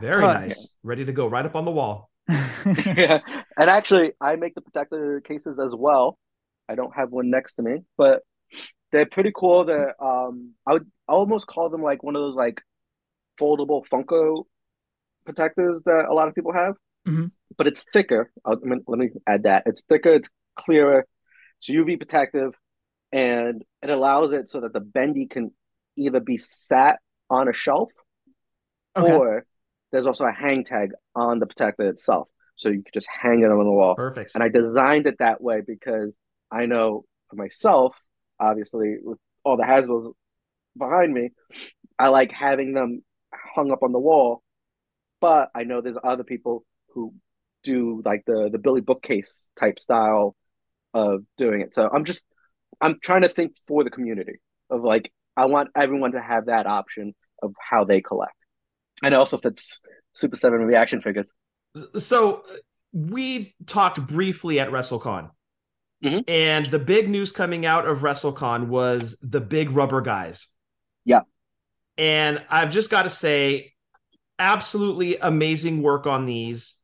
Very 0.00 0.22
Uh, 0.22 0.34
nice. 0.34 0.68
Ready 0.82 1.04
to 1.06 1.12
go 1.12 1.26
right 1.26 1.44
up 1.44 1.56
on 1.56 1.64
the 1.64 1.70
wall. 1.70 2.10
yeah. 2.28 3.18
And 3.56 3.70
actually, 3.70 4.12
I 4.20 4.36
make 4.36 4.54
the 4.54 4.60
protector 4.60 5.20
cases 5.22 5.58
as 5.58 5.74
well. 5.74 6.18
I 6.68 6.74
don't 6.74 6.94
have 6.94 7.10
one 7.10 7.30
next 7.30 7.54
to 7.56 7.62
me, 7.62 7.78
but 7.96 8.20
they're 8.92 9.06
pretty 9.06 9.32
cool. 9.34 9.64
They're, 9.64 9.94
um, 10.02 10.52
I 10.66 10.72
would 10.74 10.90
almost 11.08 11.46
call 11.46 11.68
them 11.70 11.82
like 11.82 12.02
one 12.02 12.16
of 12.16 12.22
those 12.22 12.34
like 12.36 12.60
foldable 13.40 13.82
Funko 13.92 14.44
protectors 15.24 15.82
that 15.86 16.06
a 16.08 16.14
lot 16.14 16.28
of 16.28 16.34
people 16.34 16.52
have, 16.52 16.74
Mhm. 17.06 17.30
but 17.56 17.66
it's 17.66 17.84
thicker. 17.92 18.30
I'll, 18.44 18.54
let, 18.54 18.64
me, 18.64 18.76
let 18.86 18.98
me 18.98 19.10
add 19.26 19.44
that. 19.44 19.64
It's 19.66 19.82
thicker, 19.82 20.14
it's 20.14 20.28
clearer, 20.56 21.06
it's 21.58 21.68
UV 21.70 21.96
protective, 21.98 22.54
and 23.12 23.62
it 23.82 23.90
allows 23.90 24.32
it 24.32 24.48
so 24.48 24.60
that 24.60 24.72
the 24.72 24.80
bendy 24.80 25.26
can 25.26 25.52
either 25.96 26.20
be 26.20 26.36
sat 26.36 26.98
on 27.28 27.48
a 27.48 27.52
shelf 27.52 27.90
Okay. 28.96 29.12
or 29.12 29.44
there's 29.92 30.06
also 30.06 30.24
a 30.24 30.32
hang 30.32 30.64
tag 30.64 30.90
on 31.14 31.38
the 31.38 31.46
protector 31.46 31.88
itself. 31.88 32.28
So 32.56 32.68
you 32.68 32.82
could 32.82 32.92
just 32.92 33.08
hang 33.08 33.40
it 33.40 33.50
on 33.50 33.64
the 33.64 33.70
wall. 33.70 33.94
Perfect. 33.94 34.34
And 34.34 34.42
I 34.44 34.48
designed 34.48 35.06
it 35.06 35.18
that 35.18 35.40
way 35.40 35.62
because 35.66 36.18
I 36.50 36.66
know 36.66 37.04
for 37.28 37.36
myself, 37.36 37.96
obviously, 38.40 38.96
with 39.02 39.18
all 39.44 39.56
the 39.56 39.64
Hasbro's 39.64 40.12
behind 40.76 41.12
me, 41.12 41.30
I 41.98 42.08
like 42.08 42.32
having 42.32 42.72
them 42.74 43.02
hung 43.32 43.70
up 43.70 43.82
on 43.82 43.92
the 43.92 43.98
wall. 43.98 44.42
But 45.20 45.50
I 45.54 45.64
know 45.64 45.80
there's 45.80 45.98
other 46.02 46.24
people 46.24 46.64
who 46.94 47.14
do 47.62 48.02
like 48.04 48.24
the 48.26 48.48
the 48.50 48.58
Billy 48.58 48.80
bookcase 48.80 49.50
type 49.58 49.78
style 49.78 50.34
of 50.94 51.24
doing 51.36 51.60
it. 51.60 51.74
So 51.74 51.88
I'm 51.92 52.04
just 52.04 52.24
I'm 52.80 52.98
trying 53.02 53.22
to 53.22 53.28
think 53.28 53.52
for 53.68 53.84
the 53.84 53.90
community 53.90 54.40
of 54.70 54.82
like 54.82 55.12
I 55.36 55.46
want 55.46 55.70
everyone 55.76 56.12
to 56.12 56.20
have 56.20 56.46
that 56.46 56.66
option 56.66 57.14
of 57.42 57.54
how 57.60 57.84
they 57.84 58.00
collect. 58.00 58.34
And 59.02 59.14
it 59.14 59.16
also 59.16 59.38
fits 59.38 59.80
Super 60.12 60.36
Seven 60.36 60.60
reaction 60.60 61.00
figures. 61.00 61.32
So 61.98 62.42
we 62.92 63.54
talked 63.66 64.06
briefly 64.06 64.58
at 64.58 64.70
WrestleCon. 64.70 65.30
Mhm. 66.04 66.24
And 66.28 66.70
the 66.70 66.78
big 66.78 67.08
news 67.08 67.32
coming 67.32 67.66
out 67.66 67.86
of 67.86 67.98
WrestleCon 67.98 68.68
was 68.68 69.16
the 69.22 69.40
big 69.40 69.70
rubber 69.70 70.00
guys. 70.00 70.46
Yeah. 71.04 71.20
And 71.98 72.44
I've 72.48 72.70
just 72.70 72.90
got 72.90 73.02
to 73.02 73.10
say, 73.10 73.74
absolutely 74.38 75.18
amazing 75.18 75.82
work 75.82 76.06
on 76.06 76.24
these. 76.24 76.74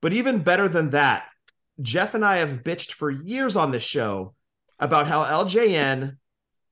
But 0.00 0.12
even 0.12 0.42
better 0.42 0.68
than 0.68 0.90
that, 0.90 1.24
Jeff 1.82 2.14
and 2.14 2.24
I 2.24 2.36
have 2.36 2.62
bitched 2.62 2.92
for 2.92 3.10
years 3.10 3.56
on 3.56 3.72
this 3.72 3.82
show 3.82 4.34
about 4.78 5.08
how 5.08 5.24
LJN 5.24 6.16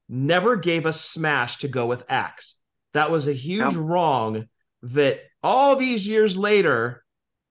never 0.08 0.56
gave 0.56 0.86
us 0.86 1.04
Smash 1.04 1.58
to 1.58 1.68
go 1.68 1.86
with 1.86 2.04
Axe. 2.08 2.54
That 2.94 3.10
was 3.10 3.26
a 3.26 3.32
huge 3.32 3.74
wrong 3.74 4.48
that 4.82 5.20
all 5.42 5.76
these 5.76 6.06
years 6.06 6.38
later, 6.38 7.04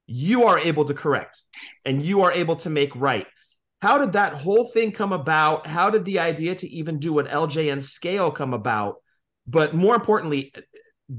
you 0.07 0.45
are 0.45 0.57
able 0.57 0.86
to 0.86 0.93
correct 0.93 1.41
and 1.83 2.01
you 2.01 2.21
are 2.21 2.31
able 2.31 2.55
to 2.57 2.69
make 2.69 2.95
right. 2.95 3.27
How 3.82 4.00
did 4.00 4.13
that 4.13 4.34
whole 4.34 4.66
thing 4.66 4.92
come 4.92 5.13
about? 5.13 5.68
How 5.68 5.90
did 5.90 6.06
the 6.06 6.20
idea 6.20 6.56
to 6.56 6.68
even 6.68 7.00
do 7.00 7.20
an 7.20 7.28
LJN 7.28 7.84
scale 7.84 8.32
come 8.32 8.54
about? 8.54 8.96
But 9.46 9.76
more 9.76 9.96
importantly, 9.96 10.54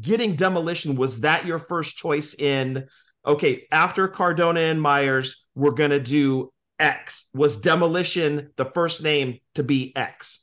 getting 0.00 0.36
demolition 0.36 0.96
was 0.96 1.20
that 1.20 1.46
your 1.46 1.58
first 1.58 1.96
choice 1.96 2.34
in 2.34 2.86
okay, 3.26 3.66
after 3.70 4.08
Cardona 4.08 4.60
and 4.60 4.80
Myers, 4.80 5.44
we're 5.54 5.72
going 5.72 5.90
to 5.90 6.00
do 6.00 6.50
X. 6.78 7.28
Was 7.34 7.56
demolition 7.56 8.50
the 8.56 8.64
first 8.64 9.02
name 9.02 9.40
to 9.54 9.62
be 9.62 9.94
X? 9.94 10.40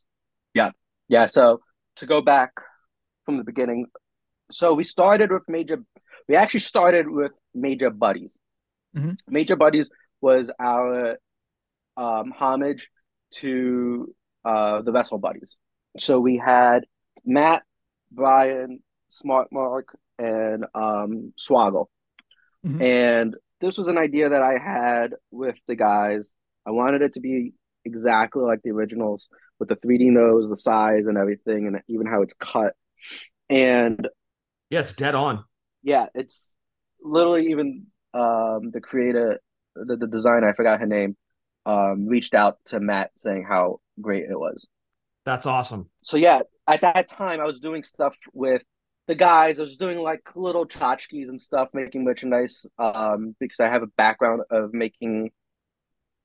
Yeah, 0.53 0.71
Yeah, 1.07 1.25
so 1.25 1.61
to 1.97 2.05
go 2.05 2.21
back 2.21 2.51
from 3.25 3.37
the 3.37 3.43
beginning, 3.43 3.87
so 4.51 4.73
we 4.73 4.83
started 4.83 5.31
with 5.31 5.43
major. 5.47 5.83
We 6.27 6.35
actually 6.35 6.61
started 6.61 7.09
with 7.09 7.31
major 7.53 7.89
buddies. 7.89 8.37
Mhm. 8.95 9.17
Major 9.27 9.55
buddies 9.55 9.89
was 10.21 10.51
our 10.59 11.17
um, 11.97 12.31
homage 12.31 12.89
to 13.31 14.13
uh, 14.43 14.81
the 14.81 14.91
vessel 14.91 15.17
buddies. 15.17 15.57
So 15.97 16.19
we 16.19 16.37
had 16.37 16.85
Matt, 17.25 17.63
Brian, 18.11 18.79
Smart 19.07 19.47
Mark, 19.51 19.97
and 20.17 20.65
um, 20.73 21.33
Swoggle, 21.39 21.87
Mhm. 22.65 22.81
and 22.81 23.35
this 23.61 23.77
was 23.77 23.87
an 23.87 23.97
idea 23.97 24.29
that 24.29 24.41
I 24.41 24.57
had 24.57 25.15
with 25.31 25.59
the 25.67 25.75
guys. 25.75 26.31
I 26.65 26.71
wanted 26.71 27.01
it 27.01 27.13
to 27.13 27.19
be 27.19 27.53
exactly 27.85 28.43
like 28.43 28.61
the 28.63 28.71
originals 28.71 29.29
with 29.59 29.69
the 29.69 29.75
3D 29.75 30.09
nose, 30.09 30.49
the 30.49 30.57
size, 30.57 31.05
and 31.07 31.17
everything, 31.17 31.67
and 31.67 31.81
even 31.87 32.07
how 32.07 32.21
it's 32.21 32.33
cut. 32.33 32.73
And 33.49 34.07
Yeah, 34.69 34.79
it's 34.81 34.93
dead 34.93 35.15
on. 35.15 35.43
yeah, 35.83 36.07
it's 36.15 36.55
literally 37.01 37.51
even 37.51 37.87
um, 38.13 38.71
the 38.71 38.81
creator, 38.81 39.39
the, 39.75 39.95
the 39.97 40.07
designer, 40.07 40.49
I 40.49 40.53
forgot 40.53 40.79
her 40.79 40.85
name, 40.87 41.15
um, 41.65 42.07
reached 42.07 42.33
out 42.33 42.57
to 42.65 42.79
Matt 42.79 43.11
saying 43.15 43.45
how 43.47 43.79
great 44.01 44.25
it 44.29 44.39
was. 44.39 44.67
That's 45.25 45.45
awesome. 45.45 45.89
So 46.03 46.17
yeah, 46.17 46.41
at 46.67 46.81
that 46.81 47.07
time 47.07 47.39
I 47.39 47.45
was 47.45 47.59
doing 47.59 47.83
stuff 47.83 48.15
with 48.33 48.61
the 49.07 49.15
guys. 49.15 49.59
I 49.59 49.63
was 49.63 49.77
doing 49.77 49.99
like 49.99 50.35
little 50.35 50.65
tchotchkes 50.65 51.27
and 51.27 51.41
stuff, 51.41 51.69
making 51.73 52.03
merchandise 52.03 52.65
um, 52.77 53.35
because 53.39 53.59
I 53.59 53.69
have 53.69 53.83
a 53.83 53.87
background 53.87 54.41
of 54.49 54.73
making 54.73 55.31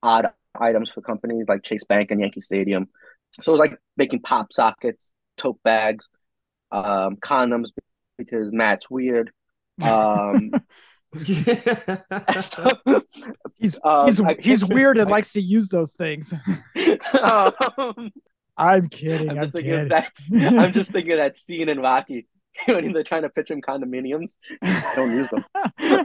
odd 0.03 0.30
items 0.59 0.91
for 0.91 1.01
companies 1.01 1.47
like 1.49 1.62
Chase 1.62 1.84
Bank 1.84 2.11
and 2.11 2.20
Yankee 2.20 2.41
Stadium. 2.41 2.88
So 3.43 3.53
it 3.53 3.59
was 3.59 3.61
like 3.61 3.78
making 3.97 4.20
pop 4.20 4.53
sockets, 4.53 5.12
tote 5.36 5.62
bags, 5.62 6.09
um, 6.72 7.16
condoms 7.16 7.68
because 8.18 8.53
Matt's 8.53 8.91
weird. 8.91 9.32
Um, 9.82 10.51
so, 12.40 12.70
He's 13.58 13.78
um, 13.84 14.06
he's 14.06 14.20
I 14.20 14.36
he's 14.38 14.64
weird 14.64 14.98
and 14.98 15.08
I- 15.08 15.12
likes 15.12 15.32
to 15.32 15.40
use 15.40 15.68
those 15.68 15.92
things. 15.92 16.32
um, 17.20 18.11
I'm 18.56 18.88
kidding. 18.88 19.30
I'm 19.30 19.38
I'm, 19.38 19.42
just 19.44 19.52
thinking 19.54 19.72
of 19.72 19.88
kidding. 19.88 20.38
that. 20.38 20.62
I'm 20.64 20.72
just 20.72 20.90
thinking 20.92 21.12
of 21.12 21.18
that 21.18 21.36
scene 21.36 21.68
in 21.68 21.80
Rocky 21.80 22.26
when 22.66 22.92
they're 22.92 23.02
trying 23.04 23.22
to 23.22 23.28
pitch 23.30 23.50
him 23.50 23.61
condominiums. 23.62 24.36
I 24.62 24.92
Don't 24.96 25.12
use 25.12 25.28
them. 25.30 25.44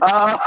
Uh, 0.02 0.38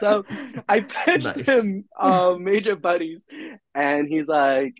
so 0.00 0.24
I 0.68 0.80
pitched 0.80 1.24
Nice. 1.36 1.46
him 1.48 1.84
uh, 1.98 2.34
Major 2.38 2.76
Buddies, 2.76 3.22
and 3.74 4.08
he's 4.08 4.28
like, 4.28 4.74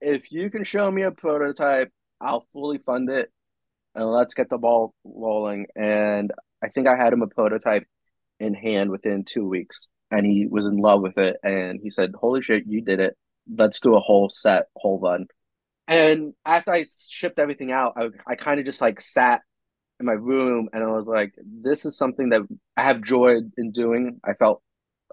"If 0.00 0.32
you 0.32 0.50
can 0.50 0.64
show 0.64 0.90
me 0.90 1.02
a 1.02 1.10
prototype, 1.12 1.90
I'll 2.20 2.46
fully 2.52 2.78
fund 2.78 3.10
it, 3.10 3.30
and 3.94 4.06
let's 4.06 4.34
get 4.34 4.48
the 4.50 4.58
ball 4.58 4.94
rolling." 5.04 5.66
And 5.76 6.32
I 6.62 6.68
think 6.68 6.88
I 6.88 6.96
had 6.96 7.12
him 7.12 7.22
a 7.22 7.26
prototype 7.26 7.84
in 8.40 8.54
hand 8.54 8.90
within 8.90 9.24
two 9.24 9.46
weeks, 9.48 9.88
and 10.10 10.26
he 10.26 10.46
was 10.46 10.66
in 10.66 10.78
love 10.78 11.02
with 11.02 11.18
it. 11.18 11.36
And 11.42 11.80
he 11.82 11.90
said, 11.90 12.12
"Holy 12.14 12.42
shit, 12.42 12.66
you 12.66 12.82
did 12.82 13.00
it! 13.00 13.16
Let's 13.48 13.80
do 13.80 13.94
a 13.96 14.00
whole 14.00 14.30
set, 14.30 14.68
whole 14.76 14.98
run." 15.00 15.26
And 15.88 16.34
after 16.44 16.72
I 16.72 16.86
shipped 17.08 17.38
everything 17.38 17.72
out, 17.72 17.94
I 17.96 18.08
I 18.26 18.34
kind 18.36 18.60
of 18.60 18.66
just 18.66 18.80
like 18.80 19.00
sat 19.00 19.42
in 20.00 20.06
my 20.06 20.12
room 20.12 20.68
and 20.72 20.82
I 20.82 20.88
was 20.88 21.06
like, 21.06 21.34
this 21.42 21.84
is 21.84 21.96
something 21.96 22.30
that 22.30 22.42
I 22.76 22.84
have 22.84 23.02
joy 23.02 23.38
in 23.56 23.72
doing. 23.72 24.20
I 24.24 24.34
felt 24.34 24.62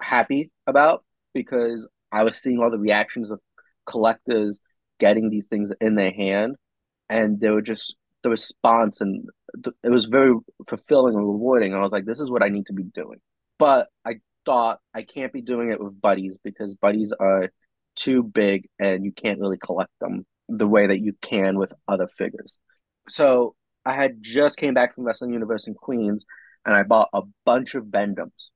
happy 0.01 0.51
about 0.67 1.05
because 1.33 1.87
I 2.11 2.23
was 2.23 2.37
seeing 2.37 2.59
all 2.59 2.71
the 2.71 2.77
reactions 2.77 3.31
of 3.31 3.39
collectors 3.85 4.59
getting 4.99 5.29
these 5.29 5.47
things 5.47 5.71
in 5.81 5.95
their 5.95 6.11
hand, 6.11 6.55
and 7.13 7.39
they 7.39 7.49
were 7.49 7.61
just 7.61 7.95
the 8.23 8.29
response 8.29 8.99
and 8.99 9.27
th- 9.63 9.75
it 9.83 9.91
was 9.91 10.05
very 10.05 10.33
fulfilling 10.67 11.13
and 11.13 11.23
rewarding. 11.23 11.75
I 11.75 11.79
was 11.79 11.91
like, 11.91 12.05
this 12.05 12.19
is 12.19 12.31
what 12.31 12.41
I 12.41 12.49
need 12.49 12.65
to 12.67 12.73
be 12.73 12.83
doing. 12.83 13.19
But 13.59 13.87
I 14.03 14.15
thought 14.45 14.79
I 14.95 15.03
can't 15.03 15.31
be 15.31 15.41
doing 15.41 15.71
it 15.71 15.79
with 15.79 16.01
buddies 16.01 16.39
because 16.43 16.73
buddies 16.73 17.13
are 17.19 17.51
too 17.95 18.23
big 18.23 18.67
and 18.79 19.05
you 19.05 19.11
can't 19.11 19.39
really 19.39 19.59
collect 19.59 19.91
them 20.01 20.25
the 20.49 20.67
way 20.67 20.87
that 20.87 21.01
you 21.01 21.13
can 21.21 21.59
with 21.59 21.71
other 21.87 22.07
figures. 22.17 22.57
So 23.09 23.55
I 23.85 23.93
had 23.93 24.17
just 24.21 24.57
came 24.57 24.73
back 24.73 24.95
from 24.95 25.03
Wrestling 25.03 25.33
Universe 25.33 25.67
in 25.67 25.75
Queens 25.75 26.25
and 26.65 26.73
I 26.73 26.81
bought 26.81 27.09
a 27.13 27.21
bunch 27.45 27.75
of 27.75 27.91
Bend-Ems. 27.91 28.49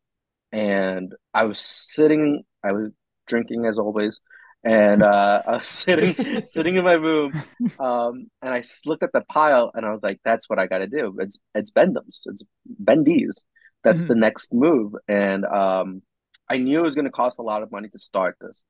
And 0.51 1.13
I 1.31 1.43
was 1.43 1.59
sitting, 1.59 2.43
I 2.63 2.71
was 2.71 2.89
drinking 3.27 3.65
as 3.65 3.77
always, 3.77 4.19
and 4.63 5.03
uh, 5.03 5.41
I 5.47 5.51
was 5.57 5.67
sitting 5.85 6.15
sitting 6.45 6.75
in 6.75 6.83
my 6.83 6.93
room, 6.93 7.35
um, 7.79 8.27
and 8.41 8.53
I 8.53 8.63
looked 8.85 9.03
at 9.03 9.11
the 9.13 9.21
pile 9.21 9.71
and 9.73 9.85
I 9.85 9.91
was 9.91 10.01
like, 10.03 10.19
"That's 10.25 10.49
what 10.49 10.59
I 10.59 10.67
got 10.67 10.79
to 10.79 10.87
do. 10.87 11.15
It's 11.19 11.37
it's 11.55 11.71
Bend-Ems, 11.71 12.21
it's 12.25 12.43
Bendies. 12.83 13.43
That's 13.83 14.05
Mhm. 14.05 14.07
the 14.07 14.15
next 14.15 14.53
move." 14.53 14.93
And 15.07 15.45
um, 15.45 16.01
I 16.49 16.57
knew 16.57 16.79
it 16.79 16.83
was 16.83 16.95
going 16.95 17.05
to 17.05 17.11
cost 17.11 17.39
a 17.39 17.43
lot 17.43 17.63
of 17.63 17.71
money 17.71 17.89
to 17.89 17.99
start 17.99 18.37
this 18.41 18.63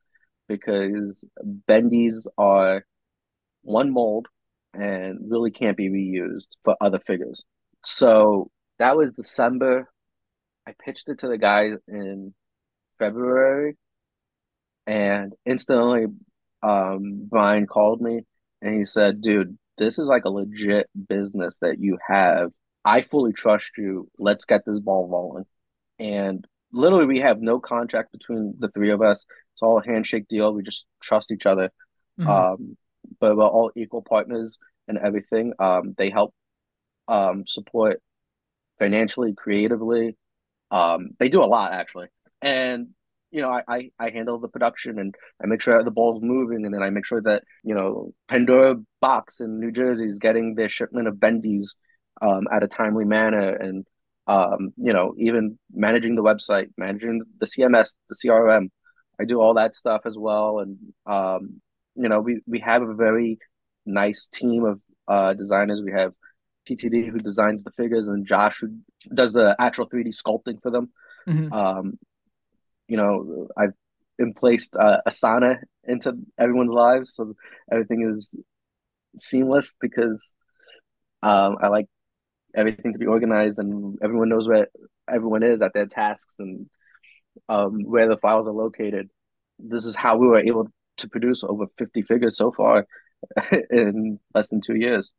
because 0.47 1.23
Bendies 1.69 2.27
are 2.37 2.85
one 3.63 3.91
mold 3.91 4.27
and 4.73 5.19
really 5.31 5.51
can't 5.51 5.77
be 5.77 5.89
reused 5.89 6.49
for 6.63 6.75
other 6.81 6.99
figures. 6.99 7.43
So 7.83 8.51
that 8.79 8.95
was 8.97 9.11
December. 9.13 9.89
I 10.67 10.73
pitched 10.83 11.09
it 11.09 11.19
to 11.19 11.27
the 11.27 11.37
guys 11.37 11.73
in 11.87 12.33
February, 12.99 13.77
and 14.87 15.33
instantly, 15.45 16.07
um, 16.63 17.27
Brian 17.29 17.67
called 17.67 18.01
me 18.01 18.21
and 18.61 18.75
he 18.75 18.85
said, 18.85 19.21
"Dude, 19.21 19.57
this 19.77 19.99
is 19.99 20.07
like 20.07 20.25
a 20.25 20.29
legit 20.29 20.89
business 21.07 21.59
that 21.59 21.79
you 21.79 21.99
have. 22.07 22.51
I 22.83 23.03
fully 23.03 23.33
trust 23.33 23.71
you. 23.77 24.09
Let's 24.17 24.45
get 24.45 24.65
this 24.65 24.79
ball 24.79 25.07
rolling." 25.07 25.45
And 25.99 26.47
literally, 26.71 27.05
we 27.05 27.19
have 27.19 27.41
no 27.41 27.59
contract 27.59 28.11
between 28.11 28.55
the 28.57 28.69
three 28.69 28.89
of 28.91 29.01
us. 29.01 29.25
It's 29.53 29.61
all 29.61 29.79
a 29.79 29.85
handshake 29.85 30.27
deal. 30.27 30.53
We 30.53 30.63
just 30.63 30.85
trust 31.01 31.31
each 31.31 31.45
other. 31.45 31.71
Mhm. 32.19 32.27
Um, 32.27 32.77
but 33.19 33.35
we're 33.37 33.45
all 33.45 33.71
equal 33.75 34.01
partners 34.01 34.57
and 34.87 34.97
everything. 34.97 35.53
Um, 35.59 35.93
they 35.97 36.09
help 36.09 36.33
um, 37.07 37.45
support 37.47 38.01
financially, 38.79 39.33
creatively. 39.33 40.17
Um, 40.71 41.11
they 41.19 41.29
do 41.29 41.43
a 41.43 41.45
lot 41.45 41.71
actually, 41.71 42.07
and 42.41 42.89
you 43.37 43.43
know, 43.43 43.51
I, 43.51 43.61
I 43.67 43.91
I 43.99 44.09
handle 44.09 44.39
the 44.39 44.47
production 44.47 44.97
and 44.97 45.13
I 45.41 45.45
make 45.45 45.61
sure 45.61 45.77
that 45.77 45.85
the 45.85 45.91
ball's 45.91 46.23
moving, 46.23 46.65
and 46.65 46.73
then 46.73 46.81
I 46.81 46.89
make 46.89 47.05
sure 47.05 47.21
that 47.21 47.43
you 47.63 47.75
know 47.75 48.11
Pandora 48.27 48.77
Box 48.99 49.41
in 49.41 49.59
New 49.59 49.71
Jersey 49.71 50.05
is 50.05 50.17
getting 50.17 50.55
their 50.55 50.69
shipment 50.69 51.07
of 51.07 51.17
bendies 51.17 51.75
um, 52.19 52.47
at 52.51 52.63
a 52.63 52.67
timely 52.67 53.05
manner, 53.05 53.49
and 53.49 53.85
um, 54.25 54.73
you 54.75 54.91
know, 54.91 55.13
even 55.19 55.59
managing 55.71 56.15
the 56.15 56.23
website, 56.23 56.69
managing 56.79 57.21
the 57.39 57.45
CMS, 57.45 57.93
the 58.09 58.15
CRM. 58.15 58.71
I 59.21 59.25
do 59.25 59.39
all 59.39 59.53
that 59.53 59.75
stuff 59.75 60.01
as 60.05 60.17
well, 60.17 60.57
and 60.57 60.77
um, 61.05 61.61
you 61.95 62.09
know, 62.09 62.19
we 62.19 62.41
we 62.47 62.59
have 62.61 62.81
a 62.81 62.95
very 62.95 63.37
nice 63.85 64.27
team 64.27 64.65
of 64.65 64.81
uh, 65.07 65.35
designers. 65.35 65.83
We 65.85 65.91
have 65.91 66.13
TTD 66.67 67.11
who 67.11 67.19
designs 67.19 67.63
the 67.63 67.71
figures, 67.77 68.07
and 68.07 68.25
Josh 68.25 68.61
who 68.61 68.79
does 69.13 69.33
the 69.33 69.55
actual 69.59 69.87
3D 69.87 70.09
sculpting 70.09 70.59
for 70.59 70.71
them. 70.71 70.89
Mhm. 71.27 71.51
Um, 71.51 71.99
you 72.87 72.97
know, 72.97 73.47
I've 73.57 73.73
emplaced 74.19 74.75
uh, 74.75 74.97
Asana 75.07 75.57
into 75.83 76.13
everyone's 76.37 76.73
lives, 76.73 77.13
so 77.13 77.33
everything 77.71 78.11
is 78.13 78.35
seamless 79.17 79.73
because 79.79 80.33
um, 81.23 81.57
I 81.61 81.67
like 81.67 81.87
everything 82.55 82.93
to 82.93 82.99
be 82.99 83.05
organized 83.05 83.59
and 83.59 83.97
everyone 84.01 84.29
knows 84.29 84.47
where 84.47 84.67
everyone 85.09 85.43
is 85.43 85.61
at 85.61 85.73
their 85.73 85.85
tasks 85.85 86.35
and 86.39 86.69
um, 87.49 87.83
where 87.83 88.07
the 88.07 88.17
files 88.17 88.47
are 88.47 88.53
located. 88.53 89.09
This 89.59 89.85
is 89.85 89.95
how 89.95 90.17
we 90.17 90.27
were 90.27 90.39
able 90.39 90.67
to 90.97 91.09
produce 91.09 91.43
over 91.43 91.65
50 91.77 92.01
figures 92.03 92.37
so 92.37 92.51
far 92.51 92.85
in 93.69 94.19
less 94.33 94.49
than 94.49 94.61
two 94.61 94.75
years. 94.75 95.11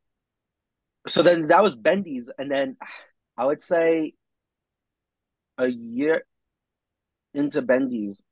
So 1.08 1.22
then 1.22 1.46
that 1.46 1.62
was 1.62 1.74
Bendy's, 1.74 2.30
and 2.38 2.50
then 2.50 2.76
I 3.36 3.46
would 3.46 3.62
say 3.62 4.12
a 5.56 5.68
year 5.68 6.24
into 7.34 7.62
Bendy's, 7.62 8.22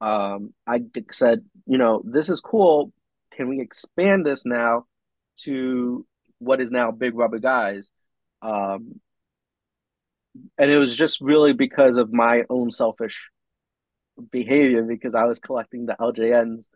um, 0.00 0.52
I 0.66 0.80
said, 1.12 1.44
you 1.66 1.78
know, 1.78 2.02
this 2.04 2.28
is 2.28 2.40
cool. 2.40 2.92
Can 3.32 3.48
we 3.48 3.60
expand 3.60 4.26
this 4.26 4.44
now 4.44 4.84
to 5.40 6.06
what 6.38 6.60
is 6.60 6.70
now 6.70 6.90
Big 6.90 7.14
Rubber 7.14 7.38
Guys? 7.38 7.90
Um, 8.42 9.00
and 10.58 10.70
it 10.70 10.78
was 10.78 10.94
just 10.94 11.20
really 11.20 11.52
because 11.52 11.96
of 11.96 12.12
my 12.12 12.42
own 12.50 12.70
selfish 12.70 13.28
behavior 14.30 14.82
because 14.82 15.14
I 15.14 15.24
was 15.24 15.38
collecting 15.38 15.86
the 15.86 15.96
LJNs 15.98 16.66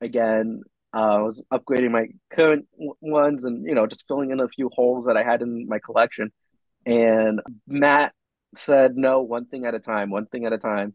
again. 0.00 0.62
Uh, 0.94 0.98
I 0.98 1.22
was 1.22 1.44
upgrading 1.52 1.90
my 1.90 2.06
current 2.30 2.66
ones 3.00 3.44
and 3.44 3.66
you 3.66 3.74
know 3.74 3.86
just 3.86 4.04
filling 4.08 4.30
in 4.30 4.40
a 4.40 4.48
few 4.48 4.70
holes 4.72 5.06
that 5.06 5.16
I 5.16 5.22
had 5.22 5.42
in 5.42 5.66
my 5.68 5.78
collection. 5.78 6.32
And 6.84 7.40
Matt 7.66 8.12
said, 8.58 8.96
"No, 8.96 9.22
one 9.22 9.46
thing 9.46 9.66
at 9.66 9.74
a 9.74 9.80
time, 9.80 10.10
one 10.10 10.26
thing 10.26 10.46
at 10.46 10.52
a 10.52 10.58
time." 10.58 10.94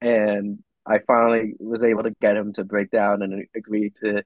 And 0.00 0.58
I 0.86 0.98
finally 1.00 1.54
was 1.58 1.84
able 1.84 2.02
to 2.04 2.14
get 2.20 2.36
him 2.36 2.52
to 2.54 2.64
break 2.64 2.90
down 2.90 3.22
and 3.22 3.46
agree 3.56 3.92
to. 4.02 4.24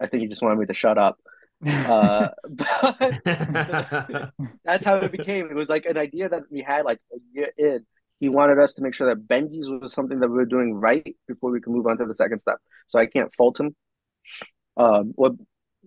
I 0.00 0.06
think 0.06 0.22
he 0.22 0.28
just 0.28 0.42
wanted 0.42 0.58
me 0.58 0.66
to 0.66 0.74
shut 0.74 0.98
up. 0.98 1.18
Uh, 1.66 2.28
but 2.48 4.32
that's 4.64 4.84
how 4.86 4.96
it 4.98 5.12
became. 5.12 5.50
It 5.50 5.54
was 5.54 5.68
like 5.68 5.86
an 5.86 5.98
idea 5.98 6.28
that 6.28 6.44
we 6.50 6.62
had 6.62 6.84
like 6.84 7.00
a 7.12 7.18
year 7.32 7.50
in. 7.58 7.86
He 8.20 8.28
wanted 8.28 8.58
us 8.58 8.74
to 8.74 8.82
make 8.82 8.94
sure 8.94 9.08
that 9.08 9.28
Bendy's 9.28 9.68
was 9.68 9.92
something 9.92 10.20
that 10.20 10.28
we 10.28 10.36
were 10.36 10.44
doing 10.44 10.74
right 10.74 11.16
before 11.28 11.50
we 11.50 11.60
could 11.60 11.72
move 11.72 11.86
on 11.86 11.98
to 11.98 12.04
the 12.04 12.14
second 12.14 12.40
step. 12.40 12.58
So 12.88 12.98
I 12.98 13.06
can't 13.06 13.32
fault 13.36 13.60
him. 13.60 13.76
Um, 14.76 15.12
well, 15.16 15.36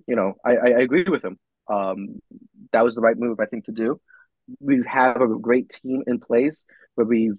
you 0.08 0.16
know, 0.16 0.36
I, 0.46 0.52
I, 0.56 0.68
I 0.68 0.82
agree 0.82 1.04
with 1.08 1.24
him. 1.24 1.38
Um, 1.68 2.22
that 2.72 2.84
was 2.84 2.96
the 2.96 3.02
right 3.02 3.18
move, 3.18 3.40
I 3.40 3.46
think, 3.46 3.66
to 3.66 3.72
do. 3.72 4.00
We 4.60 4.84
have 4.88 5.22
a 5.22 5.28
great 5.40 5.70
team 5.70 6.04
in 6.08 6.20
place 6.20 6.66
where 6.96 7.06
we've 7.08 7.38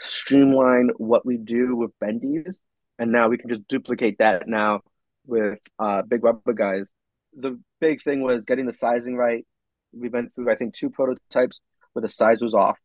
streamlined 0.00 0.92
what 0.96 1.24
we 1.24 1.36
do 1.36 1.76
with 1.76 1.90
Bendy's, 2.00 2.60
and 2.98 3.12
now 3.12 3.28
we 3.28 3.38
can 3.38 3.48
just 3.48 3.66
duplicate 3.68 4.18
that 4.18 4.48
now 4.48 4.80
with 5.26 5.58
uh, 5.78 6.02
Big 6.02 6.24
Rubber 6.24 6.52
Guys. 6.52 6.90
the 7.34 7.58
big 7.80 8.02
thing 8.02 8.20
was 8.20 8.44
getting 8.44 8.66
the 8.66 8.72
sizing 8.72 9.16
right. 9.16 9.46
We 9.92 10.08
went 10.10 10.34
through 10.34 10.50
I 10.52 10.54
think 10.56 10.74
two 10.74 10.90
prototypes 10.90 11.60
where 11.92 12.02
the 12.02 12.08
size 12.08 12.42
was 12.42 12.52
off. 12.54 12.78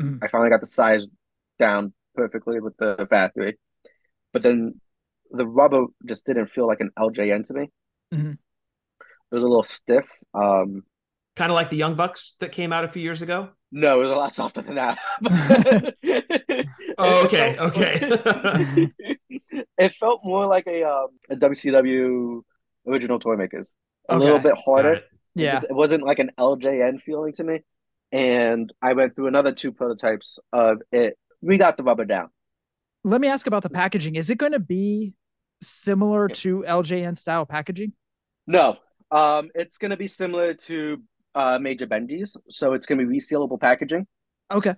Mhm. 0.00 0.18
I 0.22 0.28
finally 0.28 0.50
got 0.50 0.60
the 0.60 0.66
size 0.66 1.06
down 1.58 1.92
perfectly 2.14 2.60
with 2.60 2.76
the 2.76 3.06
factory, 3.10 3.58
but 4.32 4.42
then 4.42 4.80
the 5.30 5.44
rubber 5.44 5.86
just 6.06 6.24
didn't 6.24 6.46
feel 6.50 6.66
like 6.68 6.80
an 6.80 6.90
LJN 6.96 7.42
to 7.48 7.54
me. 7.54 7.70
Mhm. 8.14 8.32
It 8.34 9.34
was 9.34 9.42
a 9.42 9.48
little 9.48 9.62
stiff. 9.64 10.08
Um, 10.34 10.84
Kind 11.38 11.50
of 11.50 11.54
like 11.54 11.70
the 11.70 11.76
Young 11.76 11.94
Bucks 11.94 12.34
that 12.40 12.52
came 12.52 12.72
out 12.72 12.84
a 12.84 12.88
few 12.88 13.00
years 13.02 13.22
ago. 13.22 13.48
no, 13.72 14.00
it 14.00 14.04
was 14.04 14.12
a 14.12 14.16
lot 14.18 14.34
softer 14.34 14.60
than 14.62 14.74
that. 14.74 14.98
Oh, 16.98 17.20
It 17.24 17.26
okay, 17.26 17.54
felt- 17.56 17.76
okay. 17.76 18.88
it 19.78 19.94
felt 20.00 20.20
more 20.24 20.46
like 20.46 20.66
a 20.66 20.82
um, 20.84 21.08
a 21.30 21.36
WCW 21.36 22.42
original 22.86 23.18
toy 23.18 23.36
makers. 23.36 23.72
A 24.08 24.14
Okay. 24.14 24.24
little 24.24 24.38
bit 24.40 24.54
harder. 24.56 24.94
it. 24.94 25.04
It, 25.36 25.42
Yeah. 25.42 25.52
just- 25.54 25.64
it 25.70 25.74
wasn't 25.74 26.02
like 26.02 26.18
an 26.18 26.30
LJN 26.38 27.00
feeling 27.02 27.32
to 27.34 27.44
me. 27.44 27.60
And 28.10 28.72
I 28.82 28.94
went 28.94 29.14
through 29.14 29.26
another 29.28 29.52
two 29.52 29.70
prototypes 29.72 30.38
of 30.52 30.78
it. 30.92 31.18
We 31.42 31.58
got 31.58 31.76
the 31.76 31.82
rubber 31.82 32.04
down. 32.06 32.30
Let 33.04 33.20
me 33.20 33.28
ask 33.28 33.46
about 33.46 33.62
the 33.62 33.70
packaging. 33.70 34.16
Is 34.16 34.30
it 34.30 34.38
going 34.38 34.52
to 34.52 34.58
be 34.58 35.12
similar 35.62 36.28
to 36.28 36.64
LJN 36.66 37.16
style 37.16 37.44
packaging? 37.46 37.92
No, 38.46 38.78
um, 39.10 39.50
it's 39.54 39.76
going 39.78 39.90
to 39.90 39.96
be 39.98 40.08
similar 40.08 40.54
to 40.54 41.02
uh, 41.38 41.58
Major 41.60 41.86
Bendy's. 41.86 42.36
So 42.50 42.72
it's 42.72 42.84
going 42.84 42.98
to 42.98 43.06
be 43.06 43.18
resealable 43.18 43.60
packaging. 43.60 44.06
Okay. 44.50 44.74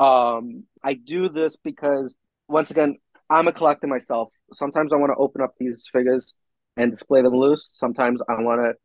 Um, 0.00 0.64
I 0.82 0.94
do 0.94 1.28
this 1.28 1.56
because 1.56 2.16
once 2.48 2.70
again, 2.72 2.96
I'm 3.30 3.46
a 3.46 3.52
collector 3.52 3.86
myself. 3.86 4.28
Sometimes 4.52 4.92
I 4.92 4.96
want 4.96 5.10
to 5.10 5.16
open 5.16 5.42
up 5.42 5.54
these 5.58 5.84
figures 5.92 6.34
and 6.76 6.90
display 6.90 7.22
them 7.22 7.34
loose. 7.34 7.66
Sometimes 7.66 8.20
I 8.28 8.42
want 8.42 8.76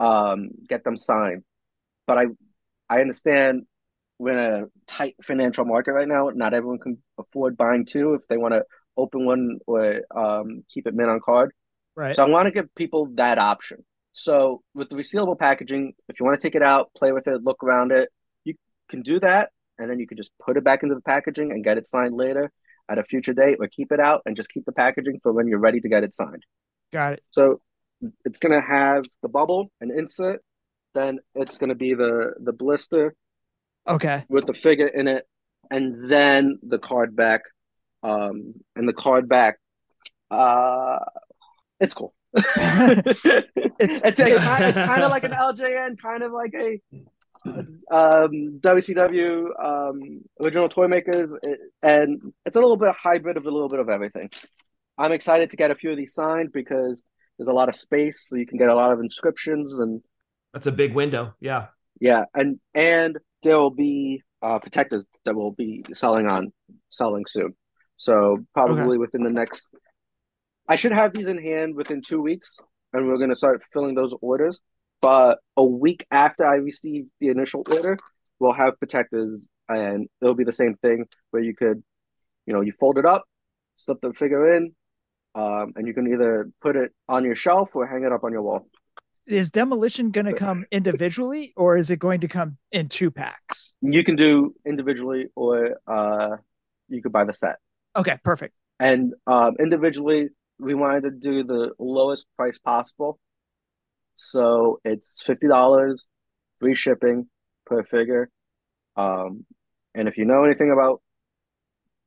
to 0.00 0.06
um, 0.06 0.50
get 0.68 0.84
them 0.84 0.96
signed. 0.96 1.42
But 2.06 2.18
I 2.18 2.24
I 2.88 3.00
understand 3.00 3.66
we're 4.18 4.32
in 4.32 4.62
a 4.62 4.66
tight 4.86 5.16
financial 5.22 5.64
market 5.64 5.92
right 5.92 6.08
now. 6.08 6.30
Not 6.32 6.54
everyone 6.54 6.78
can 6.78 6.98
afford 7.18 7.56
buying 7.56 7.86
two 7.86 8.14
if 8.14 8.26
they 8.28 8.36
want 8.36 8.54
to 8.54 8.64
open 8.96 9.24
one 9.24 9.58
or 9.66 10.00
um, 10.16 10.64
keep 10.72 10.86
it 10.86 10.94
mint 10.94 11.10
on 11.10 11.20
card. 11.24 11.52
Right. 11.96 12.14
So 12.14 12.24
I 12.24 12.28
want 12.28 12.46
to 12.46 12.52
give 12.52 12.74
people 12.74 13.08
that 13.14 13.38
option. 13.38 13.84
So 14.12 14.62
with 14.74 14.88
the 14.88 14.96
resealable 14.96 15.38
packaging, 15.38 15.94
if 16.08 16.18
you 16.18 16.26
want 16.26 16.40
to 16.40 16.46
take 16.46 16.54
it 16.54 16.62
out, 16.62 16.90
play 16.96 17.12
with 17.12 17.28
it, 17.28 17.42
look 17.42 17.62
around 17.62 17.92
it, 17.92 18.08
you 18.44 18.54
can 18.88 19.02
do 19.02 19.20
that, 19.20 19.50
and 19.78 19.88
then 19.90 19.98
you 19.98 20.06
can 20.06 20.16
just 20.16 20.32
put 20.44 20.56
it 20.56 20.64
back 20.64 20.82
into 20.82 20.94
the 20.94 21.00
packaging 21.00 21.52
and 21.52 21.62
get 21.64 21.78
it 21.78 21.86
signed 21.86 22.16
later 22.16 22.50
at 22.88 22.98
a 22.98 23.04
future 23.04 23.32
date, 23.32 23.56
or 23.60 23.68
keep 23.68 23.92
it 23.92 24.00
out 24.00 24.20
and 24.26 24.36
just 24.36 24.50
keep 24.50 24.64
the 24.64 24.72
packaging 24.72 25.20
for 25.22 25.32
when 25.32 25.46
you're 25.46 25.60
ready 25.60 25.80
to 25.80 25.88
get 25.88 26.02
it 26.02 26.12
signed. 26.12 26.44
Got 26.92 27.14
it. 27.14 27.22
So 27.30 27.60
it's 28.24 28.38
gonna 28.38 28.60
have 28.60 29.04
the 29.22 29.28
bubble, 29.28 29.70
an 29.80 29.90
insert, 29.96 30.42
then 30.92 31.20
it's 31.36 31.56
gonna 31.56 31.76
be 31.76 31.94
the 31.94 32.34
the 32.40 32.52
blister 32.52 33.14
Okay. 33.86 34.24
with 34.28 34.46
the 34.46 34.54
figure 34.54 34.88
in 34.88 35.06
it, 35.06 35.26
and 35.70 36.02
then 36.10 36.58
the 36.62 36.78
card 36.78 37.14
back. 37.14 37.42
Um, 38.02 38.54
and 38.74 38.88
the 38.88 38.94
card 38.94 39.28
back, 39.28 39.58
uh, 40.30 40.98
it's 41.78 41.92
cool. 41.92 42.14
it's 42.34 43.24
it's, 43.24 44.02
it's, 44.04 44.20
it's 44.20 44.44
kind 44.74 45.02
of 45.02 45.10
like 45.10 45.24
an 45.24 45.32
LJN, 45.48 45.98
kind 46.00 46.22
of 46.22 46.32
like 46.32 46.54
a 46.54 46.80
um, 47.90 48.60
WCW 48.60 49.64
um, 49.64 50.20
original 50.40 50.68
toy 50.68 50.88
makers, 50.88 51.34
it- 51.42 51.60
and 51.82 52.32
it's 52.46 52.56
a 52.56 52.60
little 52.60 52.76
bit 52.76 52.88
of 52.88 52.96
hybrid 52.96 53.36
of 53.36 53.46
a 53.46 53.50
little 53.50 53.68
bit 53.68 53.80
of 53.80 53.88
everything. 53.88 54.30
I'm 54.98 55.12
excited 55.12 55.50
to 55.50 55.56
get 55.56 55.70
a 55.70 55.74
few 55.74 55.90
of 55.90 55.96
these 55.96 56.12
signed 56.14 56.52
because 56.52 57.02
there's 57.38 57.48
a 57.48 57.52
lot 57.54 57.68
of 57.68 57.74
space, 57.74 58.26
so 58.28 58.36
you 58.36 58.46
can 58.46 58.58
get 58.58 58.68
a 58.68 58.74
lot 58.74 58.92
of 58.92 59.00
inscriptions 59.00 59.80
and 59.80 60.02
That's 60.52 60.66
a 60.66 60.72
big 60.72 60.94
window. 60.94 61.34
Yeah. 61.40 61.68
yeah, 62.00 62.24
and 62.34 62.60
and 62.74 63.18
there 63.42 63.56
will 63.58 63.70
be 63.70 64.22
uh, 64.42 64.58
protectors 64.58 65.06
that 65.24 65.34
will 65.34 65.52
be 65.52 65.84
selling 65.92 66.26
on 66.26 66.52
selling 66.90 67.24
soon. 67.26 67.56
So 67.96 68.38
probably 68.54 68.96
within 68.98 69.22
the 69.24 69.30
next, 69.30 69.74
I 70.70 70.76
should 70.76 70.92
have 70.92 71.12
these 71.12 71.26
in 71.26 71.36
hand 71.36 71.74
within 71.74 72.00
two 72.00 72.22
weeks, 72.22 72.60
and 72.92 73.08
we're 73.08 73.18
gonna 73.18 73.34
start 73.34 73.60
filling 73.72 73.96
those 73.96 74.14
orders. 74.22 74.60
But 75.02 75.38
a 75.56 75.64
week 75.64 76.06
after 76.12 76.46
I 76.46 76.56
receive 76.56 77.06
the 77.18 77.26
initial 77.26 77.64
order, 77.68 77.98
we'll 78.38 78.52
have 78.52 78.78
protectors, 78.78 79.48
and 79.68 80.08
it'll 80.22 80.36
be 80.36 80.44
the 80.44 80.52
same 80.52 80.76
thing 80.76 81.06
where 81.32 81.42
you 81.42 81.56
could, 81.56 81.82
you 82.46 82.54
know, 82.54 82.60
you 82.60 82.70
fold 82.70 82.98
it 82.98 83.04
up, 83.04 83.24
slip 83.74 84.00
the 84.00 84.12
figure 84.12 84.54
in, 84.54 84.72
um, 85.34 85.72
and 85.74 85.88
you 85.88 85.92
can 85.92 86.06
either 86.06 86.48
put 86.62 86.76
it 86.76 86.92
on 87.08 87.24
your 87.24 87.34
shelf 87.34 87.70
or 87.74 87.84
hang 87.88 88.04
it 88.04 88.12
up 88.12 88.22
on 88.22 88.30
your 88.30 88.42
wall. 88.42 88.68
Is 89.26 89.50
demolition 89.50 90.12
going 90.12 90.26
to 90.26 90.34
come 90.34 90.66
individually 90.70 91.52
or 91.56 91.76
is 91.76 91.90
it 91.90 91.98
going 91.98 92.20
to 92.20 92.28
come 92.28 92.58
in 92.70 92.88
two 92.88 93.10
packs? 93.10 93.72
You 93.80 94.04
can 94.04 94.14
do 94.14 94.54
individually, 94.64 95.26
or 95.34 95.80
uh, 95.88 96.36
you 96.88 97.02
could 97.02 97.12
buy 97.12 97.24
the 97.24 97.32
set. 97.32 97.56
Okay. 97.96 98.18
Perfect. 98.22 98.54
And 98.78 99.14
um, 99.26 99.56
individually, 99.60 100.30
we 100.60 100.74
wanted 100.74 101.02
to 101.04 101.10
do 101.10 101.44
the 101.44 101.72
lowest 101.78 102.26
price 102.36 102.58
possible. 102.58 103.18
So 104.16 104.80
it's 104.84 105.22
fifty 105.24 105.48
dollars, 105.48 106.06
free 106.60 106.74
shipping 106.74 107.28
per 107.66 107.82
figure. 107.82 108.28
Um, 108.96 109.46
and 109.94 110.08
if 110.08 110.18
you 110.18 110.24
know 110.24 110.44
anything 110.44 110.70
about 110.70 111.00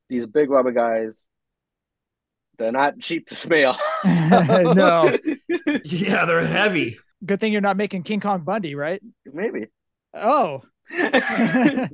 these 0.10 0.28
big 0.28 0.50
rubber 0.50 0.72
guys, 0.72 1.28
they're 2.58 2.72
not 2.72 3.00
cheap 3.00 3.28
to 3.28 3.36
smell. 3.36 3.78
No. 4.04 5.18
Yeah, 5.84 6.26
they're 6.26 6.46
heavy. 6.46 7.00
Good 7.26 7.40
thing 7.40 7.52
you're 7.52 7.62
not 7.62 7.78
making 7.78 8.04
King 8.04 8.20
Kong 8.20 8.42
Bundy, 8.42 8.76
right? 8.76 9.02
maybe. 9.32 9.68
Oh. 10.14 10.62
no, 10.92 11.90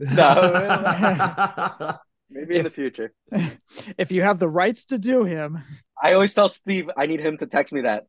maybe 2.29 2.57
in 2.57 2.63
the 2.63 2.69
future. 2.69 3.13
if 3.97 4.11
you 4.11 4.21
have 4.21 4.39
the 4.39 4.49
rights 4.49 4.85
to 4.85 4.99
do 4.99 5.23
him, 5.23 5.59
I 6.01 6.13
always 6.13 6.33
tell 6.33 6.49
Steve 6.49 6.89
I 6.97 7.05
need 7.05 7.19
him 7.19 7.37
to 7.37 7.47
text 7.47 7.73
me 7.73 7.81
that. 7.81 8.05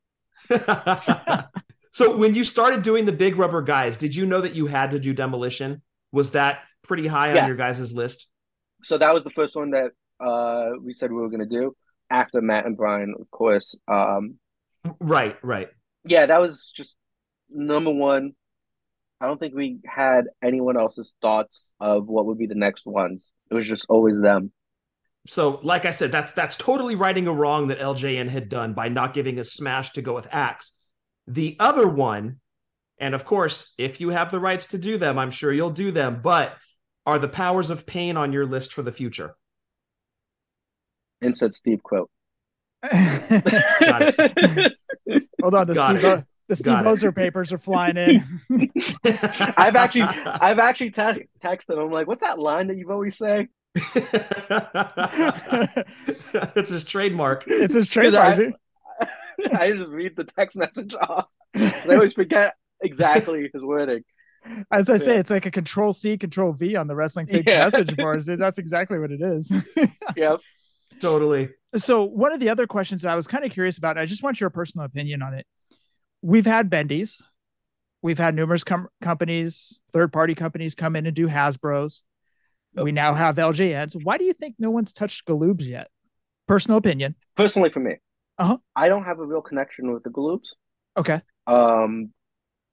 so 1.93 2.17
when 2.17 2.35
you 2.35 2.45
started 2.45 2.83
doing 2.83 3.05
the 3.05 3.13
big 3.13 3.37
rubber 3.37 3.63
guys, 3.63 3.97
did 3.97 4.15
you 4.15 4.27
know 4.27 4.41
that 4.41 4.55
you 4.55 4.67
had 4.67 4.93
to 4.93 4.99
do 4.99 5.13
demolition? 5.13 5.83
Was 6.13 6.33
that 6.33 6.61
pretty 6.83 7.07
high 7.07 7.35
Yeah. 7.35 7.43
on 7.43 7.49
your 7.49 7.57
guys' 7.57 7.93
list? 7.93 8.29
so 8.83 8.97
that 8.97 9.13
was 9.13 9.23
the 9.25 9.31
first 9.31 9.55
one 9.55 9.73
that 9.73 9.91
uh 10.21 10.71
we 10.83 10.95
said 10.95 11.13
we 11.13 11.19
were 11.21 11.29
gonna 11.29 11.45
do 11.45 11.77
after 12.09 12.41
Matt 12.41 12.65
and 12.65 12.77
Brian, 12.79 13.15
of 13.21 13.31
course. 13.31 13.77
Um 13.89 14.39
Right, 14.99 15.37
right. 15.43 15.69
yeah, 16.05 16.25
that 16.27 16.41
was 16.41 16.73
just 16.75 16.97
number 17.51 17.91
one. 17.91 18.33
I 19.21 19.27
don't 19.27 19.39
think 19.39 19.55
we 19.55 19.81
had 19.85 20.25
anyone 20.43 20.79
else's 20.79 21.13
thoughts 21.21 21.69
of 21.79 22.07
what 22.07 22.25
would 22.25 22.39
be 22.39 22.47
the 22.47 22.55
next 22.55 22.87
ones. 22.87 23.31
It 23.51 23.55
was 23.55 23.69
just 23.69 23.87
always 23.89 24.21
them. 24.21 24.53
So, 25.27 25.61
like 25.63 25.85
I 25.85 25.91
said, 25.91 26.11
that's 26.13 26.33
that's 26.33 26.57
totally 26.57 26.95
righting 26.95 27.27
a 27.27 27.33
wrong 27.33 27.69
that 27.69 27.79
LJN 27.79 28.29
had 28.31 28.49
done 28.49 28.73
by 28.73 28.89
not 28.89 29.13
giving 29.13 29.39
a 29.39 29.45
Smash 29.45 29.91
to 29.93 30.03
go 30.03 30.15
with 30.15 30.29
Axe. 30.33 30.73
The 31.27 31.57
other 31.61 31.87
one, 31.87 32.41
and 32.99 33.15
of 33.15 33.25
course, 33.25 33.73
if 33.77 34.01
you 34.01 34.11
have 34.11 34.31
the 34.31 34.41
rights 34.41 34.69
to 34.69 34.79
do 34.79 34.97
them, 34.97 35.19
I'm 35.19 35.31
sure 35.31 35.53
you'll 35.53 35.71
do 35.71 35.91
them. 35.91 36.21
But 36.23 36.55
are 37.05 37.19
the 37.19 37.29
powers 37.29 37.71
of 37.71 37.87
pain 37.87 38.17
on 38.17 38.33
your 38.33 38.47
list 38.47 38.73
for 38.73 38.83
the 38.83 38.93
future? 38.93 39.35
Insert 41.21 41.55
Steve 41.55 41.83
quote. 41.83 42.11
Got 42.83 44.15
hold 45.43 45.55
on, 45.55 45.67
the 45.67 45.75
Got 45.75 45.99
Steve, 45.99 46.05
it. 46.05 46.05
O- 46.05 46.25
the 46.51 46.57
Steve 46.57 46.83
Got 46.83 47.15
papers 47.15 47.53
are 47.53 47.59
flying 47.59 47.97
in. 47.97 48.25
I've 49.57 49.77
actually 49.77 50.03
I've 50.03 50.59
actually 50.59 50.91
te- 50.91 51.29
texted 51.41 51.75
him. 51.75 51.79
I'm 51.79 51.93
like, 51.93 52.09
what's 52.09 52.23
that 52.23 52.41
line 52.41 52.67
that 52.67 52.77
you've 52.77 52.91
always 52.91 53.17
say? 53.17 53.49
it's 56.57 56.71
his 56.71 56.85
trademark. 56.85 57.45
it's 57.47 57.75
his 57.75 57.89
trademark. 57.89 58.39
I- 58.39 58.53
I 59.59 59.73
just 59.73 59.91
read 59.91 60.17
the 60.17 60.25
text 60.25 60.55
message 60.57 60.95
off. 61.01 61.27
I 61.55 61.95
always 61.95 62.13
forget 62.13 62.57
exactly 62.83 63.49
his 63.51 63.63
wording. 63.63 64.03
As 64.71 64.91
I 64.91 64.99
say, 64.99 65.17
it's 65.17 65.31
like 65.31 65.47
a 65.47 65.51
control 65.51 65.95
C, 65.95 66.19
control 66.19 66.53
V 66.53 66.77
on 66.77 66.89
the 66.89 66.95
wrestling 66.95 67.27
page 67.27 67.45
Yeah. 67.47 67.61
message 67.61 67.97
boards. 67.97 68.27
That's 68.27 68.59
exactly 68.59 68.99
what 68.99 69.11
it 69.11 69.23
is. 69.23 69.51
Yep. 70.15 70.41
Totally. 71.01 71.49
so 71.77 72.05
one 72.05 72.33
of 72.33 72.41
the 72.41 72.51
other 72.51 72.67
questions 72.67 73.01
that 73.03 73.13
I 73.13 73.15
was 73.17 73.27
kind 73.27 73.45
of 73.47 73.53
curious 73.53 73.79
about, 73.79 73.97
I 73.97 74.05
just 74.05 74.23
want 74.23 74.41
your 74.41 74.51
personal 74.51 74.85
opinion 74.85 75.23
on 75.23 75.33
it. 75.33 75.47
We've 76.23 76.47
had 76.47 76.69
Bendy's, 76.71 77.23
we've 78.03 78.19
had 78.19 78.35
numerous 78.35 78.65
com- 78.65 78.89
companies, 79.01 79.79
third 79.93 80.13
party 80.13 80.35
companies 80.35 80.75
come 80.75 80.97
in 80.97 81.07
and 81.07 81.15
do 81.17 81.29
Hasbro's. 81.29 82.03
We 82.75 82.93
now 82.93 83.15
have 83.15 83.37
LJNs. 83.37 83.97
Why 84.05 84.17
do 84.17 84.25
you 84.25 84.33
think 84.33 84.55
no 84.59 84.71
one's 84.71 84.93
touched 84.93 85.27
Galoobs 85.27 85.67
yet? 85.67 85.89
Personal 86.47 86.79
opinion. 86.79 87.17
Personally, 87.37 87.71
for 87.71 87.81
me, 87.81 87.97
Uh-huh. 88.39 88.59
I 88.77 88.89
don't 88.89 89.05
have 89.05 89.19
a 89.19 89.25
real 89.25 89.43
connection 89.43 89.93
with 89.93 90.05
the 90.05 90.11
Galoobs. 90.11 90.51
Okay. 90.97 91.21
Um, 91.49 92.11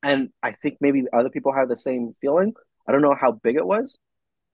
and 0.04 0.30
I 0.44 0.52
think 0.52 0.78
maybe 0.82 1.04
other 1.12 1.30
people 1.30 1.52
have 1.54 1.68
the 1.68 1.78
same 1.78 2.12
feeling. 2.22 2.54
I 2.88 2.92
don't 2.92 3.02
know 3.02 3.16
how 3.20 3.32
big 3.32 3.56
it 3.56 3.66
was. 3.66 3.98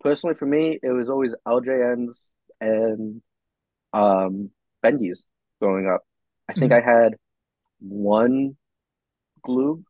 Personally, 0.01 0.35
for 0.35 0.45
me, 0.45 0.79
it 0.81 0.91
was 0.91 1.09
always 1.09 1.35
LJNs 1.47 2.27
and 2.61 3.21
um 3.91 4.49
Bendy's 4.81 5.25
growing 5.61 5.87
up. 5.93 6.01
I 6.49 6.53
think 6.53 6.71
I 6.71 6.81
had 6.81 7.15
one 7.79 8.55
glue. 9.43 9.83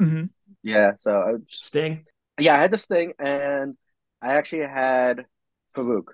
hmm 0.00 0.24
Yeah, 0.62 0.92
so 0.96 1.20
I 1.20 1.32
just, 1.48 1.64
Sting. 1.64 2.06
yeah, 2.38 2.54
I 2.54 2.60
had 2.60 2.70
this 2.72 2.86
thing, 2.86 3.12
and 3.18 3.76
I 4.22 4.34
actually 4.34 4.66
had 4.66 5.26
Faarooq, 5.76 6.04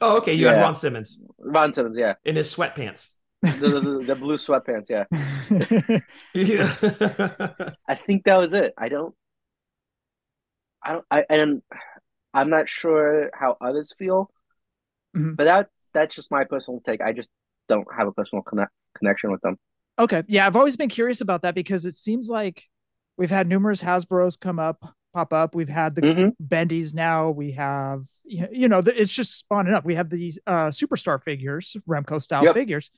Oh, 0.00 0.18
okay. 0.18 0.34
You 0.34 0.46
had 0.46 0.60
Ron 0.60 0.76
Simmons 0.76 1.18
Ron 1.38 1.72
Simmons, 1.72 1.98
yeah, 1.98 2.14
in 2.24 2.36
his 2.36 2.54
sweatpants. 2.54 3.08
the, 3.42 3.80
the, 3.80 4.04
the 4.06 4.14
blue 4.16 4.36
sweatpants, 4.36 4.88
yeah. 4.90 5.04
Yeah. 6.34 6.74
I 7.88 7.94
think 7.94 8.24
that 8.24 8.36
was 8.36 8.54
it. 8.54 8.74
I 8.78 8.88
don't, 8.88 9.14
I 10.82 10.92
don't, 10.92 11.04
I 11.10 11.24
and 11.28 11.62
I'm 12.34 12.50
not 12.50 12.68
sure 12.68 13.30
how 13.34 13.56
others 13.60 13.92
feel, 13.98 14.30
Mhm. 15.14 15.34
but 15.36 15.44
that 15.44 15.70
that's 15.94 16.14
just 16.14 16.30
my 16.30 16.44
personal 16.44 16.80
take. 16.80 17.00
I 17.00 17.12
just 17.12 17.30
don't 17.68 17.86
have 17.96 18.08
a 18.08 18.12
personal 18.12 18.42
connect, 18.42 18.72
connection 18.96 19.30
with 19.30 19.40
them. 19.42 19.58
Okay. 19.98 20.22
Yeah, 20.28 20.46
I've 20.46 20.56
always 20.56 20.76
been 20.76 20.88
curious 20.88 21.20
about 21.20 21.42
that 21.42 21.54
because 21.54 21.84
it 21.86 21.94
seems 21.94 22.28
like 22.30 22.64
we've 23.16 23.30
had 23.30 23.48
numerous 23.48 23.82
Hasbro's 23.82 24.36
come 24.36 24.58
up, 24.58 24.94
pop 25.12 25.32
up. 25.32 25.54
We've 25.54 25.68
had 25.68 25.94
the 25.96 26.02
Mhm. 26.02 26.36
Bendies 26.40 26.94
now. 26.94 27.30
We 27.30 27.52
have, 27.52 28.04
you 28.24 28.68
know, 28.68 28.78
it's 28.86 29.12
just 29.12 29.36
spawning 29.36 29.74
up. 29.74 29.84
We 29.84 29.96
have 29.96 30.08
these 30.08 30.38
uh, 30.46 30.68
superstar 30.68 31.22
figures, 31.22 31.76
Remco 31.88 32.22
style 32.22 32.44
Yep. 32.44 32.54
figures. 32.54 32.90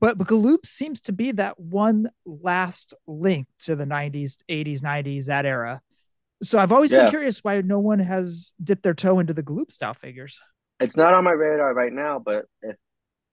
But, 0.00 0.18
but 0.18 0.26
Galoob 0.26 0.66
seems 0.66 1.00
to 1.02 1.12
be 1.12 1.32
that 1.32 1.58
one 1.58 2.10
last 2.26 2.92
link 3.06 3.46
to 3.60 3.76
the 3.76 3.86
90s, 3.86 4.38
80s, 4.48 4.82
90s, 4.82 5.26
that 5.26 5.46
era. 5.46 5.80
So 6.42 6.58
I've 6.58 6.72
always 6.72 6.92
been 6.92 7.08
curious 7.08 7.38
why 7.42 7.62
no 7.62 7.78
one 7.78 7.98
has 8.00 8.52
dipped 8.62 8.82
their 8.82 8.92
toe 8.92 9.20
into 9.20 9.32
the 9.32 9.42
Galoob 9.42 9.72
style 9.72 9.94
figures. 9.94 10.38
It's 10.80 10.98
not 10.98 11.14
on 11.14 11.24
my 11.24 11.30
radar 11.30 11.72
right 11.72 11.92
now, 11.92 12.18
but 12.18 12.44
if 12.60 12.76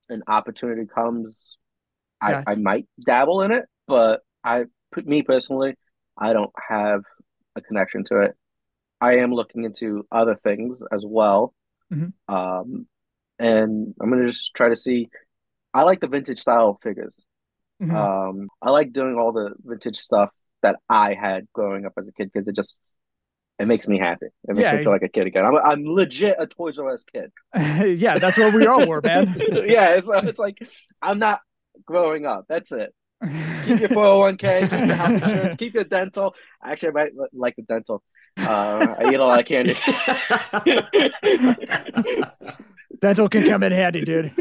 an 0.08 0.24
opportunity 0.28 0.86
comes, 0.86 1.58
Yeah. 2.28 2.46
I, 2.46 2.52
I 2.52 2.56
might 2.56 2.88
dabble 3.06 3.42
in 3.44 3.52
it. 3.52 3.66
But 3.88 4.22
I, 4.44 4.66
put 4.92 5.06
me 5.08 5.24
personally, 5.24 5.76
I 6.18 6.34
don't 6.34 6.52
have 6.70 7.02
a 7.56 7.62
connection 7.62 8.04
to 8.06 8.22
it. 8.22 8.36
I 9.02 9.18
am 9.18 9.34
looking 9.34 9.66
into 9.66 10.08
other 10.12 10.36
things 10.36 10.82
as 10.92 11.04
well, 11.06 11.54
Mhm. 11.90 12.14
um, 12.30 12.88
and 13.40 13.94
I'm 14.02 14.10
gonna 14.10 14.30
just 14.32 14.54
try 14.56 14.70
to 14.70 14.76
see. 14.76 15.10
I 15.74 15.84
like 15.84 16.02
the 16.02 16.08
vintage 16.08 16.40
style 16.40 16.80
figures. 16.84 17.18
Mhm. 17.80 17.94
Um, 17.96 18.50
I 18.62 18.72
like 18.72 18.94
doing 18.94 19.18
all 19.18 19.34
the 19.34 19.54
vintage 19.64 19.98
stuff 19.98 20.32
that 20.64 20.78
I 20.90 21.14
had 21.16 21.48
growing 21.54 21.86
up 21.86 21.94
as 22.00 22.08
a 22.08 22.14
kid 22.14 22.32
because 22.34 22.48
it 22.48 22.56
just 22.56 22.78
it 23.60 23.68
makes 23.68 23.88
me 23.88 24.00
happy. 24.00 24.28
It 24.48 24.56
makes 24.56 24.60
Yeah, 24.62 24.74
me 24.74 24.80
feel 24.80 24.92
like 24.92 25.04
a 25.04 25.10
kid 25.10 25.28
again. 25.28 25.46
I'm 25.46 25.58
I'm 25.58 25.86
legit 25.86 26.38
a 26.40 26.48
Toys 26.48 26.80
R 26.80 26.92
Us 26.92 27.04
kid. 27.04 27.32
yeah, 27.56 28.18
that's 28.18 28.38
what 28.38 28.54
we 28.54 28.66
all 28.66 28.86
were, 28.88 29.02
man. 29.02 29.28
yeah, 29.66 29.96
it's 29.96 30.08
it's 30.10 30.40
like 30.40 30.58
I'm 31.02 31.20
not 31.20 31.42
growing 31.86 32.26
up. 32.26 32.46
That's 32.48 32.72
it. 32.72 32.94
Keep 33.66 33.80
your 33.80 33.90
401k, 33.90 34.70
keep 34.70 34.72
your 34.72 34.96
health 34.96 35.24
insurance, 35.24 35.56
keep 35.56 35.74
your 35.74 35.84
dental. 35.86 36.36
Actually, 36.62 36.90
I 36.90 36.92
might 36.92 37.12
like 37.32 37.56
the 37.56 37.62
dental. 37.62 38.04
Uh, 38.36 38.96
I 39.00 39.14
eat 39.14 39.16
a 39.16 39.24
lot 39.24 39.40
of 39.40 39.46
candy. 39.46 39.76
Dental 43.00 43.28
can 43.28 43.44
come 43.44 43.64
in 43.64 43.72
handy, 43.72 44.02
dude. 44.02 44.32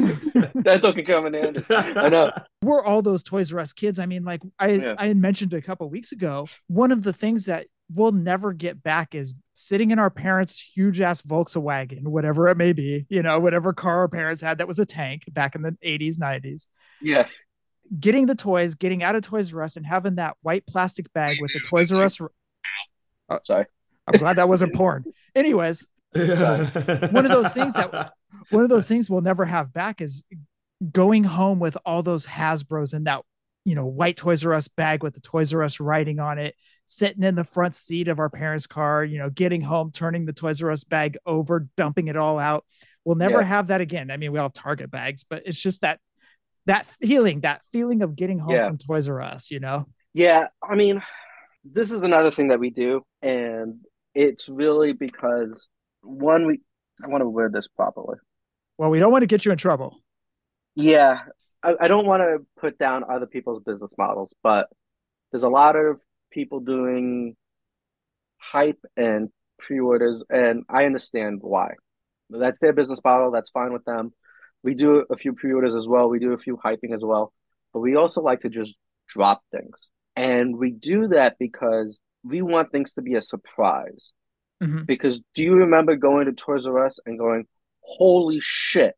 dental 0.62 0.92
can 0.92 1.04
come 1.04 1.26
in 1.26 1.34
handy. 1.34 1.64
I 1.70 2.08
know. 2.08 2.30
we're 2.62 2.84
all 2.84 3.02
those 3.02 3.22
Toys 3.22 3.52
R 3.52 3.60
Us 3.60 3.72
kids. 3.72 3.98
I 3.98 4.06
mean, 4.06 4.24
like 4.24 4.40
I 4.58 4.68
Yeah. 4.72 4.94
I 4.98 5.08
had 5.08 5.16
mentioned 5.16 5.54
a 5.54 5.62
couple 5.62 5.88
weeks 5.90 6.12
ago, 6.12 6.46
one 6.68 6.92
of 6.92 7.02
the 7.02 7.12
things 7.12 7.46
that 7.46 7.66
we'll 7.94 8.12
never 8.12 8.52
get 8.52 8.82
back 8.82 9.14
is 9.14 9.34
sitting 9.54 9.90
in 9.90 9.98
our 9.98 10.10
parents' 10.10 10.58
huge 10.60 11.00
ass 11.00 11.22
Volkswagen, 11.22 12.04
whatever 12.04 12.48
it 12.48 12.56
may 12.56 12.72
be, 12.72 13.06
you 13.08 13.22
know, 13.22 13.38
whatever 13.38 13.72
car 13.72 13.98
our 14.00 14.08
parents 14.08 14.40
had 14.40 14.58
that 14.58 14.68
was 14.68 14.78
a 14.78 14.86
tank 14.86 15.24
back 15.30 15.54
in 15.54 15.62
the 15.62 15.76
80s, 15.84 16.16
90s, 16.18 16.66
Yeah, 17.00 17.26
getting 17.98 18.26
the 18.26 18.34
toys, 18.34 18.74
getting 18.74 19.02
out 19.02 19.14
of 19.14 19.22
Toys 19.22 19.52
R 19.52 19.62
Us 19.62 19.76
and 19.76 19.84
having 19.84 20.14
that 20.14 20.36
white 20.42 20.66
plastic 20.66 21.12
bag 21.12 21.36
with 21.40 21.52
the 21.52 21.60
Toys 21.60 21.92
R 21.92 22.02
Us. 22.04 22.18
Oh, 23.28 23.38
sorry. 23.44 23.66
I'm 24.06 24.18
glad 24.18 24.36
that 24.36 24.48
wasn't 24.48 24.74
porn. 24.74 25.04
Anyways, 25.34 25.86
One 26.14 26.20
of 27.24 27.28
those 27.28 27.52
things 27.54 27.74
that- 27.74 28.12
one 28.50 28.62
of 28.64 28.68
those 28.70 28.88
things 28.88 29.08
we'll 29.08 29.20
never 29.20 29.44
have 29.44 29.72
back 29.72 30.00
is 30.00 30.24
going 30.90 31.24
home 31.24 31.58
with 31.58 31.76
all 31.86 32.02
those 32.02 32.26
Hasbro's 32.26 32.92
and 32.92 33.06
that, 33.06 33.22
you 33.64 33.74
know, 33.74 33.86
white 33.86 34.16
Toys 34.16 34.44
R 34.44 34.54
Us 34.54 34.68
bag 34.68 35.02
with 35.02 35.14
the 35.14 35.20
Toys 35.20 35.54
R 35.54 35.62
Us 35.62 35.80
writing 35.80 36.18
on 36.18 36.38
it, 36.38 36.54
sitting 36.86 37.22
in 37.22 37.34
the 37.34 37.44
front 37.44 37.74
seat 37.74 38.08
of 38.08 38.18
our 38.18 38.30
parents' 38.30 38.66
car, 38.66 39.04
you 39.04 39.18
know, 39.18 39.30
getting 39.30 39.60
home, 39.60 39.92
turning 39.92 40.26
the 40.26 40.32
Toys 40.32 40.62
R 40.62 40.70
Us 40.70 40.84
bag 40.84 41.16
over, 41.26 41.68
dumping 41.76 42.08
it 42.08 42.16
all 42.16 42.38
out. 42.38 42.64
We'll 43.04 43.16
never 43.16 43.40
Yeah. 43.40 43.46
have 43.46 43.66
that 43.68 43.80
again. 43.80 44.10
I 44.10 44.16
mean, 44.16 44.32
we 44.32 44.38
all 44.38 44.46
have 44.46 44.52
Target 44.52 44.90
bags, 44.90 45.24
but 45.24 45.42
it's 45.46 45.60
just 45.60 45.80
that 45.82 46.00
that 46.66 46.86
feeling, 46.86 47.40
that 47.40 47.60
feeling 47.72 48.02
of 48.02 48.14
getting 48.14 48.38
home 48.38 48.54
Yeah. 48.54 48.68
from 48.68 48.78
Toys 48.78 49.08
R 49.08 49.20
Us, 49.20 49.50
you 49.50 49.58
know? 49.58 49.86
Yeah, 50.14 50.46
I 50.62 50.76
mean, 50.76 51.02
this 51.64 51.90
is 51.90 52.04
another 52.04 52.30
thing 52.30 52.48
that 52.48 52.60
we 52.60 52.70
do, 52.70 53.02
and 53.20 53.80
it's 54.14 54.48
really 54.48 54.92
because 54.92 55.68
one, 56.02 56.46
we 56.46 56.60
I 57.02 57.08
want 57.08 57.22
to 57.22 57.28
word 57.28 57.52
this 57.52 57.66
properly. 57.66 58.18
Well, 58.78 58.90
we 58.90 59.00
don't 59.00 59.10
want 59.10 59.22
to 59.22 59.26
get 59.26 59.44
you 59.44 59.50
in 59.50 59.58
trouble. 59.58 59.96
Yeah, 60.76 61.20
I, 61.62 61.74
I 61.82 61.88
don't 61.88 62.06
want 62.06 62.22
to 62.22 62.46
put 62.60 62.78
down 62.78 63.04
other 63.08 63.26
people's 63.26 63.62
business 63.62 63.94
models, 63.96 64.34
but 64.42 64.68
there's 65.30 65.44
a 65.44 65.48
lot 65.48 65.76
of 65.76 66.00
people 66.30 66.60
doing 66.60 67.36
hype 68.38 68.80
and 68.96 69.30
pre-orders, 69.58 70.24
and 70.28 70.64
I 70.68 70.84
understand 70.84 71.38
why. 71.42 71.74
That's 72.30 72.60
their 72.60 72.72
business 72.72 73.00
model. 73.04 73.30
That's 73.30 73.50
fine 73.50 73.72
with 73.72 73.84
them. 73.84 74.12
We 74.62 74.74
do 74.74 75.04
a 75.10 75.16
few 75.16 75.32
pre-orders 75.34 75.74
as 75.74 75.86
well. 75.86 76.08
We 76.08 76.18
do 76.18 76.32
a 76.32 76.38
few 76.38 76.56
hyping 76.56 76.94
as 76.94 77.02
well, 77.02 77.32
but 77.72 77.80
we 77.80 77.96
also 77.96 78.22
like 78.22 78.40
to 78.40 78.48
just 78.48 78.76
drop 79.08 79.42
things, 79.52 79.88
and 80.16 80.56
we 80.56 80.70
do 80.70 81.08
that 81.08 81.36
because 81.38 82.00
we 82.24 82.42
want 82.42 82.70
things 82.70 82.94
to 82.94 83.02
be 83.02 83.14
a 83.14 83.20
surprise. 83.20 84.12
Mhm. 84.62 84.86
Because 84.86 85.20
do 85.34 85.42
you 85.42 85.54
remember 85.54 85.96
going 85.96 86.26
to 86.26 86.32
Toys 86.32 86.66
R 86.66 86.86
Us 86.86 87.00
and 87.04 87.18
going, 87.18 87.46
"Holy 87.80 88.38
shit, 88.40 88.94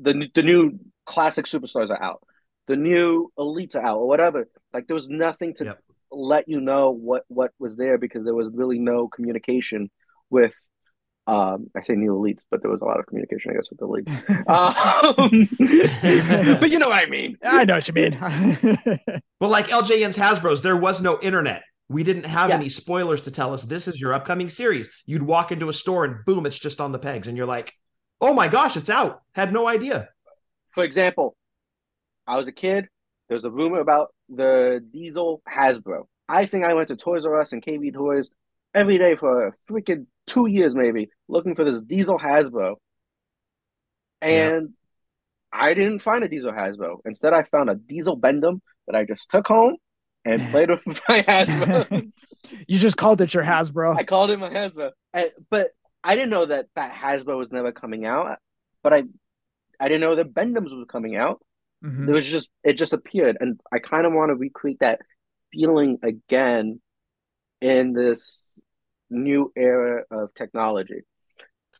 the 0.00 0.30
the 0.34 0.42
new 0.42 0.78
classic 1.06 1.46
superstars 1.46 1.90
are 1.90 2.02
out, 2.02 2.22
the 2.66 2.76
new 2.76 3.32
elites 3.38 3.74
are 3.76 3.82
out, 3.84 3.98
or 3.98 4.08
whatever"? 4.08 4.48
Like 4.72 4.86
there 4.86 4.94
was 4.94 5.08
nothing 5.08 5.54
to 5.54 5.64
Yep. 5.66 5.78
let 6.10 6.48
you 6.48 6.60
know 6.60 6.90
what 6.90 7.24
what 7.28 7.52
was 7.58 7.76
there 7.76 7.98
because 7.98 8.24
there 8.24 8.34
was 8.34 8.48
really 8.52 8.78
no 8.78 9.08
communication 9.08 9.90
with. 10.30 10.54
Um, 11.24 11.68
I 11.76 11.82
say 11.82 11.94
new 11.94 12.14
elites, 12.14 12.40
but 12.50 12.62
there 12.62 12.70
was 12.70 12.80
a 12.80 12.84
lot 12.84 12.98
of 12.98 13.06
communication, 13.06 13.52
I 13.52 13.54
guess, 13.54 13.68
with 13.70 13.78
the 13.78 13.86
league. 13.86 14.08
um, 14.48 15.48
but 16.60 16.70
you 16.70 16.80
know 16.80 16.88
what 16.88 16.98
I 16.98 17.06
mean. 17.08 17.38
I 17.44 17.64
know 17.64 17.74
what 17.76 17.86
you 17.88 17.94
mean. 17.94 18.18
Well, 19.40 19.50
like 19.50 19.68
LJN's 19.68 20.16
Hasbro's, 20.16 20.62
there 20.62 20.76
was 20.76 21.00
no 21.00 21.20
internet. 21.20 21.62
We 21.88 22.02
didn't 22.04 22.24
have 22.26 22.48
Yes. 22.50 22.56
any 22.60 22.68
spoilers 22.68 23.22
to 23.22 23.30
tell 23.30 23.52
us 23.54 23.62
this 23.64 23.88
is 23.88 24.00
your 24.00 24.14
upcoming 24.14 24.48
series. 24.48 24.88
You'd 25.06 25.22
walk 25.22 25.52
into 25.52 25.68
a 25.68 25.72
store 25.72 26.04
and 26.04 26.24
boom, 26.24 26.46
it's 26.46 26.58
just 26.58 26.80
on 26.80 26.92
the 26.92 26.98
pegs, 26.98 27.26
and 27.28 27.36
you're 27.36 27.46
like, 27.46 27.72
"Oh 28.20 28.32
my 28.34 28.48
gosh, 28.48 28.76
it's 28.76 28.90
out!" 28.90 29.20
Had 29.34 29.52
no 29.52 29.66
idea. 29.68 30.08
For 30.74 30.84
example, 30.84 31.36
I 32.26 32.36
was 32.36 32.48
a 32.48 32.52
kid. 32.52 32.88
There 33.28 33.36
was 33.36 33.44
a 33.44 33.50
rumor 33.50 33.80
about 33.80 34.14
the 34.28 34.84
Diesel 34.90 35.42
Hasbro. 35.48 36.04
I 36.28 36.46
think 36.46 36.64
I 36.64 36.74
went 36.74 36.88
to 36.88 36.96
Toys 36.96 37.24
R 37.24 37.40
Us 37.40 37.52
and 37.52 37.62
KB 37.62 37.92
Toys 37.92 38.30
every 38.74 38.98
day 38.98 39.16
for 39.16 39.48
a 39.48 39.52
freaking 39.70 40.06
two 40.26 40.46
years, 40.46 40.74
maybe, 40.74 41.10
looking 41.28 41.54
for 41.54 41.64
this 41.64 41.82
Diesel 41.82 42.18
Hasbro. 42.18 42.76
And 44.20 44.70
I 45.52 45.74
didn't 45.74 45.98
find 45.98 46.24
a 46.24 46.28
Diesel 46.28 46.52
Hasbro. 46.52 46.98
Instead, 47.04 47.32
I 47.32 47.42
found 47.42 47.68
a 47.68 47.74
Diesel 47.74 48.16
Bend-Em 48.16 48.62
that 48.86 48.96
I 48.96 49.04
just 49.04 49.30
took 49.30 49.48
home 49.48 49.76
and 50.24 50.40
played 50.50 50.70
with 50.70 50.86
my 50.86 51.22
Hasbro. 51.22 52.12
you 52.66 52.78
just 52.78 52.96
called 52.96 53.20
it 53.20 53.34
your 53.34 53.42
Hasbro. 53.42 53.96
I 53.96 54.04
called 54.04 54.30
it 54.30 54.38
my 54.38 54.48
Hasbro. 54.48 54.90
And, 55.12 55.30
but 55.50 55.70
I 56.02 56.14
didn't 56.14 56.30
know 56.30 56.46
that 56.46 56.66
that 56.76 56.94
Hasbro 56.94 57.36
was 57.36 57.52
never 57.52 57.72
coming 57.72 58.06
out. 58.06 58.38
But 58.82 58.94
I, 58.94 59.04
I 59.82 59.88
didn't 59.88 60.02
know 60.02 60.14
that 60.14 60.32
Bend-Ems 60.32 60.72
was 60.72 60.86
coming 60.88 61.16
out. 61.16 61.42
Mhm. 61.84 62.08
It 62.08 62.12
was 62.12 62.30
just 62.30 62.48
it 62.62 62.74
just 62.74 62.92
appeared, 62.92 63.36
and 63.40 63.60
I 63.72 63.80
kind 63.80 64.06
of 64.06 64.12
want 64.12 64.30
to 64.30 64.36
recreate 64.36 64.78
that 64.78 65.00
feeling 65.52 65.98
again 66.04 66.80
in 67.60 67.92
this 67.92 68.62
new 69.10 69.52
era 69.56 70.04
of 70.10 70.32
technology. 70.34 71.02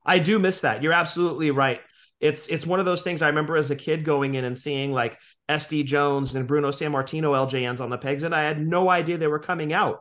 I 0.05 0.19
do 0.19 0.41
miss 0.41 0.63
that. 0.63 0.83
You're 0.83 0.93
absolutely 0.93 1.53
right. 1.53 1.81
It's 2.19 2.49
it's 2.49 2.67
one 2.67 2.81
of 2.81 2.87
those 2.87 3.03
things 3.03 3.23
I 3.23 3.29
remember 3.29 3.57
as 3.57 3.71
a 3.71 3.77
kid 3.77 4.05
going 4.05 4.35
in 4.35 4.45
and 4.45 4.59
seeing 4.59 4.93
like 4.93 5.17
SD 5.49 5.85
Jones 5.85 6.35
and 6.35 6.49
Bruno 6.49 6.71
Sammartino 6.71 7.37
LJNs 7.37 7.81
on 7.81 7.91
the 7.91 7.99
pegs, 7.99 8.25
and 8.25 8.35
I 8.35 8.43
had 8.43 8.61
no 8.61 8.91
idea 8.91 9.19
they 9.19 9.29
were 9.29 9.39
coming 9.39 9.73
out. 9.73 10.01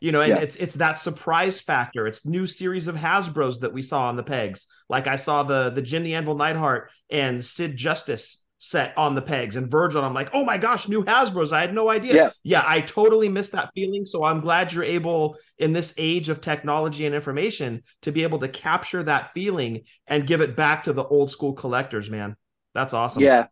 You 0.00 0.12
know, 0.12 0.20
and 0.20 0.30
Yeah. 0.30 0.38
it's 0.40 0.56
it's 0.56 0.74
that 0.76 0.98
surprise 0.98 1.60
factor. 1.60 2.06
It's 2.06 2.24
new 2.24 2.46
series 2.46 2.88
of 2.88 2.96
Hasbro's 2.96 3.60
that 3.60 3.72
we 3.72 3.82
saw 3.82 4.08
on 4.08 4.16
the 4.16 4.22
pegs. 4.22 4.66
Like 4.88 5.06
I 5.06 5.16
saw 5.16 5.42
the 5.42 5.70
the 5.70 5.82
Jim 5.82 6.02
the 6.02 6.14
Anvil 6.14 6.36
Neidhart 6.36 6.90
and 7.10 7.44
Sid 7.44 7.76
Justice 7.76 8.42
set 8.62 8.92
on 8.98 9.14
the 9.14 9.22
pegs 9.22 9.56
and 9.56 9.70
Virgil. 9.70 10.04
I'm 10.04 10.12
like, 10.12 10.30
oh 10.34 10.44
my 10.44 10.58
gosh, 10.58 10.86
new 10.86 11.02
Hasbro's. 11.02 11.50
I 11.50 11.62
had 11.62 11.72
no 11.74 11.88
idea. 11.88 12.14
Yeah. 12.14 12.30
yeah, 12.42 12.62
I 12.66 12.82
totally 12.82 13.30
missed 13.30 13.52
that 13.52 13.70
feeling. 13.74 14.04
So 14.04 14.22
I'm 14.22 14.40
glad 14.40 14.72
you're 14.72 14.84
able 14.84 15.36
in 15.58 15.72
this 15.72 15.94
age 15.96 16.28
of 16.28 16.42
technology 16.42 17.06
and 17.06 17.14
information 17.14 17.82
to 18.02 18.12
be 18.12 18.22
able 18.22 18.38
to 18.40 18.48
capture 18.48 19.02
that 19.04 19.32
feeling 19.32 19.84
and 20.06 20.26
give 20.26 20.42
it 20.42 20.56
back 20.56 20.82
to 20.82 20.92
the 20.92 21.04
old 21.04 21.30
school 21.30 21.54
collectors, 21.54 22.10
man. 22.10 22.36
That's 22.74 22.92
awesome. 22.92 23.22
Yeah. 23.22 23.46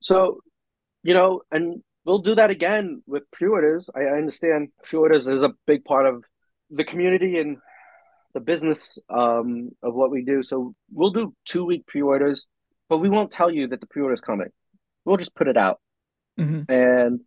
So, 0.00 0.40
you 1.04 1.14
know, 1.14 1.42
and 1.52 1.82
we'll 2.04 2.18
do 2.18 2.34
that 2.34 2.50
again 2.50 3.02
with 3.06 3.30
pre-orders. 3.30 3.88
I, 3.94 4.00
I 4.02 4.16
understand 4.18 4.68
pre-orders 4.84 5.26
is 5.28 5.42
a 5.42 5.52
big 5.66 5.84
part 5.84 6.06
of 6.06 6.24
the 6.70 6.84
community 6.84 7.38
and 7.38 7.58
the 8.34 8.40
business 8.40 8.98
um, 9.10 9.70
of 9.82 9.94
what 9.94 10.10
we 10.10 10.24
do. 10.24 10.42
So 10.42 10.74
we'll 10.92 11.10
do 11.10 11.34
two 11.44 11.64
week 11.64 11.86
pre-orders, 11.86 12.46
but 12.88 12.98
we 12.98 13.08
won't 13.08 13.30
tell 13.30 13.50
you 13.50 13.68
that 13.68 13.80
the 13.80 13.86
pre-order 13.86 14.14
is 14.14 14.20
coming. 14.20 14.48
We'll 15.04 15.16
just 15.16 15.34
put 15.34 15.48
it 15.48 15.56
out, 15.56 15.80
Mhm. 16.38 16.64
and 16.70 17.20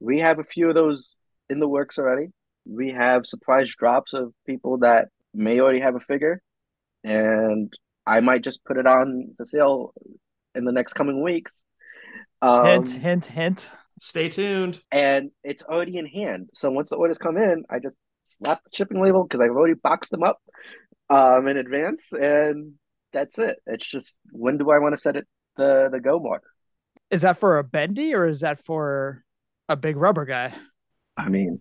we 0.00 0.20
have 0.20 0.38
a 0.38 0.44
few 0.44 0.68
of 0.68 0.74
those 0.74 1.14
in 1.48 1.58
the 1.60 1.68
works 1.68 1.98
already. 1.98 2.28
We 2.66 2.90
have 2.90 3.26
surprise 3.26 3.74
drops 3.74 4.12
of 4.12 4.32
people 4.46 4.78
that 4.78 5.08
may 5.34 5.58
already 5.60 5.80
have 5.80 5.96
a 5.96 6.00
figure, 6.00 6.42
and 7.02 7.72
I 8.06 8.20
might 8.20 8.42
just 8.44 8.64
put 8.64 8.76
it 8.76 8.86
on 8.86 9.34
the 9.38 9.46
sale 9.46 9.94
in 10.54 10.64
the 10.64 10.72
next 10.72 10.92
coming 10.92 11.22
weeks. 11.22 11.54
Um, 12.42 12.66
hint, 12.66 12.90
hint, 12.92 13.26
hint. 13.26 13.70
Stay 14.02 14.28
tuned. 14.28 14.80
and 14.90 15.30
it's 15.44 15.62
already 15.62 15.96
in 15.96 16.06
hand. 16.06 16.48
So 16.54 16.70
once 16.72 16.90
the 16.90 16.96
orders 16.96 17.18
come 17.18 17.36
in, 17.36 17.62
I 17.70 17.78
just 17.78 17.96
slap 18.26 18.60
the 18.64 18.70
shipping 18.74 19.00
label 19.00 19.22
because 19.22 19.40
I've 19.40 19.50
already 19.50 19.74
boxed 19.80 20.10
them 20.10 20.24
up 20.24 20.40
um, 21.08 21.46
in 21.46 21.56
advance, 21.56 22.02
and 22.10 22.72
that's 23.12 23.38
it. 23.38 23.58
It's 23.66 23.88
just 23.88 24.18
when 24.32 24.58
do 24.58 24.70
I 24.72 24.80
want 24.80 24.96
to 24.96 25.00
set 25.00 25.14
it 25.14 25.28
the 25.56 25.88
the 25.92 26.00
go 26.00 26.18
mark? 26.18 26.42
Is 27.10 27.20
that 27.22 27.38
for 27.38 27.58
a 27.58 27.64
bendy 27.64 28.12
or 28.12 28.26
is 28.26 28.40
that 28.40 28.64
for 28.64 29.22
a 29.68 29.76
big 29.76 29.96
rubber 29.96 30.24
guy? 30.24 30.52
I 31.16 31.28
mean, 31.28 31.60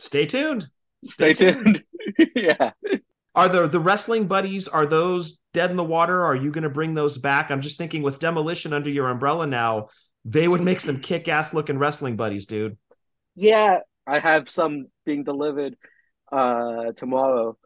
Stay 0.00 0.26
tuned. 0.26 0.68
stay 1.04 1.34
tuned. 1.34 1.84
yeah, 2.34 2.72
Are 3.36 3.48
the 3.48 3.68
the 3.68 3.78
wrestling 3.78 4.26
buddies 4.26 4.66
are 4.66 4.86
those 4.86 5.38
dead 5.54 5.70
in 5.70 5.76
the 5.76 5.84
water? 5.84 6.24
Are 6.24 6.34
you 6.34 6.50
going 6.50 6.64
to 6.64 6.68
bring 6.70 6.94
those 6.94 7.16
back? 7.16 7.50
I'm 7.52 7.60
just 7.60 7.78
thinking 7.78 8.02
with 8.02 8.18
demolition 8.18 8.72
under 8.72 8.90
your 8.90 9.08
umbrella 9.08 9.46
now, 9.46 9.88
they 10.26 10.48
would 10.48 10.62
make 10.62 10.82
some 10.82 11.00
kick 11.00 11.28
ass 11.28 11.54
looking 11.54 11.78
wrestling 11.78 12.16
buddies, 12.16 12.46
dude. 12.46 12.78
yeah. 13.34 13.80
I 14.08 14.20
have 14.20 14.48
some 14.48 14.86
being 15.04 15.24
delivered 15.24 15.76
uh, 16.30 16.92
tomorrow. 16.96 17.56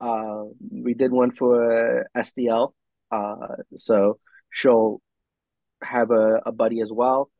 Uh, 0.00 0.44
we 0.70 0.94
did 0.94 1.12
one 1.12 1.32
for 1.32 2.06
SDL, 2.16 2.72
uh, 3.12 3.56
so 3.76 4.18
she'll 4.52 5.00
have 5.82 6.10
a, 6.10 6.40
a 6.46 6.52
buddy 6.52 6.80
as 6.82 6.92
well. 6.92 7.30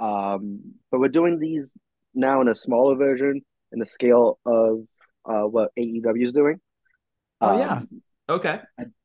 Um, 0.00 0.74
but 0.90 1.00
we're 1.00 1.08
doing 1.08 1.38
these 1.40 1.74
now 2.14 2.40
in 2.42 2.48
a 2.48 2.54
smaller 2.54 2.96
version 2.96 3.42
in 3.72 3.78
the 3.80 3.86
scale 3.86 4.38
of 4.46 4.86
uh, 5.24 5.48
what 5.48 5.72
AEW 5.78 6.24
is 6.24 6.32
doing. 6.32 6.60
Oh, 7.40 7.58
yeah. 7.58 7.72
Um, 7.78 8.02
Okay. 8.28 8.60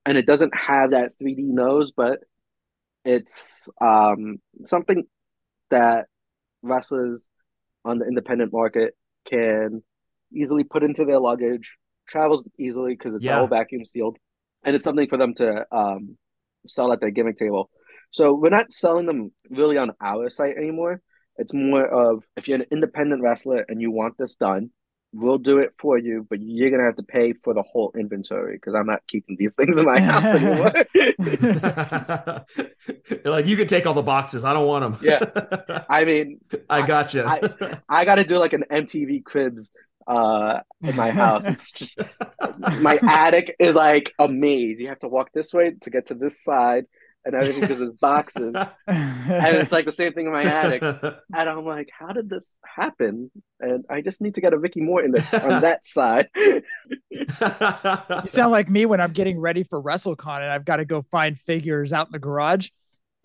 and 0.05 0.18
it 0.18 0.26
doesn't 0.26 0.55
have 0.55 0.91
that 0.91 1.12
3D 1.22 1.43
nose, 1.43 1.91
but 1.91 2.20
it's 3.06 3.70
um, 3.82 4.38
something 4.66 5.04
that 5.70 6.06
wrestlers 6.62 7.28
on 7.84 7.97
the 7.97 8.06
independent 8.06 8.54
market 8.54 8.95
can 9.28 9.84
easily 10.34 10.64
put 10.64 10.84
into 10.84 11.06
their 11.06 11.20
luggage, 11.20 11.78
travels 12.08 12.43
easily 12.60 12.93
because 12.93 13.16
it's 13.16 13.26
Yeah. 13.26 13.39
all 13.39 13.47
vacuum 13.47 13.86
sealed, 13.86 14.18
and 14.64 14.76
it's 14.76 14.84
something 14.84 15.08
for 15.08 15.18
them 15.18 15.34
to 15.36 15.66
um, 15.72 16.18
sell 16.66 16.91
at 16.91 16.99
their 17.02 17.12
gimmick 17.12 17.38
table. 17.38 17.70
So 18.12 18.34
we're 18.34 18.49
not 18.49 18.72
selling 18.72 19.06
them 19.06 19.32
really 19.49 19.78
on 19.78 19.91
our 20.02 20.30
site 20.30 20.58
anymore. 20.58 21.02
It's 21.38 21.54
more 21.54 21.86
of 21.86 22.26
if 22.36 22.47
you're 22.47 22.60
an 22.60 22.66
independent 22.72 23.22
wrestler 23.22 23.66
and 23.68 23.82
you 23.82 23.89
want 23.89 24.18
this 24.18 24.36
done, 24.36 24.72
we'll 25.14 25.38
do 25.38 25.59
it 25.59 25.74
for 25.78 25.97
you, 25.97 26.26
but 26.30 26.39
you're 26.41 26.70
gonna 26.70 26.86
have 26.86 26.95
to 26.95 27.03
pay 27.03 27.34
for 27.34 27.53
the 27.53 27.62
whole 27.62 27.91
inventory 27.97 28.55
because 28.55 28.76
I'm 28.76 28.86
not 28.86 29.05
keeping 29.07 29.36
these 29.38 29.53
things 29.57 29.78
in 29.78 29.86
my 29.86 29.99
house 29.99 30.26
anymore. 30.26 30.72
like 33.26 33.45
you 33.45 33.57
can 33.57 33.68
take 33.68 33.86
all 33.86 33.93
the 33.93 34.01
boxes. 34.01 34.45
I 34.45 34.53
don't 34.53 34.68
want 34.68 34.99
them. 34.99 35.05
Yeah. 35.05 35.84
I 35.89 36.05
mean, 36.05 36.39
I 36.70 36.86
gotcha. 36.86 37.26
I, 37.26 37.78
I 37.89 38.05
got 38.05 38.16
to 38.16 38.24
do 38.24 38.38
like 38.38 38.53
an 38.53 38.64
MTV 38.72 39.24
Cribs 39.24 39.70
uh 40.07 40.62
in 40.82 40.95
my 40.95 41.12
house. 41.12 41.43
It's 41.45 41.72
just 41.72 41.99
my 42.57 42.97
attic 43.03 43.55
is 43.59 43.76
like 43.76 44.14
a 44.18 44.28
maze. 44.28 44.80
You 44.80 44.88
have 44.88 44.99
to 44.99 45.07
walk 45.07 45.32
this 45.34 45.53
way 45.53 45.74
to 45.82 45.89
get 45.89 46.07
to 46.07 46.16
this 46.16 46.43
side, 46.43 46.86
and 47.26 47.36
everything 47.36 47.61
because 47.61 47.80
there's 47.80 47.93
boxes, 47.93 48.55
and 48.88 49.57
it's 49.57 49.72
like 49.72 49.86
the 49.86 49.91
same 49.91 50.13
thing 50.13 50.26
in 50.28 50.32
my 50.32 50.43
attic. 50.43 50.82
And 51.34 51.49
I'm 51.49 51.65
like, 51.65 51.89
how 51.97 52.11
did 52.13 52.30
this 52.30 52.57
happen? 52.65 53.32
And 53.59 53.86
I 53.89 54.01
just 54.01 54.22
need 54.22 54.36
to 54.36 54.41
get 54.41 54.53
a 54.53 54.59
Vicky 54.59 54.82
Morton 54.82 55.15
on 55.15 55.61
that 55.61 55.86
side. 55.86 56.30
You 57.11 58.28
sound 58.28 58.51
like 58.51 58.69
me 58.69 58.86
when 58.86 58.99
I'm 59.01 59.13
getting 59.13 59.39
ready 59.39 59.63
for 59.63 59.82
WrestleCon 59.82 60.38
and 60.41 60.51
I've 60.51 60.65
got 60.65 60.78
to 60.78 60.86
go 60.86 61.01
find 61.01 61.39
figures 61.39 61.93
out 61.93 62.07
in 62.07 62.11
the 62.11 62.19
garage. 62.19 62.69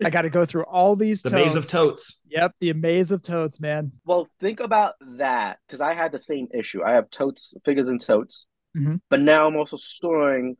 I 0.03 0.09
got 0.11 0.23
to 0.23 0.29
go 0.29 0.45
through 0.45 0.63
all 0.63 0.95
these 0.95 1.23
the 1.23 1.31
totes. 1.31 1.45
maze 1.45 1.55
of 1.55 1.67
totes. 1.67 2.21
Yep, 2.29 2.51
the 2.59 2.73
maze 2.73 3.11
of 3.11 3.23
totes, 3.23 3.59
man. 3.59 3.91
Well, 4.05 4.27
think 4.39 4.59
about 4.59 4.93
that 5.17 5.57
because 5.67 5.81
I 5.81 5.93
had 5.95 6.11
the 6.11 6.19
same 6.19 6.47
issue. 6.53 6.83
I 6.83 6.91
have 6.91 7.09
totes, 7.09 7.55
figures 7.65 7.87
and 7.87 7.99
totes, 7.99 8.45
Mhm. 8.75 9.01
but 9.09 9.21
now 9.21 9.47
I'm 9.47 9.55
also 9.55 9.77
storing 9.77 10.55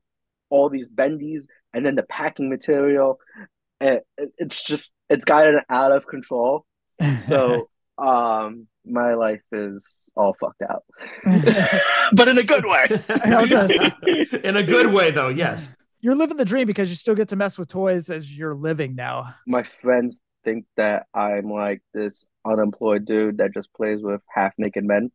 all 0.49 0.69
these 0.69 0.89
bendies 0.89 1.41
and 1.73 1.85
then 1.85 1.95
the 1.95 2.03
packing 2.03 2.49
material. 2.49 3.19
And 3.79 4.01
it- 4.17 4.33
it's 4.37 4.63
just 4.63 4.93
it's 5.09 5.25
gotten 5.25 5.59
out 5.69 5.91
of 5.91 6.07
control. 6.07 6.65
So, 7.23 7.69
um, 7.97 8.67
my 8.85 9.13
life 9.15 9.41
is 9.51 10.09
all 10.15 10.35
fucked 10.39 10.61
out, 10.61 10.83
but 12.13 12.27
in 12.27 12.37
a 12.37 12.43
good 12.43 12.63
way. 12.65 12.87
I 13.09 13.39
was 13.41 13.51
gonna 13.51 13.67
say- 13.67 13.91
In 14.43 14.55
a 14.57 14.63
good 14.63 14.93
way, 14.93 15.11
though. 15.11 15.29
Yes. 15.29 15.75
You're 15.99 16.15
living 16.15 16.37
the 16.37 16.45
dream 16.45 16.67
because 16.67 16.89
you 16.89 16.95
still 16.95 17.15
get 17.15 17.29
to 17.29 17.35
mess 17.35 17.57
with 17.57 17.67
toys 17.69 18.09
as 18.09 18.31
you're 18.31 18.55
living 18.55 18.95
now. 18.95 19.33
My 19.47 19.63
friends 19.63 20.21
think 20.45 20.65
that 20.77 21.07
I'm 21.13 21.51
like 21.51 21.81
this 21.93 22.25
unemployed 22.45 23.05
dude 23.05 23.39
that 23.39 23.53
just 23.53 23.73
plays 23.73 23.99
with 24.01 24.21
half 24.33 24.53
naked 24.57 24.85
men. 24.85 25.11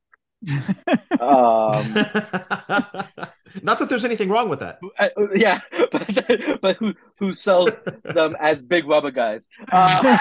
Um, 1.20 1.95
Not 3.62 3.78
that 3.78 3.88
there's 3.88 4.05
anything 4.05 4.28
wrong 4.28 4.49
with 4.49 4.59
that. 4.61 4.78
Uh, 4.99 5.09
yeah, 5.34 5.61
but, 5.93 6.61
but 6.62 6.76
who 6.78 6.95
who 7.18 7.34
sells 7.34 7.76
them 8.05 8.34
as 8.40 8.62
big 8.62 8.86
rubber 8.86 9.11
guys? 9.11 9.47
Uh, 9.70 10.16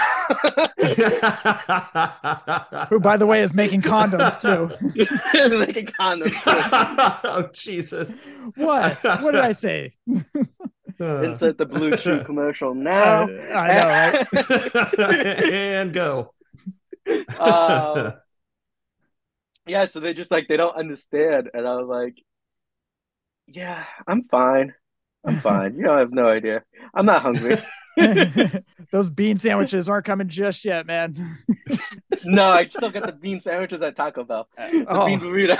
Who, 2.90 3.00
by 3.00 3.16
the 3.16 3.26
way, 3.26 3.40
is 3.40 3.54
making 3.54 3.80
condoms 3.82 4.38
too. 4.38 4.68
making 5.58 5.86
condoms. 5.86 6.34
oh 7.24 7.48
Jesus! 7.54 8.20
What? 8.56 9.02
What 9.02 9.32
did 9.32 9.40
I 9.40 9.52
say? 9.52 9.92
Insert 10.98 11.56
the 11.58 11.66
BlueChew 11.66 12.24
commercial 12.26 12.74
now. 12.74 13.26
I, 13.26 13.54
I 13.54 13.78
know, 13.78 13.88
right? 13.88 14.26
and 15.52 15.92
go. 15.92 16.32
Uh, 17.38 18.12
yeah, 19.66 19.86
so 19.88 20.00
they 20.00 20.14
just 20.14 20.30
like 20.30 20.48
they 20.48 20.56
don't 20.56 20.76
understand, 20.76 21.50
and 21.54 21.66
I 21.66 21.74
was 21.76 21.88
like, 21.88 22.16
"Yeah, 23.46 23.84
I'm 24.06 24.24
fine. 24.24 24.74
I'm 25.24 25.38
fine. 25.40 25.76
You 25.76 25.84
don't 25.84 25.98
have 25.98 26.12
no 26.12 26.28
idea. 26.28 26.64
I'm 26.94 27.06
not 27.06 27.22
hungry. 27.22 27.58
Those 28.92 29.10
bean 29.10 29.36
sandwiches 29.38 29.88
aren't 29.88 30.06
coming 30.06 30.28
just 30.28 30.64
yet, 30.64 30.86
man. 30.86 31.38
no, 32.24 32.44
I 32.44 32.66
still 32.68 32.90
get 32.90 33.04
the 33.04 33.12
bean 33.12 33.38
sandwiches 33.38 33.82
at 33.82 33.94
Taco 33.96 34.24
Bell. 34.24 34.48
Uh, 34.56 34.70
the 34.70 34.86
Oh. 34.88 35.06
bean 35.06 35.20
burrito. 35.20 35.58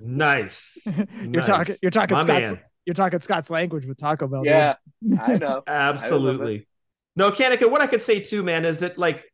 Nice. 0.00 0.78
You're 0.86 1.26
Nice. 1.26 1.46
talking. 1.46 1.76
You're 1.82 1.90
talking 1.90 2.16
My 2.16 2.22
Scott's. 2.22 2.52
man. 2.52 2.60
You're 2.84 2.94
talking 2.94 3.18
Scott's 3.18 3.50
language 3.50 3.86
with 3.86 3.98
Taco 3.98 4.28
Bell. 4.28 4.42
dude. 4.42 4.50
yeah, 4.52 4.76
I 5.20 5.36
know. 5.38 5.62
Absolutely. 5.66 6.68
No, 7.16 7.30
Kanika, 7.32 7.68
what 7.70 7.80
I 7.80 7.86
could 7.88 8.02
say 8.02 8.20
too, 8.20 8.42
man, 8.42 8.64
is 8.64 8.78
that 8.80 8.98
like, 8.98 9.24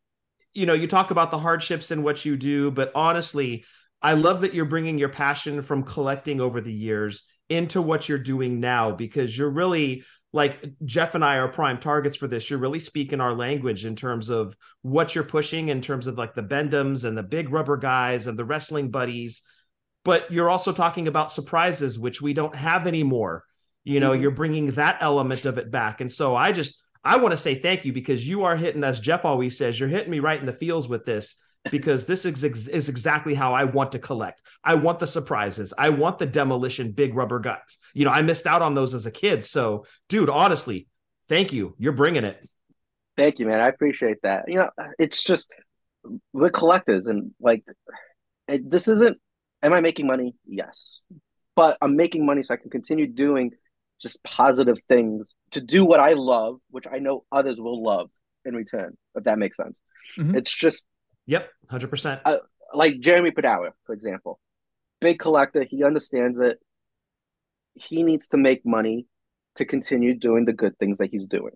you 0.54 0.66
know, 0.66 0.74
you 0.74 0.86
talk 0.86 1.10
about 1.10 1.30
the 1.30 1.38
hardships 1.38 1.90
in 1.90 2.02
what 2.02 2.24
you 2.24 2.36
do, 2.36 2.70
but 2.70 2.92
honestly, 2.94 3.64
I 4.02 4.14
love 4.14 4.40
that 4.40 4.54
you're 4.54 4.64
bringing 4.64 4.98
your 4.98 5.08
passion 5.08 5.62
from 5.62 5.84
collecting 5.84 6.40
over 6.40 6.60
the 6.60 6.72
years 6.72 7.24
into 7.48 7.80
what 7.80 8.08
you're 8.08 8.18
doing 8.18 8.60
now 8.60 8.90
because 8.90 9.36
you're 9.36 9.50
really 9.50 10.04
like 10.32 10.64
Jeff 10.84 11.14
and 11.14 11.24
I 11.24 11.36
are 11.36 11.48
prime 11.48 11.78
targets 11.78 12.16
for 12.16 12.26
this. 12.26 12.48
You're 12.48 12.58
really 12.58 12.78
speaking 12.78 13.20
our 13.20 13.34
language 13.34 13.84
in 13.84 13.94
terms 13.94 14.30
of 14.30 14.56
what 14.80 15.14
you're 15.14 15.24
pushing, 15.24 15.68
in 15.68 15.82
terms 15.82 16.06
of 16.06 16.16
like 16.16 16.34
the 16.34 16.42
Bend-Ems 16.42 17.04
and 17.04 17.16
the 17.16 17.22
big 17.22 17.50
rubber 17.50 17.76
guys 17.76 18.26
and 18.26 18.38
the 18.38 18.44
wrestling 18.44 18.90
buddies. 18.90 19.42
But 20.04 20.32
you're 20.32 20.50
also 20.50 20.72
talking 20.72 21.06
about 21.06 21.30
surprises, 21.30 21.98
which 21.98 22.22
we 22.22 22.32
don't 22.32 22.54
have 22.54 22.86
anymore. 22.86 23.44
You 23.84 24.00
know, 24.00 24.12
Mhm. 24.12 24.22
you're 24.22 24.30
bringing 24.30 24.72
that 24.72 24.98
element 25.00 25.44
of 25.44 25.58
it 25.58 25.70
back. 25.70 26.00
And 26.00 26.10
so 26.10 26.34
I 26.34 26.52
just, 26.52 26.81
I 27.04 27.16
want 27.16 27.32
to 27.32 27.38
say 27.38 27.56
thank 27.56 27.84
you 27.84 27.92
because 27.92 28.26
you 28.26 28.44
are 28.44 28.56
hitting, 28.56 28.84
as 28.84 29.00
Jeff 29.00 29.24
always 29.24 29.58
says, 29.58 29.78
you're 29.78 29.88
hitting 29.88 30.10
me 30.10 30.20
right 30.20 30.38
in 30.38 30.46
the 30.46 30.52
feels 30.52 30.88
with 30.88 31.04
this 31.04 31.36
because 31.70 32.06
this 32.06 32.24
is, 32.24 32.44
ex- 32.44 32.68
is 32.68 32.88
exactly 32.88 33.34
how 33.34 33.54
I 33.54 33.64
want 33.64 33.92
to 33.92 33.98
collect. 33.98 34.42
I 34.64 34.74
want 34.76 34.98
the 34.98 35.06
surprises. 35.06 35.74
I 35.76 35.90
want 35.90 36.18
the 36.18 36.26
demolition 36.26 36.92
big 36.92 37.14
rubber 37.14 37.40
guys. 37.40 37.78
You 37.94 38.04
know, 38.04 38.10
I 38.10 38.22
missed 38.22 38.46
out 38.46 38.62
on 38.62 38.74
those 38.74 38.94
as 38.94 39.06
a 39.06 39.10
kid. 39.10 39.44
So, 39.44 39.84
dude, 40.08 40.30
honestly, 40.30 40.86
thank 41.28 41.52
you. 41.52 41.74
You're 41.78 41.92
bringing 41.92 42.24
it. 42.24 42.48
Thank 43.16 43.38
you, 43.38 43.46
man. 43.46 43.60
I 43.60 43.68
appreciate 43.68 44.18
that. 44.22 44.44
You 44.48 44.56
know, 44.56 44.70
it's 44.98 45.22
just 45.22 45.50
we're 46.32 46.50
collectors, 46.50 47.06
and 47.06 47.32
like 47.40 47.62
this 48.48 48.88
isn't. 48.88 49.18
Am 49.62 49.72
I 49.72 49.80
making 49.80 50.06
money? 50.06 50.34
Yes, 50.46 51.00
but 51.54 51.76
I'm 51.80 51.94
making 51.94 52.26
money 52.26 52.42
so 52.42 52.54
I 52.54 52.56
can 52.56 52.70
continue 52.70 53.06
doing 53.06 53.52
just 54.02 54.22
positive 54.24 54.78
things 54.88 55.34
to 55.52 55.60
do 55.60 55.84
what 55.84 56.00
I 56.00 56.12
love, 56.12 56.60
which 56.70 56.86
I 56.90 56.98
know 56.98 57.24
others 57.30 57.60
will 57.60 57.82
love 57.82 58.10
in 58.44 58.54
return. 58.56 58.96
If 59.14 59.24
that 59.24 59.38
makes 59.38 59.56
sense, 59.56 59.80
Mhm. 60.18 60.36
it's 60.36 60.54
just 60.54 60.86
Yep, 61.26 61.48
hundred 61.70 61.88
percent. 61.90 62.20
Uh, 62.24 62.38
like 62.74 62.98
Jeremy 62.98 63.30
Padawer, 63.30 63.70
for 63.84 63.92
example, 63.94 64.40
big 65.00 65.20
collector. 65.20 65.62
He 65.62 65.84
understands 65.84 66.40
it. 66.40 66.58
He 67.74 68.02
needs 68.02 68.28
to 68.28 68.36
make 68.36 68.66
money 68.66 69.06
to 69.54 69.64
continue 69.64 70.14
doing 70.18 70.44
the 70.46 70.52
good 70.52 70.76
things 70.78 70.98
that 70.98 71.10
he's 71.10 71.26
doing, 71.26 71.54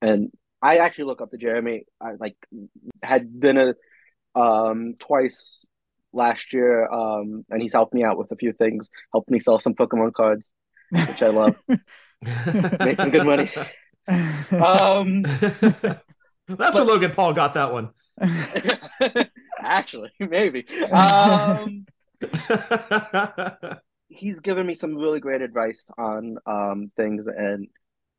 and 0.00 0.32
I 0.62 0.78
actually 0.78 1.04
look 1.04 1.20
up 1.20 1.30
to 1.30 1.36
Jeremy. 1.36 1.84
I 2.00 2.12
like 2.18 2.36
had 3.02 3.40
dinner 3.40 3.76
um 4.34 4.94
twice 4.98 5.64
last 6.12 6.52
year, 6.52 6.88
um, 6.88 7.44
and 7.50 7.60
he's 7.60 7.72
helped 7.72 7.92
me 7.92 8.02
out 8.04 8.16
with 8.16 8.30
a 8.32 8.36
few 8.36 8.52
things. 8.52 8.90
Helped 9.12 9.30
me 9.30 9.38
sell 9.38 9.58
some 9.58 9.74
Pokemon 9.74 10.14
cards, 10.14 10.50
which 10.94 11.22
I 11.22 11.28
love. 11.28 11.56
Made 12.80 12.98
some 12.98 13.10
good 13.10 13.26
money. 13.26 13.50
Um, 14.50 15.22
That's 16.48 16.74
where 16.76 16.84
Logan 16.84 17.12
Paul 17.12 17.32
got 17.32 17.54
that 17.54 17.72
one. 17.72 17.90
actually, 19.60 20.10
maybe. 20.20 20.66
Um, 20.90 21.86
he's 24.08 24.40
given 24.40 24.66
me 24.66 24.74
some 24.74 24.96
really 24.96 25.20
great 25.20 25.42
advice 25.42 25.90
on 25.98 26.36
um, 26.46 26.90
things, 26.96 27.26
and 27.26 27.68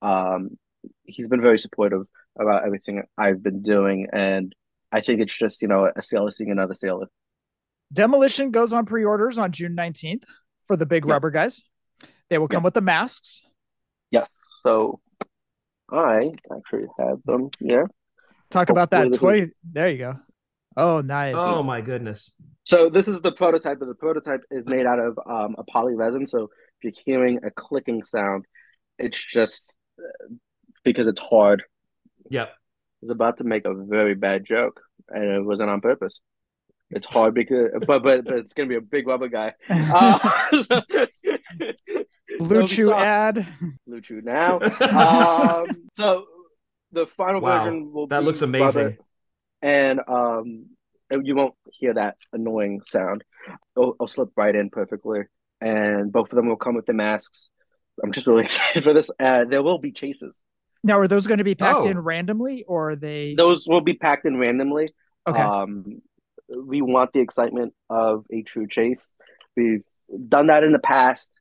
um, 0.01 0.57
he's 1.03 1.28
been 1.28 1.41
very 1.41 1.59
supportive 1.59 2.05
about 2.38 2.65
everything 2.65 3.03
I've 3.17 3.41
been 3.41 3.61
doing. 3.61 4.07
And 4.11 4.53
I 4.91 5.01
think 5.01 5.21
it's 5.21 5.36
just 5.36 5.61
you 5.61 5.67
know 5.67 5.89
a 5.95 6.01
sailor 6.01 6.32
seeing 6.32 6.51
another 6.51 6.73
sailor. 6.73 7.07
Demolition 7.93 8.51
goes 8.51 8.73
on 8.73 8.86
pre-orders 8.86 9.38
on 9.38 9.51
June 9.51 9.76
19th 9.76 10.23
for 10.65 10.76
the 10.76 10.86
big 10.86 11.05
Yep. 11.05 11.11
rubber 11.11 11.32
guys. 11.32 11.63
They 12.30 12.38
will 12.38 12.47
come 12.47 12.59
Yep. 12.61 12.63
with 12.65 12.73
the 12.73 12.82
masks. 12.82 13.43
Yes, 14.11 14.41
so 14.63 14.99
I 15.91 16.19
actually 16.55 16.88
have 16.99 17.17
them 17.26 17.49
here. 17.59 17.88
Talk 18.49 18.69
about 18.69 18.91
that 18.91 19.07
Hopefully 19.07 19.39
this 19.41 19.49
toy. 19.49 19.53
There 19.73 19.89
you 19.89 19.97
go. 19.97 20.19
Oh, 20.78 21.01
nice. 21.01 21.36
oh 21.38 21.63
my 21.63 21.82
goodness. 21.82 22.32
So 22.63 22.89
this 22.89 23.07
is 23.07 23.21
the 23.21 23.32
prototype, 23.32 23.80
but 23.80 23.88
the 23.88 23.95
prototype 23.95 24.41
is 24.51 24.65
made 24.67 24.86
out 24.86 24.99
of 24.99 25.17
um, 25.30 25.55
a 25.57 25.63
poly 25.63 25.95
resin. 25.95 26.26
So 26.28 26.49
if 26.82 26.84
you're 26.84 26.93
hearing 27.05 27.39
a 27.45 27.51
clicking 27.51 28.03
sound, 28.03 28.45
it's 28.97 29.23
just 29.23 29.76
uh, 29.99 30.34
because 30.84 31.07
it's 31.07 31.21
hard. 31.21 31.63
Yep. 32.30 32.47
I 32.49 32.51
was 33.01 33.11
about 33.11 33.38
to 33.38 33.43
make 33.43 33.65
a 33.65 33.73
very 33.73 34.15
bad 34.15 34.45
joke, 34.45 34.82
and 35.09 35.23
it 35.23 35.45
wasn't 35.45 35.69
on 35.69 35.82
purpose. 35.82 36.19
It's 36.89 37.05
hard 37.07 37.34
because, 37.34 37.71
but 37.88 38.03
but, 38.03 38.26
but 38.26 38.34
it's 38.38 38.53
gonna 38.53 38.69
be 38.69 38.76
a 38.76 38.82
big 38.82 39.07
rubber 39.07 39.28
guy. 39.28 39.53
Uh, 39.69 40.63
so- 40.63 40.82
Blue 42.39 42.55
it'll 42.55 42.67
Chew 42.67 42.91
ad. 42.93 43.47
BlueChew 43.88 44.23
now. 44.23 44.59
Um, 45.65 45.88
so 45.93 46.25
the 46.91 47.07
final 47.07 47.41
Wow, 47.41 47.59
version 47.63 47.91
will 47.91 48.07
that 48.07 48.19
be 48.21 48.25
looks 48.25 48.41
rubber, 48.41 48.57
amazing. 48.57 48.97
and 49.61 49.99
um, 50.07 50.65
you 51.23 51.36
won't 51.36 51.53
hear 51.71 51.93
that 51.93 52.15
annoying 52.33 52.81
sound. 52.86 53.23
It'll, 53.77 53.93
it'll 53.93 54.07
slip 54.07 54.29
right 54.36 54.55
in 54.55 54.69
perfectly, 54.69 55.21
and 55.61 56.11
both 56.11 56.31
of 56.31 56.36
them 56.36 56.47
will 56.47 56.55
come 56.55 56.75
with 56.75 56.86
the 56.86 56.93
masks. 56.93 57.49
I'm 58.03 58.11
just 58.11 58.27
really 58.27 58.41
excited 58.49 58.83
for 58.83 58.93
this. 58.93 59.09
Uh, 59.19 59.45
there 59.45 59.63
will 59.63 59.77
be 59.79 59.91
chases. 59.91 60.39
Now, 60.83 60.99
are 60.99 61.07
those 61.07 61.25
going 61.27 61.39
to 61.39 61.43
be 61.43 61.55
packed 61.55 61.86
Oh. 61.86 61.89
in 61.89 61.97
randomly 61.99 62.63
or 62.67 62.91
are 62.91 62.95
they? 62.95 63.33
Those 63.36 63.65
will 63.67 63.81
be 63.81 63.93
packed 63.95 64.25
in 64.25 64.38
randomly. 64.38 64.89
Okay. 65.27 65.41
Um, 65.41 66.01
we 66.55 66.81
want 66.81 67.11
the 67.13 67.21
excitement 67.21 67.73
of 67.89 68.25
a 68.31 68.43
true 68.43 68.67
chase. 68.67 69.11
We've 69.57 69.81
done 70.29 70.47
that 70.47 70.63
in 70.63 70.71
the 70.73 70.79
past, 70.79 71.31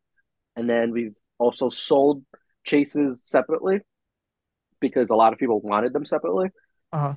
and 0.56 0.68
then 0.68 0.90
we've 0.90 1.14
also 1.38 1.68
sold 1.68 2.22
chases 2.64 3.22
separately 3.24 3.80
because 4.80 5.10
a 5.10 5.16
lot 5.16 5.32
of 5.32 5.38
people 5.38 5.60
wanted 5.60 5.92
them 5.92 6.04
separately. 6.04 6.48
Uh-huh. 6.92 7.14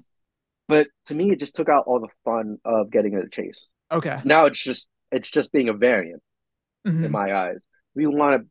But 0.67 0.87
to 1.05 1.15
me, 1.15 1.31
it 1.31 1.39
just 1.39 1.55
took 1.55 1.69
out 1.69 1.85
all 1.87 1.99
the 1.99 2.09
fun 2.25 2.57
of 2.65 2.91
getting 2.91 3.15
a 3.15 3.27
chase. 3.29 3.67
Okay. 3.91 4.19
Now 4.25 4.45
it's 4.45 4.61
just 4.61 4.89
it's 5.11 5.31
just 5.31 5.51
being 5.51 5.69
a 5.69 5.73
variant 5.73 6.21
Mhm. 6.85 7.05
in 7.05 7.11
my 7.11 7.33
eyes. 7.33 7.63
We 7.95 8.05
want 8.07 8.41
to 8.41 8.47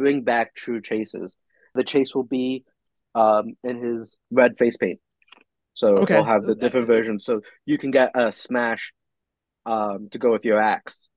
bring 0.00 0.22
back 0.22 0.54
true 0.54 0.80
chases. 0.80 1.36
The 1.74 1.84
chase 1.84 2.14
will 2.14 2.24
be 2.24 2.64
um, 3.14 3.56
in 3.64 3.82
his 3.82 4.16
red 4.30 4.58
face 4.58 4.76
paint. 4.76 5.00
So 5.74 5.96
Okay. 5.98 6.14
we'll 6.14 6.24
have 6.24 6.44
the 6.44 6.54
different 6.54 6.86
versions. 6.86 7.24
So 7.24 7.40
you 7.64 7.78
can 7.78 7.90
get 7.90 8.12
a 8.14 8.30
smash 8.30 8.92
um, 9.64 10.08
to 10.10 10.18
go 10.18 10.30
with 10.30 10.44
your 10.44 10.60
axe. 10.60 11.08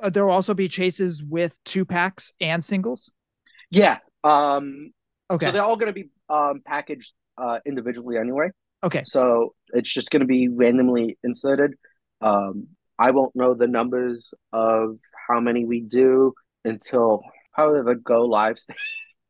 Uh, 0.00 0.10
There 0.10 0.24
will 0.26 0.32
also 0.32 0.54
be 0.54 0.68
chases 0.68 1.22
with 1.22 1.56
two 1.64 1.84
packs 1.84 2.32
and 2.40 2.64
singles. 2.64 3.10
Yeah. 3.70 3.98
Um, 4.24 4.92
Okay. 5.28 5.46
So 5.46 5.52
they're 5.52 5.62
all 5.64 5.76
going 5.76 5.92
to 5.92 6.00
be 6.04 6.08
um, 6.28 6.62
packaged 6.64 7.12
uh, 7.36 7.58
individually 7.66 8.16
anyway. 8.16 8.50
okay. 8.84 9.02
So 9.06 9.54
it's 9.70 9.92
just 9.92 10.10
going 10.10 10.20
to 10.20 10.26
be 10.26 10.46
randomly 10.48 11.18
inserted. 11.24 11.74
Um, 12.20 12.68
I 12.96 13.10
won't 13.10 13.34
know 13.34 13.52
the 13.54 13.66
numbers 13.66 14.32
of 14.52 14.98
how 15.28 15.40
many 15.40 15.64
we 15.64 15.80
do 15.80 16.32
until 16.64 17.22
probably 17.54 17.82
the 17.82 17.98
go 18.00 18.24
live 18.24 18.56
stage. 18.60 18.76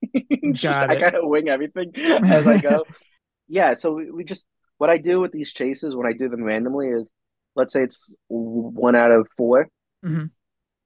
Got 0.63 0.91
I 0.91 0.95
it. 0.97 1.01
kind 1.03 1.15
of 1.15 1.23
wing 1.25 1.49
everything 1.49 1.93
as 1.97 2.47
I 2.47 2.59
go. 2.59 2.85
yeah. 3.49 3.73
So 3.73 3.95
we, 3.95 4.11
we 4.11 4.23
just, 4.25 4.45
what 4.77 4.91
I 4.91 4.99
do 4.99 5.21
with 5.21 5.33
these 5.33 5.51
chases 5.55 5.97
when 5.97 6.07
I 6.07 6.13
do 6.13 6.29
them 6.29 6.43
randomly 6.43 6.89
is, 6.89 7.11
let's 7.55 7.73
say 7.73 7.83
it's 7.83 8.15
one 8.29 8.95
out 8.95 9.13
of 9.13 9.27
4 9.37 9.67
Mhm. 10.05 10.31